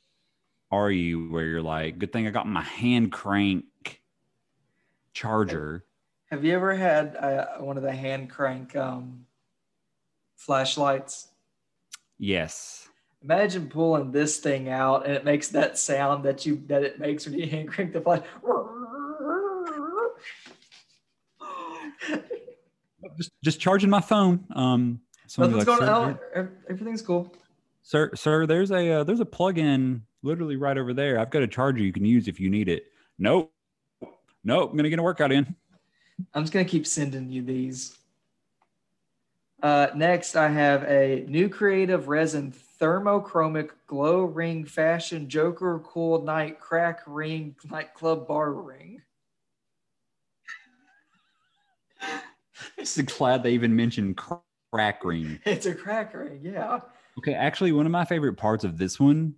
are 0.72 0.92
you 0.92 1.30
where 1.30 1.46
you're 1.46 1.62
like, 1.62 2.00
good 2.00 2.12
thing 2.12 2.28
I 2.28 2.32
got 2.32 2.48
my 2.48 2.62
hand 2.62 3.12
crank 3.12 3.66
charger? 5.14 5.86
Have 6.32 6.44
you 6.44 6.54
ever 6.54 6.76
had 6.76 7.16
uh, 7.16 7.58
one 7.60 7.78
of 7.78 7.84
the 7.84 7.92
hand 7.92 8.30
crank 8.30 8.76
um, 8.76 9.26
flashlights? 10.36 11.30
Yes. 12.18 12.88
Imagine 13.24 13.68
pulling 13.68 14.12
this 14.12 14.38
thing 14.38 14.70
out 14.70 15.06
and 15.06 15.16
it 15.16 15.26
makes 15.26 15.48
that 15.50 15.78
sound 15.78 16.24
that 16.26 16.46
you 16.46 16.62
that 16.68 16.84
it 16.84 17.00
makes 17.00 17.26
when 17.26 17.38
you 17.38 17.48
hand 17.48 17.68
crank 17.72 17.94
the 17.94 18.02
flash. 18.02 18.22
Just, 23.18 23.32
just 23.44 23.60
charging 23.60 23.90
my 23.90 24.02
phone. 24.02 24.44
Um, 24.54 25.00
Nothing's 25.38 25.58
like, 25.58 25.66
going 25.66 25.80
"Sir, 25.80 25.92
on. 26.36 26.50
Everything's 26.70 27.02
cool. 27.02 27.34
sir, 27.82 28.12
sir, 28.16 28.46
there's 28.46 28.72
a 28.72 28.92
uh, 29.00 29.04
there's 29.04 29.22
a 29.22 29.26
plug-in 29.26 30.04
literally 30.24 30.56
right 30.56 30.78
over 30.78 30.94
there. 30.94 31.20
I've 31.20 31.30
got 31.30 31.42
a 31.42 31.48
charger 31.48 31.82
you 31.84 31.94
can 31.94 32.06
use 32.06 32.28
if 32.28 32.40
you 32.40 32.50
need 32.50 32.68
it. 32.70 32.92
Nope, 33.18 33.52
nope. 34.44 34.72
I'm 34.72 34.78
gonna 34.78 34.90
get 34.90 35.00
a 35.00 35.04
workout 35.04 35.32
in. 35.32 35.56
I'm 36.34 36.44
just 36.44 36.54
gonna 36.54 36.66
keep 36.66 36.86
sending 36.86 37.30
you 37.30 37.42
these. 37.42 37.98
Uh, 39.64 39.88
next, 39.96 40.36
I 40.36 40.50
have 40.50 40.84
a 40.84 41.26
new 41.28 41.50
creative 41.50 42.08
resin 42.08 42.52
thermochromic 42.80 43.72
glow 43.88 44.24
ring 44.24 44.66
fashion 44.66 45.30
Joker 45.30 45.80
cool 45.86 46.22
night 46.24 46.60
crack 46.60 47.02
ring 47.08 47.56
nightclub 47.70 48.28
bar 48.28 48.54
ring. 48.54 49.02
Just 52.80 53.06
glad 53.18 53.44
they 53.44 53.52
even 53.52 53.76
mentioned 53.76 54.18
crack 54.18 55.04
ring. 55.04 55.40
It's 55.46 55.66
a 55.66 55.74
crack 55.76 56.14
ring, 56.14 56.40
yeah. 56.44 56.80
Okay, 57.18 57.34
actually, 57.34 57.72
one 57.72 57.86
of 57.86 57.92
my 57.92 58.06
favorite 58.06 58.36
parts 58.38 58.64
of 58.64 58.78
this 58.78 59.00
one 59.00 59.36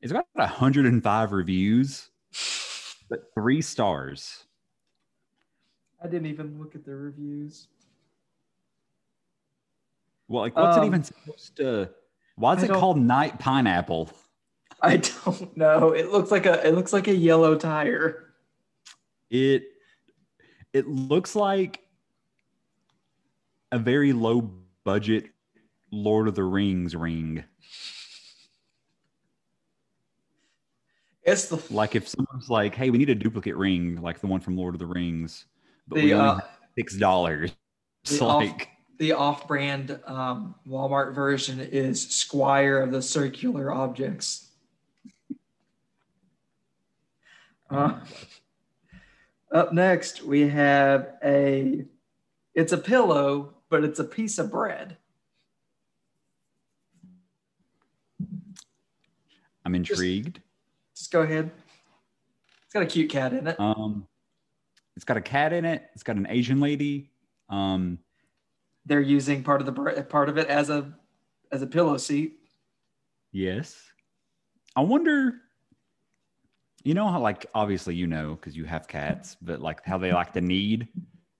is 0.00 0.10
about 0.10 0.26
105 0.34 1.32
reviews, 1.32 2.10
but 3.10 3.24
three 3.34 3.60
stars. 3.60 4.44
I 6.02 6.06
didn't 6.06 6.26
even 6.26 6.58
look 6.58 6.74
at 6.74 6.84
the 6.84 6.94
reviews. 6.94 7.68
Well, 10.28 10.42
like, 10.42 10.56
what's 10.56 10.76
Um, 10.76 10.84
it 10.84 10.86
even 10.86 11.02
supposed 11.02 11.56
to? 11.56 11.90
Why 12.38 12.54
is 12.54 12.62
I 12.62 12.66
it 12.66 12.72
called 12.72 12.98
night 12.98 13.38
pineapple? 13.40 14.10
I 14.80 14.98
don't 14.98 15.56
know. 15.56 15.90
It 15.90 16.12
looks 16.12 16.30
like 16.30 16.46
a 16.46 16.66
it 16.66 16.74
looks 16.74 16.92
like 16.92 17.08
a 17.08 17.14
yellow 17.14 17.56
tire. 17.56 18.32
It 19.28 19.64
it 20.72 20.86
looks 20.86 21.34
like 21.34 21.84
a 23.72 23.78
very 23.78 24.12
low 24.12 24.50
budget 24.84 25.26
Lord 25.90 26.28
of 26.28 26.36
the 26.36 26.44
Rings 26.44 26.94
ring. 26.94 27.42
It's 31.24 31.48
the 31.48 31.60
Like 31.70 31.96
if 31.96 32.06
someone's 32.08 32.48
like, 32.48 32.74
"Hey, 32.74 32.90
we 32.90 32.98
need 32.98 33.10
a 33.10 33.14
duplicate 33.14 33.56
ring 33.56 34.00
like 34.00 34.20
the 34.20 34.28
one 34.28 34.40
from 34.40 34.56
Lord 34.56 34.74
of 34.74 34.78
the 34.78 34.86
Rings," 34.86 35.46
but 35.88 35.96
we 35.96 36.02
the 36.02 36.14
only 36.14 36.28
uh, 36.28 36.34
have 36.36 36.48
six 36.76 36.96
dollars. 36.96 37.50
It's 38.04 38.18
the 38.18 38.24
off- 38.24 38.42
like 38.44 38.68
the 38.98 39.12
off-brand 39.12 40.00
um, 40.06 40.54
Walmart 40.68 41.14
version 41.14 41.60
is 41.60 42.08
Squire 42.08 42.80
of 42.80 42.90
the 42.90 43.00
Circular 43.00 43.72
Objects. 43.72 44.48
Uh, 47.70 48.00
up 49.52 49.72
next, 49.72 50.22
we 50.22 50.48
have 50.48 51.14
a. 51.22 51.84
It's 52.54 52.72
a 52.72 52.78
pillow, 52.78 53.54
but 53.68 53.84
it's 53.84 54.00
a 54.00 54.04
piece 54.04 54.38
of 54.38 54.50
bread. 54.50 54.96
I'm 59.64 59.74
intrigued. 59.74 60.40
Just 60.96 61.12
go 61.12 61.20
ahead. 61.20 61.50
It's 62.64 62.72
got 62.72 62.82
a 62.82 62.86
cute 62.86 63.10
cat 63.10 63.32
in 63.32 63.46
it. 63.46 63.60
Um, 63.60 64.08
it's 64.96 65.04
got 65.04 65.16
a 65.16 65.20
cat 65.20 65.52
in 65.52 65.64
it. 65.64 65.88
It's 65.94 66.02
got 66.02 66.16
an 66.16 66.26
Asian 66.28 66.58
lady. 66.58 67.10
Um, 67.48 67.98
they're 68.88 69.00
using 69.00 69.44
part 69.44 69.60
of 69.60 69.66
the 69.66 70.02
part 70.02 70.28
of 70.28 70.38
it 70.38 70.48
as 70.48 70.70
a 70.70 70.92
as 71.52 71.62
a 71.62 71.66
pillow 71.66 71.96
seat. 71.98 72.38
Yes. 73.32 73.76
I 74.74 74.80
wonder. 74.80 75.34
You 76.84 76.94
know 76.94 77.08
how, 77.08 77.20
like, 77.20 77.44
obviously 77.54 77.94
you 77.96 78.06
know 78.06 78.34
because 78.36 78.56
you 78.56 78.64
have 78.64 78.88
cats, 78.88 79.36
but 79.42 79.60
like 79.60 79.84
how 79.84 79.98
they 79.98 80.12
like 80.12 80.32
the 80.32 80.40
knead, 80.40 80.88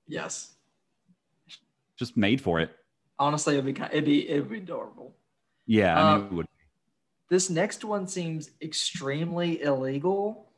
Yes. 0.06 0.54
just 1.96 2.16
made 2.16 2.40
for 2.40 2.60
it. 2.60 2.70
Honestly, 3.18 3.56
it'd 3.56 3.64
be 3.74 3.80
it'd 3.82 4.04
be 4.04 4.28
it'd 4.28 4.50
be 4.50 4.58
adorable. 4.58 5.16
Yeah, 5.66 5.96
I 5.98 6.00
Uh, 6.02 6.18
knew 6.18 6.24
it 6.26 6.32
would. 6.32 6.46
This 7.30 7.48
next 7.50 7.84
one 7.84 8.06
seems 8.06 8.50
extremely 8.60 9.62
illegal. 9.62 10.50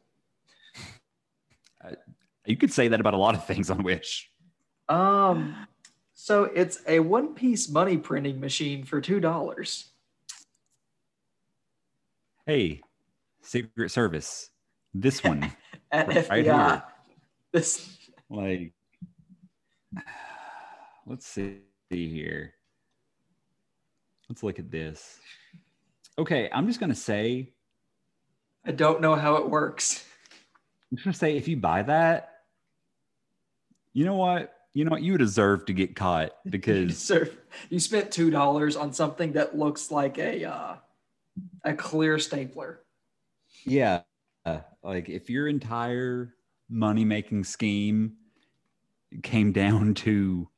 You 2.47 2.57
could 2.57 2.73
say 2.73 2.89
that 2.89 3.01
about 3.01 3.15
a 3.15 3.19
lot 3.19 3.35
of 3.35 3.47
things 3.47 3.71
on 3.71 3.83
Wish. 3.83 4.31
Um, 4.89 5.55
so 6.23 6.45
it's 6.45 6.83
a 6.87 7.01
one-piece 7.01 7.71
money 7.71 7.97
printing 7.97 8.41
machine 8.41 8.85
for 8.85 9.01
two 9.01 9.21
dollars. 9.21 9.87
Hey, 12.45 12.83
Secret 13.41 13.91
Service, 13.91 14.51
this 14.93 15.25
one, 15.25 15.51
at 15.93 16.09
Right 16.09 16.29
FBI. 16.29 16.45
here. 16.45 16.83
This 17.55 17.97
like, 18.29 18.75
let's 21.07 21.27
see 21.27 21.63
here. 21.91 22.53
Let's 24.29 24.43
look 24.43 24.59
at 24.59 24.71
this. 24.71 25.19
Okay, 26.19 26.51
I'm 26.53 26.67
just 26.67 26.81
gonna 26.81 26.95
say, 26.95 27.55
I 28.67 28.73
don't 28.73 29.01
know 29.01 29.15
how 29.15 29.37
it 29.37 29.49
works. 29.49 30.05
I'm 30.91 30.99
just 30.99 31.05
gonna 31.07 31.15
say, 31.15 31.39
if 31.39 31.49
you 31.49 31.57
buy 31.57 31.83
that, 31.85 32.43
you 33.95 34.05
know 34.05 34.17
what? 34.17 34.55
You 34.73 34.85
know 34.85 34.93
what? 34.93 35.03
You 35.03 35.19
deserve 35.19 35.67
to 35.67 35.73
get 35.73 35.97
caught 35.97 36.33
You, 36.45 36.51
because 36.51 36.89
deserve- 36.89 37.37
you 37.69 37.81
spent 37.81 38.11
two 38.11 38.31
dollars 38.31 38.77
on 38.77 38.93
something 38.93 39.33
that 39.33 39.57
looks 39.57 39.91
like 39.91 40.19
a 40.19 40.45
uh, 40.45 40.77
a 41.65 41.75
clear 41.75 42.19
stapler. 42.19 42.81
Yeah. 43.65 44.03
Uh, 44.45 44.61
like 44.83 45.09
if 45.09 45.29
your 45.29 45.49
entire 45.49 46.35
money 46.69 47.05
making 47.05 47.45
scheme 47.45 48.15
came 49.23 49.53
down 49.53 49.95
to 50.07 50.49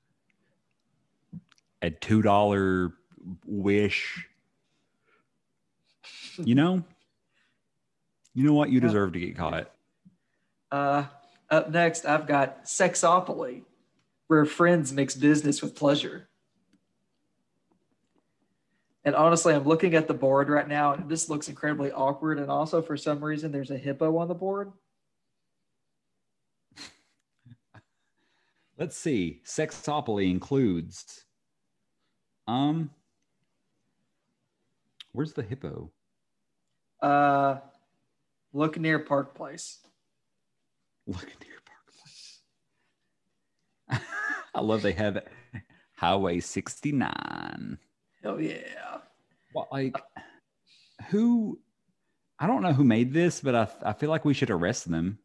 a 1.81 1.91
$2 1.91 2.93
wish, 3.45 4.29
you 6.39 6.55
know, 6.55 6.85
you 8.35 8.45
know 8.45 8.55
what? 8.55 8.71
You 8.71 8.81
deserve 8.81 9.13
to 9.15 9.21
get 9.21 9.37
caught. 9.37 9.71
Uh, 10.71 11.05
up 11.51 11.71
next, 11.71 12.07
I've 12.07 12.27
got 12.27 12.65
Sexopoly, 12.65 13.63
where 14.29 14.45
friends 14.45 14.93
mix 14.93 15.15
business 15.15 15.63
with 15.63 15.75
pleasure. 15.75 16.29
And 19.05 19.17
honestly, 19.17 19.53
I'm 19.53 19.65
looking 19.65 19.95
at 19.95 20.07
the 20.07 20.15
board 20.15 20.49
right 20.49 20.69
now, 20.69 20.93
and 20.93 21.09
this 21.09 21.29
looks 21.29 21.49
incredibly 21.49 21.91
awkward. 21.91 22.39
And 22.39 22.49
also, 22.49 22.81
for 22.81 22.97
some 22.97 23.23
reason, 23.23 23.51
there's 23.51 23.73
a 23.73 23.77
hippo 23.77 24.17
on 24.17 24.29
the 24.29 24.35
board. 24.35 24.73
Let's 28.79 28.97
see. 28.97 29.41
Sexopoly 29.45 30.31
includes, 30.31 31.25
um, 32.47 32.91
where's 35.11 35.33
the 35.33 35.43
hippo? 35.43 35.91
Uh, 37.01 37.57
look 38.53 38.79
near 38.79 39.01
Park 39.01 39.35
Place. 39.35 39.79
Look 41.09 41.25
at 41.25 41.45
your 41.45 41.59
park. 43.89 44.03
I 44.55 44.61
love 44.61 44.83
they 44.83 44.93
have 44.93 45.25
Highway 45.97 46.41
69. 46.41 47.79
Hell 48.23 48.41
yeah. 48.41 48.99
What 49.53 49.71
like 49.73 49.97
who 51.11 51.59
I 52.39 52.47
don't 52.47 52.63
know 52.63 52.73
who 52.73 52.85
made 52.85 53.13
this, 53.13 53.41
but 53.41 53.55
I, 53.55 53.69
I 53.83 53.93
feel 53.93 54.11
like 54.11 54.25
we 54.25 54.35
should 54.35 54.51
arrest 54.51 54.91
them. 54.91 55.19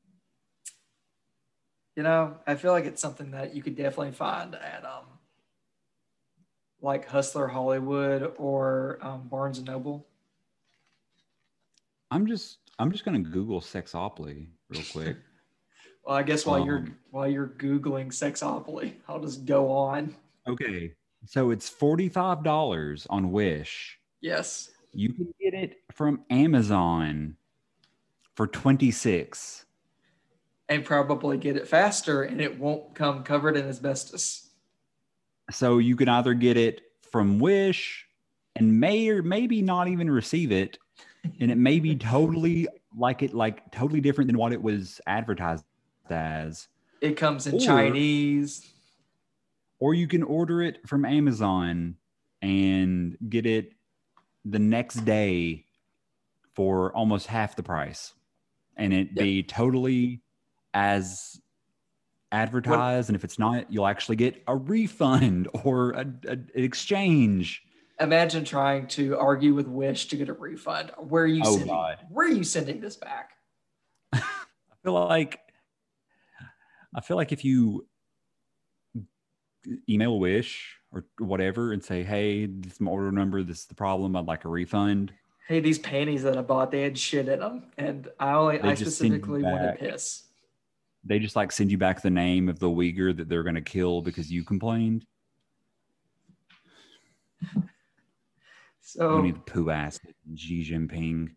You 1.95 2.03
know, 2.03 2.37
I 2.45 2.55
feel 2.55 2.71
like 2.71 2.85
it's 2.85 3.01
something 3.01 3.31
that 3.31 3.55
you 3.55 3.63
could 3.63 3.75
definitely 3.75 4.11
find 4.11 4.53
at 4.53 4.85
um, 4.85 5.05
like 6.79 7.07
Hustler 7.07 7.47
Hollywood 7.47 8.33
or 8.37 8.99
um, 9.01 9.27
Barnes 9.27 9.57
and 9.57 9.65
Noble. 9.65 10.07
I'm 12.11 12.27
just 12.27 12.59
I'm 12.77 12.91
just 12.91 13.03
gonna 13.03 13.19
Google 13.19 13.61
Sexopoly 13.61 14.47
real 14.69 14.83
quick. 14.91 15.17
Well, 16.07 16.15
I 16.15 16.23
guess 16.23 16.45
while 16.45 16.65
you're 16.65 16.77
Um, 16.77 16.95
while 17.11 17.27
you're 17.27 17.49
googling 17.57 18.07
Sexopoly, 18.13 18.93
I'll 19.09 19.19
just 19.19 19.45
go 19.45 19.69
on. 19.69 20.15
okay. 20.47 20.93
So 21.25 21.51
it's 21.51 21.69
$45 21.69 23.05
on 23.09 23.33
Wish. 23.33 23.99
Yes. 24.21 24.71
You 24.93 25.11
can 25.11 25.33
get 25.41 25.53
it 25.53 25.81
from 25.91 26.23
Amazon 26.29 27.35
for 28.35 28.47
26. 28.47 29.65
and 30.69 30.83
probably 30.83 31.37
get 31.37 31.55
it 31.55 31.65
faster 31.67 32.23
and 32.23 32.41
it 32.41 32.57
won't 32.59 32.93
come 32.93 33.23
covered 33.23 33.55
in 33.57 33.67
asbestos. 33.67 34.49
So 35.49 35.77
you 35.77 35.95
can 35.97 36.07
either 36.09 36.33
get 36.33 36.55
it 36.57 36.81
from 37.09 37.39
Wish 37.39 38.05
and 38.55 38.77
may 38.79 39.07
or 39.09 39.23
maybe 39.23 39.61
not 39.61 39.87
even 39.89 40.09
receive 40.09 40.51
it. 40.53 40.77
And 41.41 41.51
it 41.51 41.57
may 41.57 41.79
be 41.79 41.95
totally 41.95 42.67
like 42.97 43.23
it, 43.23 43.33
like 43.33 43.69
totally 43.71 43.99
different 44.01 44.27
than 44.29 44.37
what 44.37 44.51
it 44.53 44.61
was 44.61 44.99
advertised 45.07 45.63
as. 46.11 46.67
It 47.01 47.17
comes 47.17 47.47
in 47.47 47.55
Or- 47.55 47.59
Chinese. 47.59 48.71
Or 49.79 49.93
you 49.93 50.07
can 50.07 50.23
order 50.23 50.61
it 50.61 50.87
from 50.87 51.05
Amazon 51.05 51.95
and 52.41 53.15
get 53.29 53.45
it 53.45 53.73
the 54.43 54.57
next 54.59 55.05
day 55.05 55.65
for 56.55 56.91
almost 56.95 57.27
half 57.27 57.55
the 57.55 57.61
price. 57.63 58.13
And 58.75 58.91
it 58.93 59.09
Yep. 59.13 59.15
be 59.23 59.43
totally 59.43 60.21
as 60.73 61.39
advertised. 62.31 63.09
And 63.09 63.15
if 63.15 63.23
it's 63.23 63.37
not, 63.37 63.71
you'll 63.71 63.87
actually 63.87 64.15
get 64.15 64.41
a 64.47 64.55
refund 64.55 65.47
or 65.63 65.91
a, 65.91 66.05
a- 66.27 66.31
an 66.31 66.49
exchange. 66.55 67.63
Imagine 67.99 68.45
trying 68.45 68.87
to 68.89 69.17
argue 69.17 69.53
with 69.55 69.67
Wish 69.67 70.07
to 70.07 70.15
get 70.15 70.29
a 70.29 70.33
refund. 70.33 70.91
Where 70.97 71.23
are 71.23 71.27
you 71.27 71.41
Oh, 71.45 71.51
sending? 71.51 71.67
God. 71.67 71.97
Where 72.09 72.27
are 72.27 72.31
you 72.31 72.43
sending 72.43 72.79
this 72.79 72.95
back? 72.95 73.31
I 74.13 74.21
feel 74.83 74.93
like 74.93 75.39
I 76.95 77.01
feel 77.01 77.17
like 77.17 77.31
if 77.31 77.43
you 77.43 77.85
email 79.89 80.19
Wish 80.19 80.77
or 80.91 81.05
whatever 81.19 81.73
and 81.73 81.83
say, 81.83 82.03
"Hey, 82.03 82.45
this 82.45 82.73
is 82.73 82.81
my 82.81 82.91
order 82.91 83.11
number. 83.11 83.43
This 83.43 83.59
is 83.61 83.65
the 83.65 83.75
problem. 83.75 84.15
I'd 84.15 84.25
like 84.25 84.45
a 84.45 84.49
refund." 84.49 85.13
Hey, 85.47 85.59
these 85.59 85.79
panties 85.79 86.23
that 86.23 86.37
I 86.37 86.41
bought, 86.41 86.71
they 86.71 86.81
had 86.81 86.97
shit 86.97 87.27
in 87.29 87.39
them, 87.39 87.71
and 87.77 88.09
I 88.19 88.33
only 88.33 88.57
They 88.57 88.69
I 88.69 88.75
just 88.75 88.97
send 88.97 89.13
you 89.13 89.19
specifically 89.19 89.43
wanted 89.43 89.79
piss. 89.79 90.23
They 91.03 91.19
just 91.19 91.35
like 91.37 91.51
send 91.51 91.71
you 91.71 91.77
back 91.77 92.01
the 92.01 92.09
name 92.09 92.49
of 92.49 92.59
the 92.59 92.67
Uyghur 92.67 93.15
that 93.15 93.29
they're 93.29 93.43
going 93.43 93.55
to 93.55 93.61
kill 93.61 94.01
because 94.01 94.31
you 94.31 94.43
complained. 94.43 95.05
So 98.81 99.09
Only 99.09 99.31
the 99.31 99.39
poo 99.39 99.69
ass 99.69 99.99
Xi 100.33 100.63
Jinping. 100.63 101.35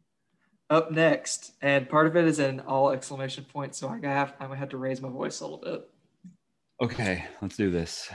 Up 0.71 0.93
next, 0.93 1.53
and 1.61 1.89
part 1.89 2.07
of 2.07 2.17
it 2.17 2.25
is 2.25 2.39
in 2.39 2.61
all 2.61 2.91
exclamation 2.91 3.45
points, 3.45 3.79
so 3.79 3.89
I 3.89 3.99
have 4.07 4.35
I'm 4.41 4.49
gonna 4.49 4.59
have 4.59 4.69
to 4.71 4.77
raise 4.77 5.03
my 5.03 5.09
voice 5.09 5.41
a 5.41 5.45
little 5.45 5.59
bit. 5.59 5.91
Okay, 6.81 7.25
let's 7.43 7.57
do 7.57 7.71
this. 7.71 8.11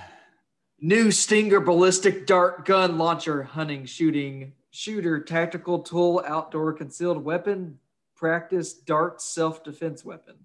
New 0.80 1.12
Stinger 1.12 1.60
ballistic 1.60 2.26
dart 2.26 2.66
gun 2.66 2.97
launcher, 2.97 3.43
hunting, 3.43 3.86
shooting, 3.86 4.53
shooter, 4.72 5.20
tactical 5.20 5.80
tool, 5.80 6.24
outdoor 6.26 6.74
concealed 6.74 7.24
weapon, 7.24 7.78
practice 8.16 8.74
dart 8.74 9.22
self 9.22 9.64
defense 9.64 10.03
weapon. 10.03 10.36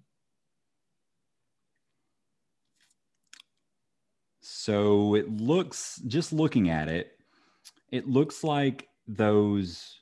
So 4.41 5.15
it 5.15 5.29
looks, 5.29 6.01
just 6.07 6.31
looking 6.31 6.69
at 6.69 6.87
it, 6.87 7.17
it 7.91 8.07
looks 8.07 8.43
like 8.43 8.87
those 9.07 10.00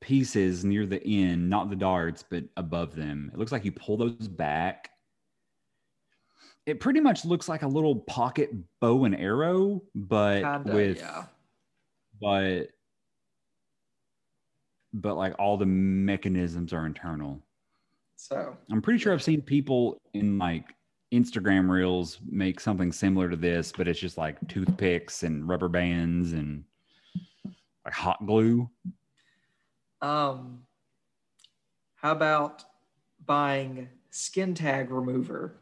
pieces 0.00 0.64
near 0.64 0.86
the 0.86 1.02
end, 1.04 1.48
not 1.48 1.70
the 1.70 1.76
darts, 1.76 2.24
but 2.28 2.44
above 2.56 2.94
them. 2.94 3.30
It 3.32 3.38
looks 3.38 3.52
like 3.52 3.64
you 3.64 3.72
pull 3.72 3.96
those 3.96 4.28
back. 4.28 4.90
It 6.66 6.80
pretty 6.80 7.00
much 7.00 7.24
looks 7.24 7.48
like 7.48 7.62
a 7.62 7.68
little 7.68 7.96
pocket 8.00 8.50
bow 8.80 9.04
and 9.04 9.14
arrow, 9.14 9.82
but 9.94 10.42
Kinda, 10.42 10.74
with, 10.74 10.98
yeah. 10.98 11.24
but, 12.20 12.70
but 14.92 15.16
like 15.16 15.34
all 15.38 15.56
the 15.56 15.66
mechanisms 15.66 16.72
are 16.72 16.86
internal. 16.86 17.40
So 18.16 18.56
I'm 18.70 18.82
pretty 18.82 18.98
sure 18.98 19.12
I've 19.12 19.22
seen 19.22 19.42
people 19.42 20.00
in 20.14 20.38
like 20.38 20.64
Instagram 21.12 21.70
reels 21.70 22.18
make 22.28 22.58
something 22.58 22.90
similar 22.90 23.30
to 23.30 23.36
this, 23.36 23.72
but 23.76 23.86
it's 23.86 24.00
just 24.00 24.18
like 24.18 24.36
toothpicks 24.48 25.22
and 25.22 25.48
rubber 25.48 25.68
bands 25.68 26.32
and 26.32 26.64
like 27.84 27.94
hot 27.94 28.26
glue. 28.26 28.68
Um 30.02 30.62
how 31.96 32.12
about 32.12 32.64
buying 33.24 33.88
skin 34.10 34.54
tag 34.54 34.90
remover? 34.90 35.60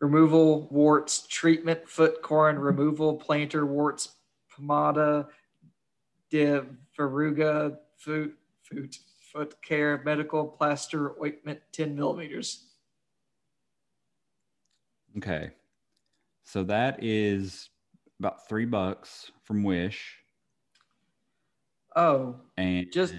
removal 0.00 0.68
warts 0.70 1.26
treatment, 1.26 1.88
foot 1.88 2.22
corn 2.22 2.58
removal, 2.58 3.18
plantar 3.18 3.66
warts, 3.66 4.16
pomada, 4.52 5.26
de 6.30 6.64
verruga, 6.96 7.78
foot, 7.96 8.34
foot, 8.62 8.96
foot 9.32 9.62
care, 9.62 10.02
medical 10.04 10.46
plaster 10.46 11.20
ointment, 11.22 11.60
10 11.72 11.94
millimeters. 11.94 12.66
Okay. 15.16 15.50
So 16.44 16.62
that 16.64 17.02
is 17.02 17.70
about 18.20 18.48
three 18.48 18.64
bucks 18.64 19.30
from 19.44 19.62
Wish. 19.64 20.18
Oh, 21.98 22.36
And 22.56 22.92
Just- 22.92 23.14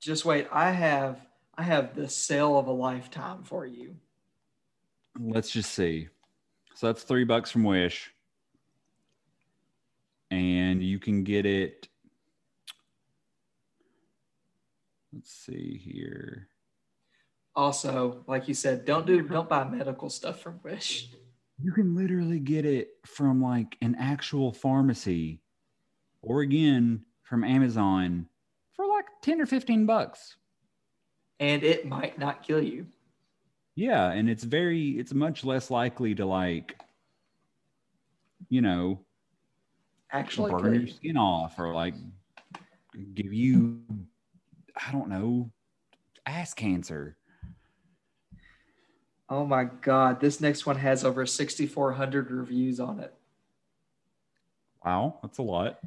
just 0.00 0.24
wait. 0.24 0.46
I 0.52 0.70
have 0.70 1.26
I 1.56 1.62
have 1.64 1.94
the 1.96 2.08
sale 2.08 2.56
of 2.58 2.66
a 2.68 2.72
lifetime 2.72 3.42
for 3.42 3.66
you. 3.66 3.96
let's 5.18 5.50
just 5.50 5.72
see. 5.72 6.08
So 6.74 6.86
that's 6.88 7.02
three 7.04 7.24
bucks 7.24 7.50
from 7.50 7.64
Wish. 7.64 8.12
And 10.30 10.82
you 10.82 10.98
can 11.00 11.22
get 11.24 11.44
it. 11.46 11.88
Let's 15.12 15.30
see 15.32 15.76
here. 15.76 16.48
Also, 17.56 18.24
like 18.26 18.48
you 18.48 18.54
said, 18.54 18.84
don't 18.84 19.06
do 19.06 19.22
don't 19.22 19.48
buy 19.48 19.64
medical 19.64 20.10
stuff 20.10 20.40
from 20.40 20.60
Wish. 20.62 21.10
You 21.60 21.72
can 21.72 21.94
literally 21.96 22.40
get 22.40 22.64
it 22.64 22.90
from 23.06 23.40
like 23.42 23.76
an 23.80 23.94
actual 23.98 24.52
pharmacy 24.52 25.40
or 26.22 26.40
again 26.42 27.04
from 27.24 27.42
Amazon 27.42 28.26
for 28.74 28.86
like 28.86 29.06
10 29.22 29.40
or 29.40 29.46
15 29.46 29.86
bucks. 29.86 30.36
And 31.40 31.64
it 31.64 31.86
might 31.86 32.18
not 32.18 32.42
kill 32.42 32.62
you. 32.62 32.86
Yeah, 33.74 34.12
and 34.12 34.30
it's 34.30 34.44
very 34.44 34.90
it's 34.90 35.12
much 35.12 35.44
less 35.44 35.68
likely 35.68 36.14
to 36.14 36.24
like 36.24 36.76
you 38.48 38.60
know, 38.60 39.00
Actually, 40.12 40.52
burn 40.52 40.74
your 40.74 40.86
skin 40.86 41.16
off 41.16 41.58
or 41.58 41.74
like 41.74 41.94
give 43.14 43.32
you 43.32 43.80
I 44.76 44.92
don't 44.92 45.08
know, 45.08 45.50
ass 46.24 46.54
cancer. 46.54 47.16
Oh 49.28 49.44
my 49.44 49.64
god, 49.64 50.20
this 50.20 50.40
next 50.40 50.66
one 50.66 50.76
has 50.76 51.04
over 51.04 51.26
6,400 51.26 52.30
reviews 52.30 52.78
on 52.78 53.00
it. 53.00 53.12
Wow, 54.84 55.18
that's 55.22 55.38
a 55.38 55.42
lot. 55.42 55.78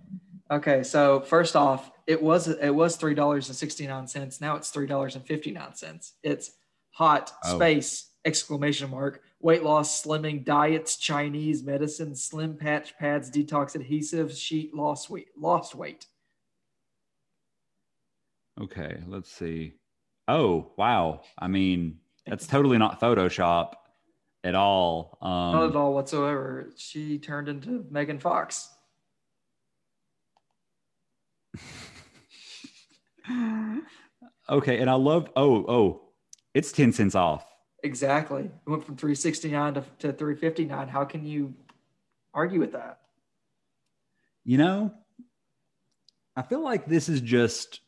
Okay, 0.50 0.82
so 0.84 1.20
first 1.22 1.56
off, 1.56 1.91
it 2.08 2.22
was 2.22 2.48
it 2.48 2.70
was 2.70 2.95
three 2.95 3.14
dollars 3.14 3.50
and 3.50 3.56
sixty 3.56 3.86
nine 3.86 4.08
cents. 4.08 4.39
Now 4.39 4.56
it's 4.56 4.70
three 4.70 4.88
dollars 4.88 5.16
and 5.16 5.26
fifty 5.26 5.52
nine 5.52 5.76
cents. 5.76 6.14
It's 6.24 6.52
hot 6.91 7.32
Oh. 7.43 7.56
space 7.56 8.12
exclamation 8.26 8.89
mark 8.89 9.22
weight 9.39 9.64
loss 9.64 10.04
slimming 10.04 10.43
diets 10.43 10.98
Chinese 10.98 11.64
medicine 11.64 12.16
slim 12.16 12.56
patch 12.58 12.98
pads 12.98 13.30
detox 13.30 13.76
adhesives 13.78 14.38
sheet 14.38 14.74
lost 14.74 15.10
weight 15.10 15.28
lost 15.38 15.76
weight. 15.76 16.08
Okay, 18.60 18.98
let's 19.08 19.32
see. 19.32 19.74
Oh, 20.28 20.72
wow. 20.78 21.22
I 21.38 21.48
mean, 21.48 22.00
that's 22.26 22.48
totally 22.48 22.78
not 22.78 23.00
Photoshop 23.00 23.74
at 24.43 24.56
all. 24.56 25.18
Um 25.22 25.54
Not 25.54 25.70
at 25.70 25.76
all 25.76 25.93
whatsoever. 25.93 26.72
She 26.76 27.20
turned 27.20 27.48
into 27.50 27.86
Megan 27.91 28.20
Fox. 28.20 28.70
Okay, 34.49 34.80
and 34.80 34.89
I 34.89 34.93
love 34.93 35.30
oh 35.36 35.66
oh, 35.68 36.01
it's 36.53 36.72
ten 36.72 36.91
cents 36.93 37.16
off. 37.16 37.45
Exactly. 37.84 38.43
It 38.43 38.70
went 38.70 38.84
from 38.84 38.95
369 38.95 39.76
to, 39.76 39.82
to 39.99 40.14
359. 40.14 40.88
How 40.88 41.05
can 41.05 41.26
you 41.26 41.53
argue 42.34 42.60
with 42.60 42.72
that? 42.72 42.99
You 44.43 44.58
know, 44.58 44.93
I 46.36 46.41
feel 46.41 46.64
like 46.64 46.88
this 46.88 47.08
is 47.10 47.22
just 47.22 47.82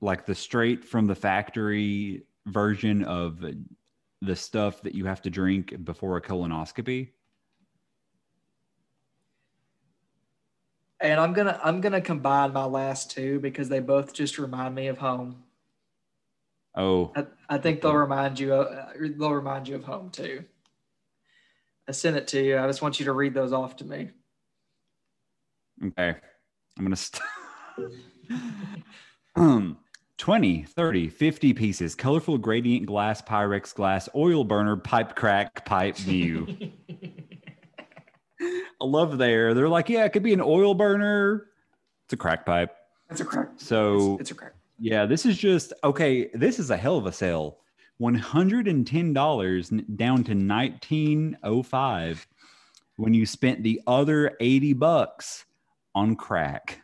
like 0.00 0.26
the 0.26 0.34
straight 0.34 0.84
from 0.84 1.06
the 1.06 1.14
factory 1.14 2.26
version 2.46 3.04
of 3.04 3.44
the 4.20 4.36
stuff 4.36 4.82
that 4.82 4.94
you 4.94 5.04
have 5.06 5.22
to 5.22 5.30
drink 5.30 5.84
before 5.84 6.16
a 6.16 6.22
colonoscopy. 6.22 7.10
And 11.04 11.20
I'm 11.20 11.34
gonna 11.34 11.60
I'm 11.62 11.82
gonna 11.82 12.00
combine 12.00 12.54
my 12.54 12.64
last 12.64 13.10
two 13.10 13.38
because 13.38 13.68
they 13.68 13.80
both 13.80 14.14
just 14.14 14.38
remind 14.38 14.74
me 14.74 14.86
of 14.86 14.96
home. 14.96 15.42
Oh, 16.74 17.12
I, 17.14 17.26
I 17.50 17.58
think 17.58 17.82
they'll 17.82 17.94
remind 17.94 18.40
you 18.40 18.54
of, 18.54 18.66
uh, 18.66 18.92
they'll 18.98 19.34
remind 19.34 19.68
you 19.68 19.76
of 19.76 19.84
home 19.84 20.08
too. 20.08 20.44
I 21.86 21.92
sent 21.92 22.16
it 22.16 22.26
to 22.28 22.42
you. 22.42 22.58
I 22.58 22.66
just 22.66 22.80
want 22.80 22.98
you 22.98 23.04
to 23.04 23.12
read 23.12 23.34
those 23.34 23.52
off 23.52 23.76
to 23.76 23.84
me. 23.84 24.12
okay. 25.84 26.16
I'm 26.78 26.84
going 26.84 26.90
to 26.90 26.96
st- 26.96 27.22
um 29.36 29.76
20, 30.16 30.62
30, 30.62 31.08
50 31.10 31.52
pieces, 31.52 31.94
colorful 31.94 32.38
gradient 32.38 32.86
glass, 32.86 33.20
Pyrex 33.20 33.74
glass, 33.74 34.08
oil 34.14 34.42
burner, 34.42 34.76
pipe 34.76 35.14
crack, 35.14 35.66
pipe 35.66 35.96
view. 35.98 36.46
Love 38.84 39.18
there. 39.18 39.54
They're 39.54 39.68
like, 39.68 39.88
yeah, 39.88 40.04
it 40.04 40.12
could 40.12 40.22
be 40.22 40.32
an 40.32 40.40
oil 40.40 40.74
burner. 40.74 41.46
It's 42.04 42.12
a 42.12 42.16
crack 42.16 42.44
pipe. 42.44 42.74
It's 43.10 43.20
a 43.20 43.24
crack. 43.24 43.48
So 43.56 44.14
it's, 44.14 44.22
it's 44.22 44.30
a 44.32 44.34
crack. 44.34 44.54
yeah, 44.78 45.06
this 45.06 45.26
is 45.26 45.38
just 45.38 45.72
okay. 45.82 46.28
This 46.34 46.58
is 46.58 46.70
a 46.70 46.76
hell 46.76 46.96
of 46.96 47.06
a 47.06 47.12
sale. 47.12 47.58
One 47.98 48.14
hundred 48.14 48.66
and 48.68 48.86
ten 48.86 49.12
dollars 49.12 49.70
down 49.96 50.24
to 50.24 50.34
nineteen 50.34 51.38
oh 51.42 51.62
five 51.62 52.26
when 52.96 53.14
you 53.14 53.24
spent 53.26 53.62
the 53.62 53.80
other 53.86 54.36
eighty 54.40 54.72
bucks 54.72 55.44
on 55.94 56.16
crack. 56.16 56.80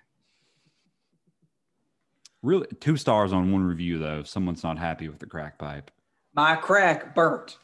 Really, 2.43 2.67
two 2.81 2.97
stars 2.97 3.33
on 3.33 3.53
one 3.53 3.65
review 3.65 3.99
though. 3.99 4.23
Someone's 4.23 4.63
not 4.63 4.79
happy 4.79 5.09
with 5.09 5.19
the 5.19 5.27
crack 5.27 5.59
pipe. 5.59 5.91
My 6.35 6.57
crack 6.57 7.15
burnt. 7.15 7.59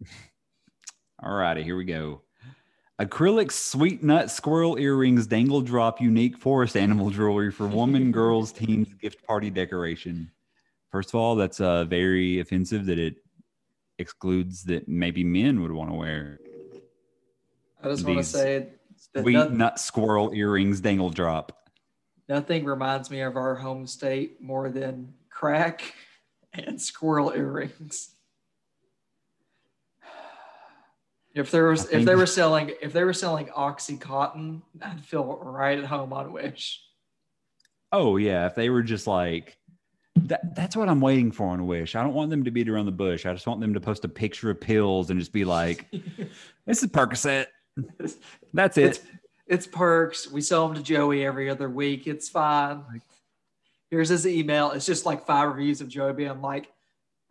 All 1.22 1.32
righty, 1.32 1.62
here 1.62 1.76
we 1.76 1.84
go. 1.84 2.20
Acrylic 3.00 3.50
sweet 3.50 4.02
nut 4.02 4.30
squirrel 4.30 4.78
earrings, 4.78 5.26
dangle 5.26 5.60
drop, 5.60 6.00
unique 6.00 6.38
forest 6.38 6.76
animal 6.76 7.10
jewelry 7.10 7.50
for 7.50 7.66
women, 7.66 8.12
girls, 8.12 8.52
teens, 8.52 8.94
gift 9.00 9.24
party 9.26 9.50
decoration. 9.50 10.30
First 10.92 11.10
of 11.10 11.16
all, 11.16 11.34
that's 11.34 11.60
uh, 11.60 11.84
very 11.84 12.38
offensive 12.38 12.86
that 12.86 13.00
it 13.00 13.16
excludes 13.98 14.64
that 14.64 14.88
maybe 14.88 15.24
men 15.24 15.60
would 15.62 15.72
want 15.72 15.90
to 15.90 15.96
wear 15.96 16.38
I 17.84 17.88
just 17.88 18.06
want 18.06 18.18
to 18.18 18.24
say 18.24 18.68
that 19.12 19.22
sweet 19.22 19.50
nut 19.50 19.78
squirrel 19.78 20.32
earrings, 20.32 20.80
dangle 20.80 21.10
drop. 21.10 21.68
nothing 22.28 22.64
reminds 22.64 23.10
me 23.10 23.20
of 23.20 23.36
our 23.36 23.54
home 23.54 23.86
state 23.86 24.40
more 24.40 24.70
than 24.70 25.12
crack 25.28 25.94
and 26.54 26.80
squirrel 26.80 27.32
earrings. 27.34 28.13
If 31.34 31.50
there 31.50 31.66
was 31.66 31.90
if 31.90 32.04
they 32.04 32.14
were 32.14 32.26
selling 32.26 32.72
if 32.80 32.92
they 32.92 33.02
were 33.02 33.12
selling 33.12 33.46
oxycontin, 33.46 34.62
I'd 34.80 35.04
feel 35.04 35.24
right 35.42 35.78
at 35.78 35.84
home 35.84 36.12
on 36.12 36.32
Wish. 36.32 36.80
Oh 37.90 38.16
yeah, 38.16 38.46
if 38.46 38.54
they 38.54 38.70
were 38.70 38.82
just 38.82 39.08
like 39.08 39.56
that, 40.14 40.54
that's 40.54 40.76
what 40.76 40.88
I'm 40.88 41.00
waiting 41.00 41.32
for 41.32 41.48
on 41.48 41.66
Wish. 41.66 41.96
I 41.96 42.04
don't 42.04 42.14
want 42.14 42.30
them 42.30 42.44
to 42.44 42.52
beat 42.52 42.68
around 42.68 42.86
the 42.86 42.92
bush. 42.92 43.26
I 43.26 43.32
just 43.32 43.48
want 43.48 43.60
them 43.60 43.74
to 43.74 43.80
post 43.80 44.04
a 44.04 44.08
picture 44.08 44.48
of 44.48 44.60
pills 44.60 45.10
and 45.10 45.18
just 45.18 45.32
be 45.32 45.44
like, 45.44 45.90
"This 46.66 46.84
is 46.84 46.90
Percocet." 46.90 47.46
That's 48.52 48.78
it. 48.78 48.84
It's, 48.84 49.00
it's 49.48 49.66
perks. 49.66 50.30
We 50.30 50.40
sell 50.40 50.68
them 50.68 50.76
to 50.76 50.82
Joey 50.82 51.26
every 51.26 51.50
other 51.50 51.68
week. 51.68 52.06
It's 52.06 52.28
fine. 52.28 52.84
Here's 53.90 54.08
his 54.08 54.24
email. 54.24 54.70
It's 54.70 54.86
just 54.86 55.04
like 55.04 55.26
five 55.26 55.48
reviews 55.48 55.80
of 55.80 55.88
Joey 55.88 56.12
being 56.12 56.40
like, 56.40 56.72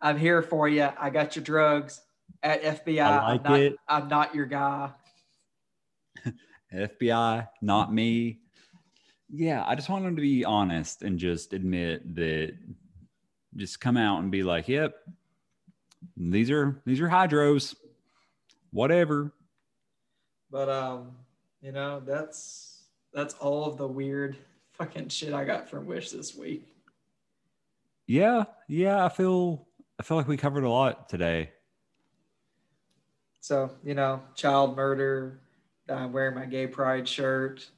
I'm 0.00 0.18
here 0.18 0.42
for 0.42 0.68
you. 0.68 0.90
I 0.98 1.08
got 1.08 1.36
your 1.36 1.44
drugs 1.44 2.00
at 2.44 2.62
FBI. 2.62 3.00
I 3.00 3.32
like 3.32 3.40
am 3.46 3.50
not, 3.50 3.60
it. 3.60 3.76
I'm 3.88 4.08
not 4.08 4.34
your 4.34 4.46
guy. 4.46 4.90
FBI, 6.72 7.48
not 7.62 7.92
me. 7.92 8.38
Yeah, 9.30 9.64
I 9.66 9.74
just 9.74 9.88
want 9.88 10.04
them 10.04 10.14
to 10.14 10.22
be 10.22 10.44
honest 10.44 11.02
and 11.02 11.18
just 11.18 11.54
admit 11.54 12.14
that 12.14 12.54
just 13.56 13.80
come 13.80 13.96
out 13.96 14.20
and 14.20 14.30
be 14.30 14.42
like, 14.42 14.68
"Yep. 14.68 14.94
These 16.16 16.50
are 16.50 16.80
these 16.84 17.00
are 17.00 17.08
hydros. 17.08 17.74
Whatever." 18.70 19.32
But 20.50 20.68
um, 20.68 21.12
you 21.62 21.72
know, 21.72 22.00
that's 22.00 22.82
that's 23.12 23.34
all 23.34 23.64
of 23.64 23.78
the 23.78 23.88
weird 23.88 24.36
fucking 24.72 25.08
shit 25.08 25.32
I 25.32 25.44
got 25.44 25.68
from 25.68 25.86
Wish 25.86 26.10
this 26.10 26.34
week. 26.36 26.68
Yeah, 28.06 28.44
yeah, 28.68 29.04
I 29.04 29.08
feel 29.08 29.66
I 29.98 30.02
feel 30.02 30.16
like 30.16 30.28
we 30.28 30.36
covered 30.36 30.64
a 30.64 30.70
lot 30.70 31.08
today. 31.08 31.50
So, 33.44 33.70
you 33.84 33.92
know, 33.92 34.22
child 34.34 34.74
murder, 34.74 35.38
I'm 35.90 36.14
wearing 36.14 36.34
my 36.34 36.46
gay 36.46 36.66
pride 36.66 37.06
shirt, 37.06 37.68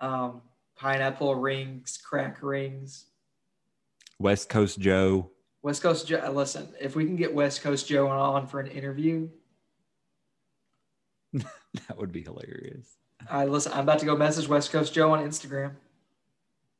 um, 0.00 0.42
pineapple 0.74 1.36
rings, 1.36 1.96
crack 1.96 2.42
rings. 2.42 3.04
West 4.18 4.48
Coast 4.48 4.80
Joe. 4.80 5.30
West 5.62 5.80
Coast 5.80 6.08
Joe, 6.08 6.28
listen, 6.34 6.66
if 6.80 6.96
we 6.96 7.04
can 7.04 7.14
get 7.14 7.32
West 7.32 7.62
Coast 7.62 7.86
Joe 7.86 8.08
on 8.08 8.48
for 8.48 8.58
an 8.58 8.66
interview, 8.66 9.28
that 11.32 11.96
would 11.96 12.10
be 12.10 12.22
hilarious. 12.22 12.96
Right, 13.32 13.48
listen, 13.48 13.74
I'm 13.74 13.84
about 13.84 14.00
to 14.00 14.06
go 14.06 14.16
message 14.16 14.48
West 14.48 14.72
Coast 14.72 14.92
Joe 14.92 15.12
on 15.12 15.24
Instagram. 15.24 15.76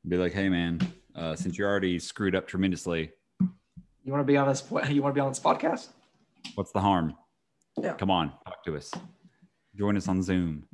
Be 0.08 0.16
like, 0.16 0.32
hey 0.32 0.48
man, 0.48 0.80
uh, 1.14 1.36
since 1.36 1.56
you're 1.56 1.70
already 1.70 2.00
screwed 2.00 2.34
up 2.34 2.48
tremendously, 2.48 3.12
You 3.40 4.10
want 4.10 4.22
to 4.22 4.24
be 4.24 4.36
on 4.36 4.48
this? 4.48 4.64
You 4.90 5.00
want 5.00 5.14
to 5.14 5.16
be 5.16 5.20
on 5.20 5.28
this 5.28 5.38
podcast? 5.38 5.90
what's 6.56 6.72
the 6.72 6.80
harm? 6.80 7.14
Yeah. 7.80 7.94
Come 7.94 8.10
on, 8.10 8.32
talk 8.44 8.64
to 8.64 8.76
us. 8.76 8.90
Join 9.76 9.96
us 9.96 10.08
on 10.08 10.22
Zoom. 10.22 10.64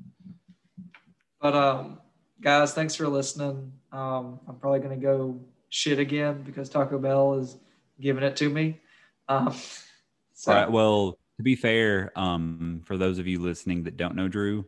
But 1.40 1.54
um, 1.54 1.98
guys, 2.40 2.72
thanks 2.72 2.94
for 2.94 3.08
listening. 3.08 3.72
Um, 3.90 4.38
I'm 4.48 4.56
probably 4.56 4.80
gonna 4.80 4.96
go 4.96 5.40
shit 5.68 5.98
again 5.98 6.42
because 6.42 6.68
Taco 6.68 6.98
Bell 6.98 7.34
is 7.34 7.56
giving 8.00 8.22
it 8.22 8.36
to 8.36 8.48
me. 8.48 8.80
Um, 9.28 9.54
so 10.34 10.52
All 10.52 10.58
right. 10.58 10.70
Well, 10.70 11.18
to 11.38 11.42
be 11.42 11.56
fair, 11.56 12.12
um, 12.16 12.82
for 12.84 12.96
those 12.96 13.18
of 13.18 13.26
you 13.26 13.40
listening 13.40 13.82
that 13.84 13.96
don't 13.96 14.14
know 14.14 14.28
Drew, 14.28 14.64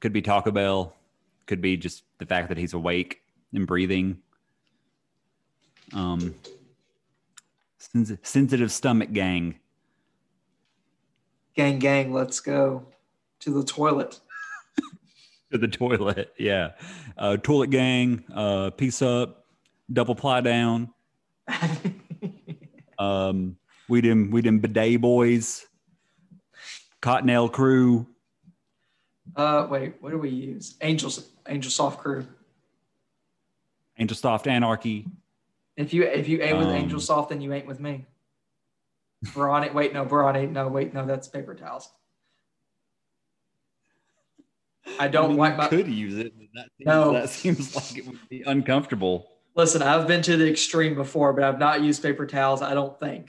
could 0.00 0.12
be 0.12 0.22
Taco 0.22 0.50
Bell, 0.50 0.94
could 1.46 1.60
be 1.60 1.76
just 1.76 2.04
the 2.18 2.26
fact 2.26 2.48
that 2.48 2.58
he's 2.58 2.74
awake 2.74 3.22
and 3.52 3.66
breathing. 3.66 4.18
Um, 5.92 6.34
sensitive 8.22 8.72
stomach 8.72 9.12
gang. 9.12 9.56
Gang, 11.54 11.78
gang, 11.78 12.12
let's 12.12 12.40
go 12.40 12.86
to 13.40 13.50
the 13.50 13.64
toilet. 13.64 14.20
to 15.52 15.58
the 15.58 15.68
toilet. 15.68 16.32
Yeah. 16.38 16.72
Uh, 17.16 17.36
toilet 17.36 17.70
gang, 17.70 18.24
uh, 18.34 18.70
piece 18.70 19.02
up, 19.02 19.46
double 19.92 20.14
ply 20.14 20.40
down. 20.40 20.90
Um, 22.98 23.56
we 23.88 24.00
them 24.00 24.30
we 24.30 24.42
them 24.42 24.60
bidet 24.60 25.00
boys, 25.00 25.66
Cottonelle 27.00 27.50
crew. 27.50 28.06
uh, 29.34 29.66
wait, 29.68 29.94
what 30.00 30.10
do 30.10 30.18
we 30.18 30.30
use? 30.30 30.76
Angels, 30.80 31.28
Angel 31.48 31.70
Soft 31.70 31.98
Crew. 31.98 32.24
Angel 33.98 34.16
Soft 34.16 34.46
Anarchy. 34.46 35.06
If 35.76 35.92
you 35.92 36.04
if 36.04 36.28
you 36.28 36.42
ain't 36.42 36.58
with 36.58 36.68
Um, 36.68 36.74
Angel 36.76 37.00
Soft, 37.00 37.30
then 37.30 37.40
you 37.40 37.52
ain't 37.52 37.66
with 37.66 37.80
me. 37.80 38.06
Brawny, 39.32 39.70
wait, 39.72 39.92
no, 39.92 40.04
Brawny, 40.04 40.46
no, 40.46 40.68
wait, 40.68 40.92
no, 40.94 41.06
that's 41.06 41.28
paper 41.28 41.54
towels. 41.54 41.88
I 44.98 45.06
don't 45.08 45.24
I 45.26 45.28
mean, 45.28 45.36
wipe 45.36 45.52
you 45.52 45.58
my. 45.58 45.68
could 45.68 45.86
use 45.88 46.18
it. 46.18 46.32
but 46.36 46.46
That 46.54 46.68
seems, 46.76 46.86
No. 46.86 47.12
that 47.12 47.28
seems 47.28 47.74
like 47.76 47.98
it 47.98 48.06
would 48.06 48.28
be 48.28 48.42
uncomfortable. 48.42 49.28
Listen, 49.54 49.80
I've 49.82 50.06
been 50.08 50.22
to 50.22 50.36
the 50.36 50.50
extreme 50.50 50.94
before, 50.94 51.32
but 51.32 51.44
I've 51.44 51.58
not 51.58 51.82
used 51.82 52.02
paper 52.02 52.26
towels. 52.26 52.62
I 52.62 52.74
don't 52.74 52.98
think. 52.98 53.28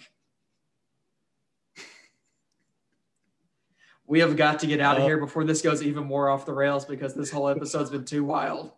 We 4.08 4.20
have 4.20 4.36
got 4.36 4.60
to 4.60 4.68
get 4.68 4.80
out 4.82 4.98
of 4.98 5.04
Uh, 5.04 5.08
here 5.08 5.18
before 5.18 5.44
this 5.44 5.62
goes 5.62 5.82
even 5.84 6.06
more 6.06 6.30
off 6.30 6.46
the 6.46 6.54
rails 6.54 6.86
because 6.86 7.14
this 7.14 7.30
whole 7.32 7.48
episode's 7.48 7.90
been 7.90 8.06
too 8.06 8.24
wild. 8.24 8.72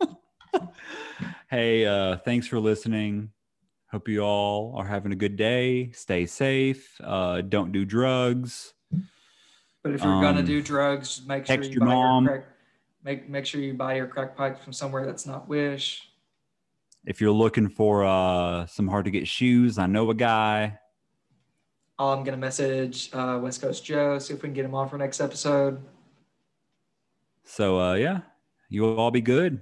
Hey, 1.48 1.86
uh, 1.86 2.16
thanks 2.18 2.46
for 2.48 2.58
listening. 2.58 3.30
Hope 3.90 4.08
you 4.08 4.20
all 4.20 4.74
are 4.76 4.84
having 4.84 5.12
a 5.12 5.16
good 5.16 5.36
day. 5.36 5.90
Stay 5.92 6.26
safe. 6.26 7.00
Uh, 7.02 7.40
don't 7.40 7.70
do 7.72 7.84
drugs. 7.84 8.74
But 9.82 9.94
if 9.94 10.02
you're 10.02 10.20
gonna 10.20 10.40
Um, 10.40 10.44
do 10.44 10.60
drugs, 10.60 11.22
make 11.26 11.46
sure 11.46 11.62
you 11.62 11.70
your 11.70 11.80
buy 11.80 11.86
mom. 11.86 12.24
your 12.24 12.32
crack. 12.38 12.44
Make 13.04 13.28
make 13.28 13.46
sure 13.46 13.60
you 13.60 13.72
buy 13.74 13.94
your 13.94 14.08
crack 14.08 14.36
pipe 14.36 14.58
from 14.60 14.72
somewhere 14.72 15.06
that's 15.06 15.26
not 15.26 15.46
Wish. 15.48 16.10
If 17.04 17.20
you're 17.20 17.30
looking 17.30 17.68
for 17.68 18.04
uh, 18.04 18.66
some 18.66 18.88
hard 18.88 19.04
to 19.04 19.12
get 19.12 19.28
shoes, 19.28 19.78
I 19.78 19.86
know 19.86 20.10
a 20.10 20.14
guy. 20.14 20.80
I'm 22.00 22.24
gonna 22.24 22.36
message 22.36 23.10
uh, 23.12 23.38
West 23.40 23.60
Coast 23.62 23.84
Joe 23.84 24.18
see 24.18 24.34
if 24.34 24.42
we 24.42 24.48
can 24.48 24.54
get 24.54 24.64
him 24.64 24.74
on 24.74 24.88
for 24.88 24.98
next 24.98 25.20
episode. 25.20 25.80
So 27.44 27.80
uh, 27.80 27.94
yeah, 27.94 28.22
you 28.68 28.82
will 28.82 28.98
all 28.98 29.12
be 29.12 29.20
good. 29.20 29.60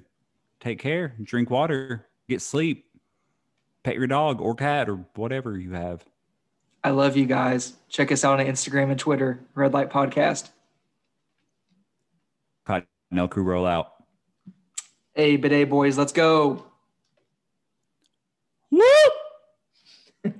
Take 0.61 0.79
care. 0.79 1.15
Drink 1.23 1.51
water. 1.51 2.07
Get 2.31 2.41
sleep 2.41 2.87
pet 3.85 3.95
your 3.95 4.09
dog 4.09 4.41
or 4.41 4.55
cat 4.55 4.89
or 4.89 5.05
whatever 5.15 5.57
you 5.57 5.73
have. 5.73 6.05
I 6.83 6.91
love 6.91 7.17
you 7.17 7.27
guys. 7.27 7.75
Check 7.89 8.11
us 8.11 8.25
out 8.25 8.41
on 8.41 8.47
Instagram 8.47 8.91
and 8.91 8.99
Twitter, 8.99 9.41
Red 9.55 9.73
Light 9.73 9.91
Podcast. 9.91 10.49
Cottonelle 12.67 13.31
Crew 13.31 13.45
roll 13.45 13.67
out. 13.67 13.93
Hey, 15.15 15.37
bidet 15.37 15.71
boys, 15.71 15.97
let's 15.97 16.13
go. 16.13 16.67
Woo! 18.71 18.83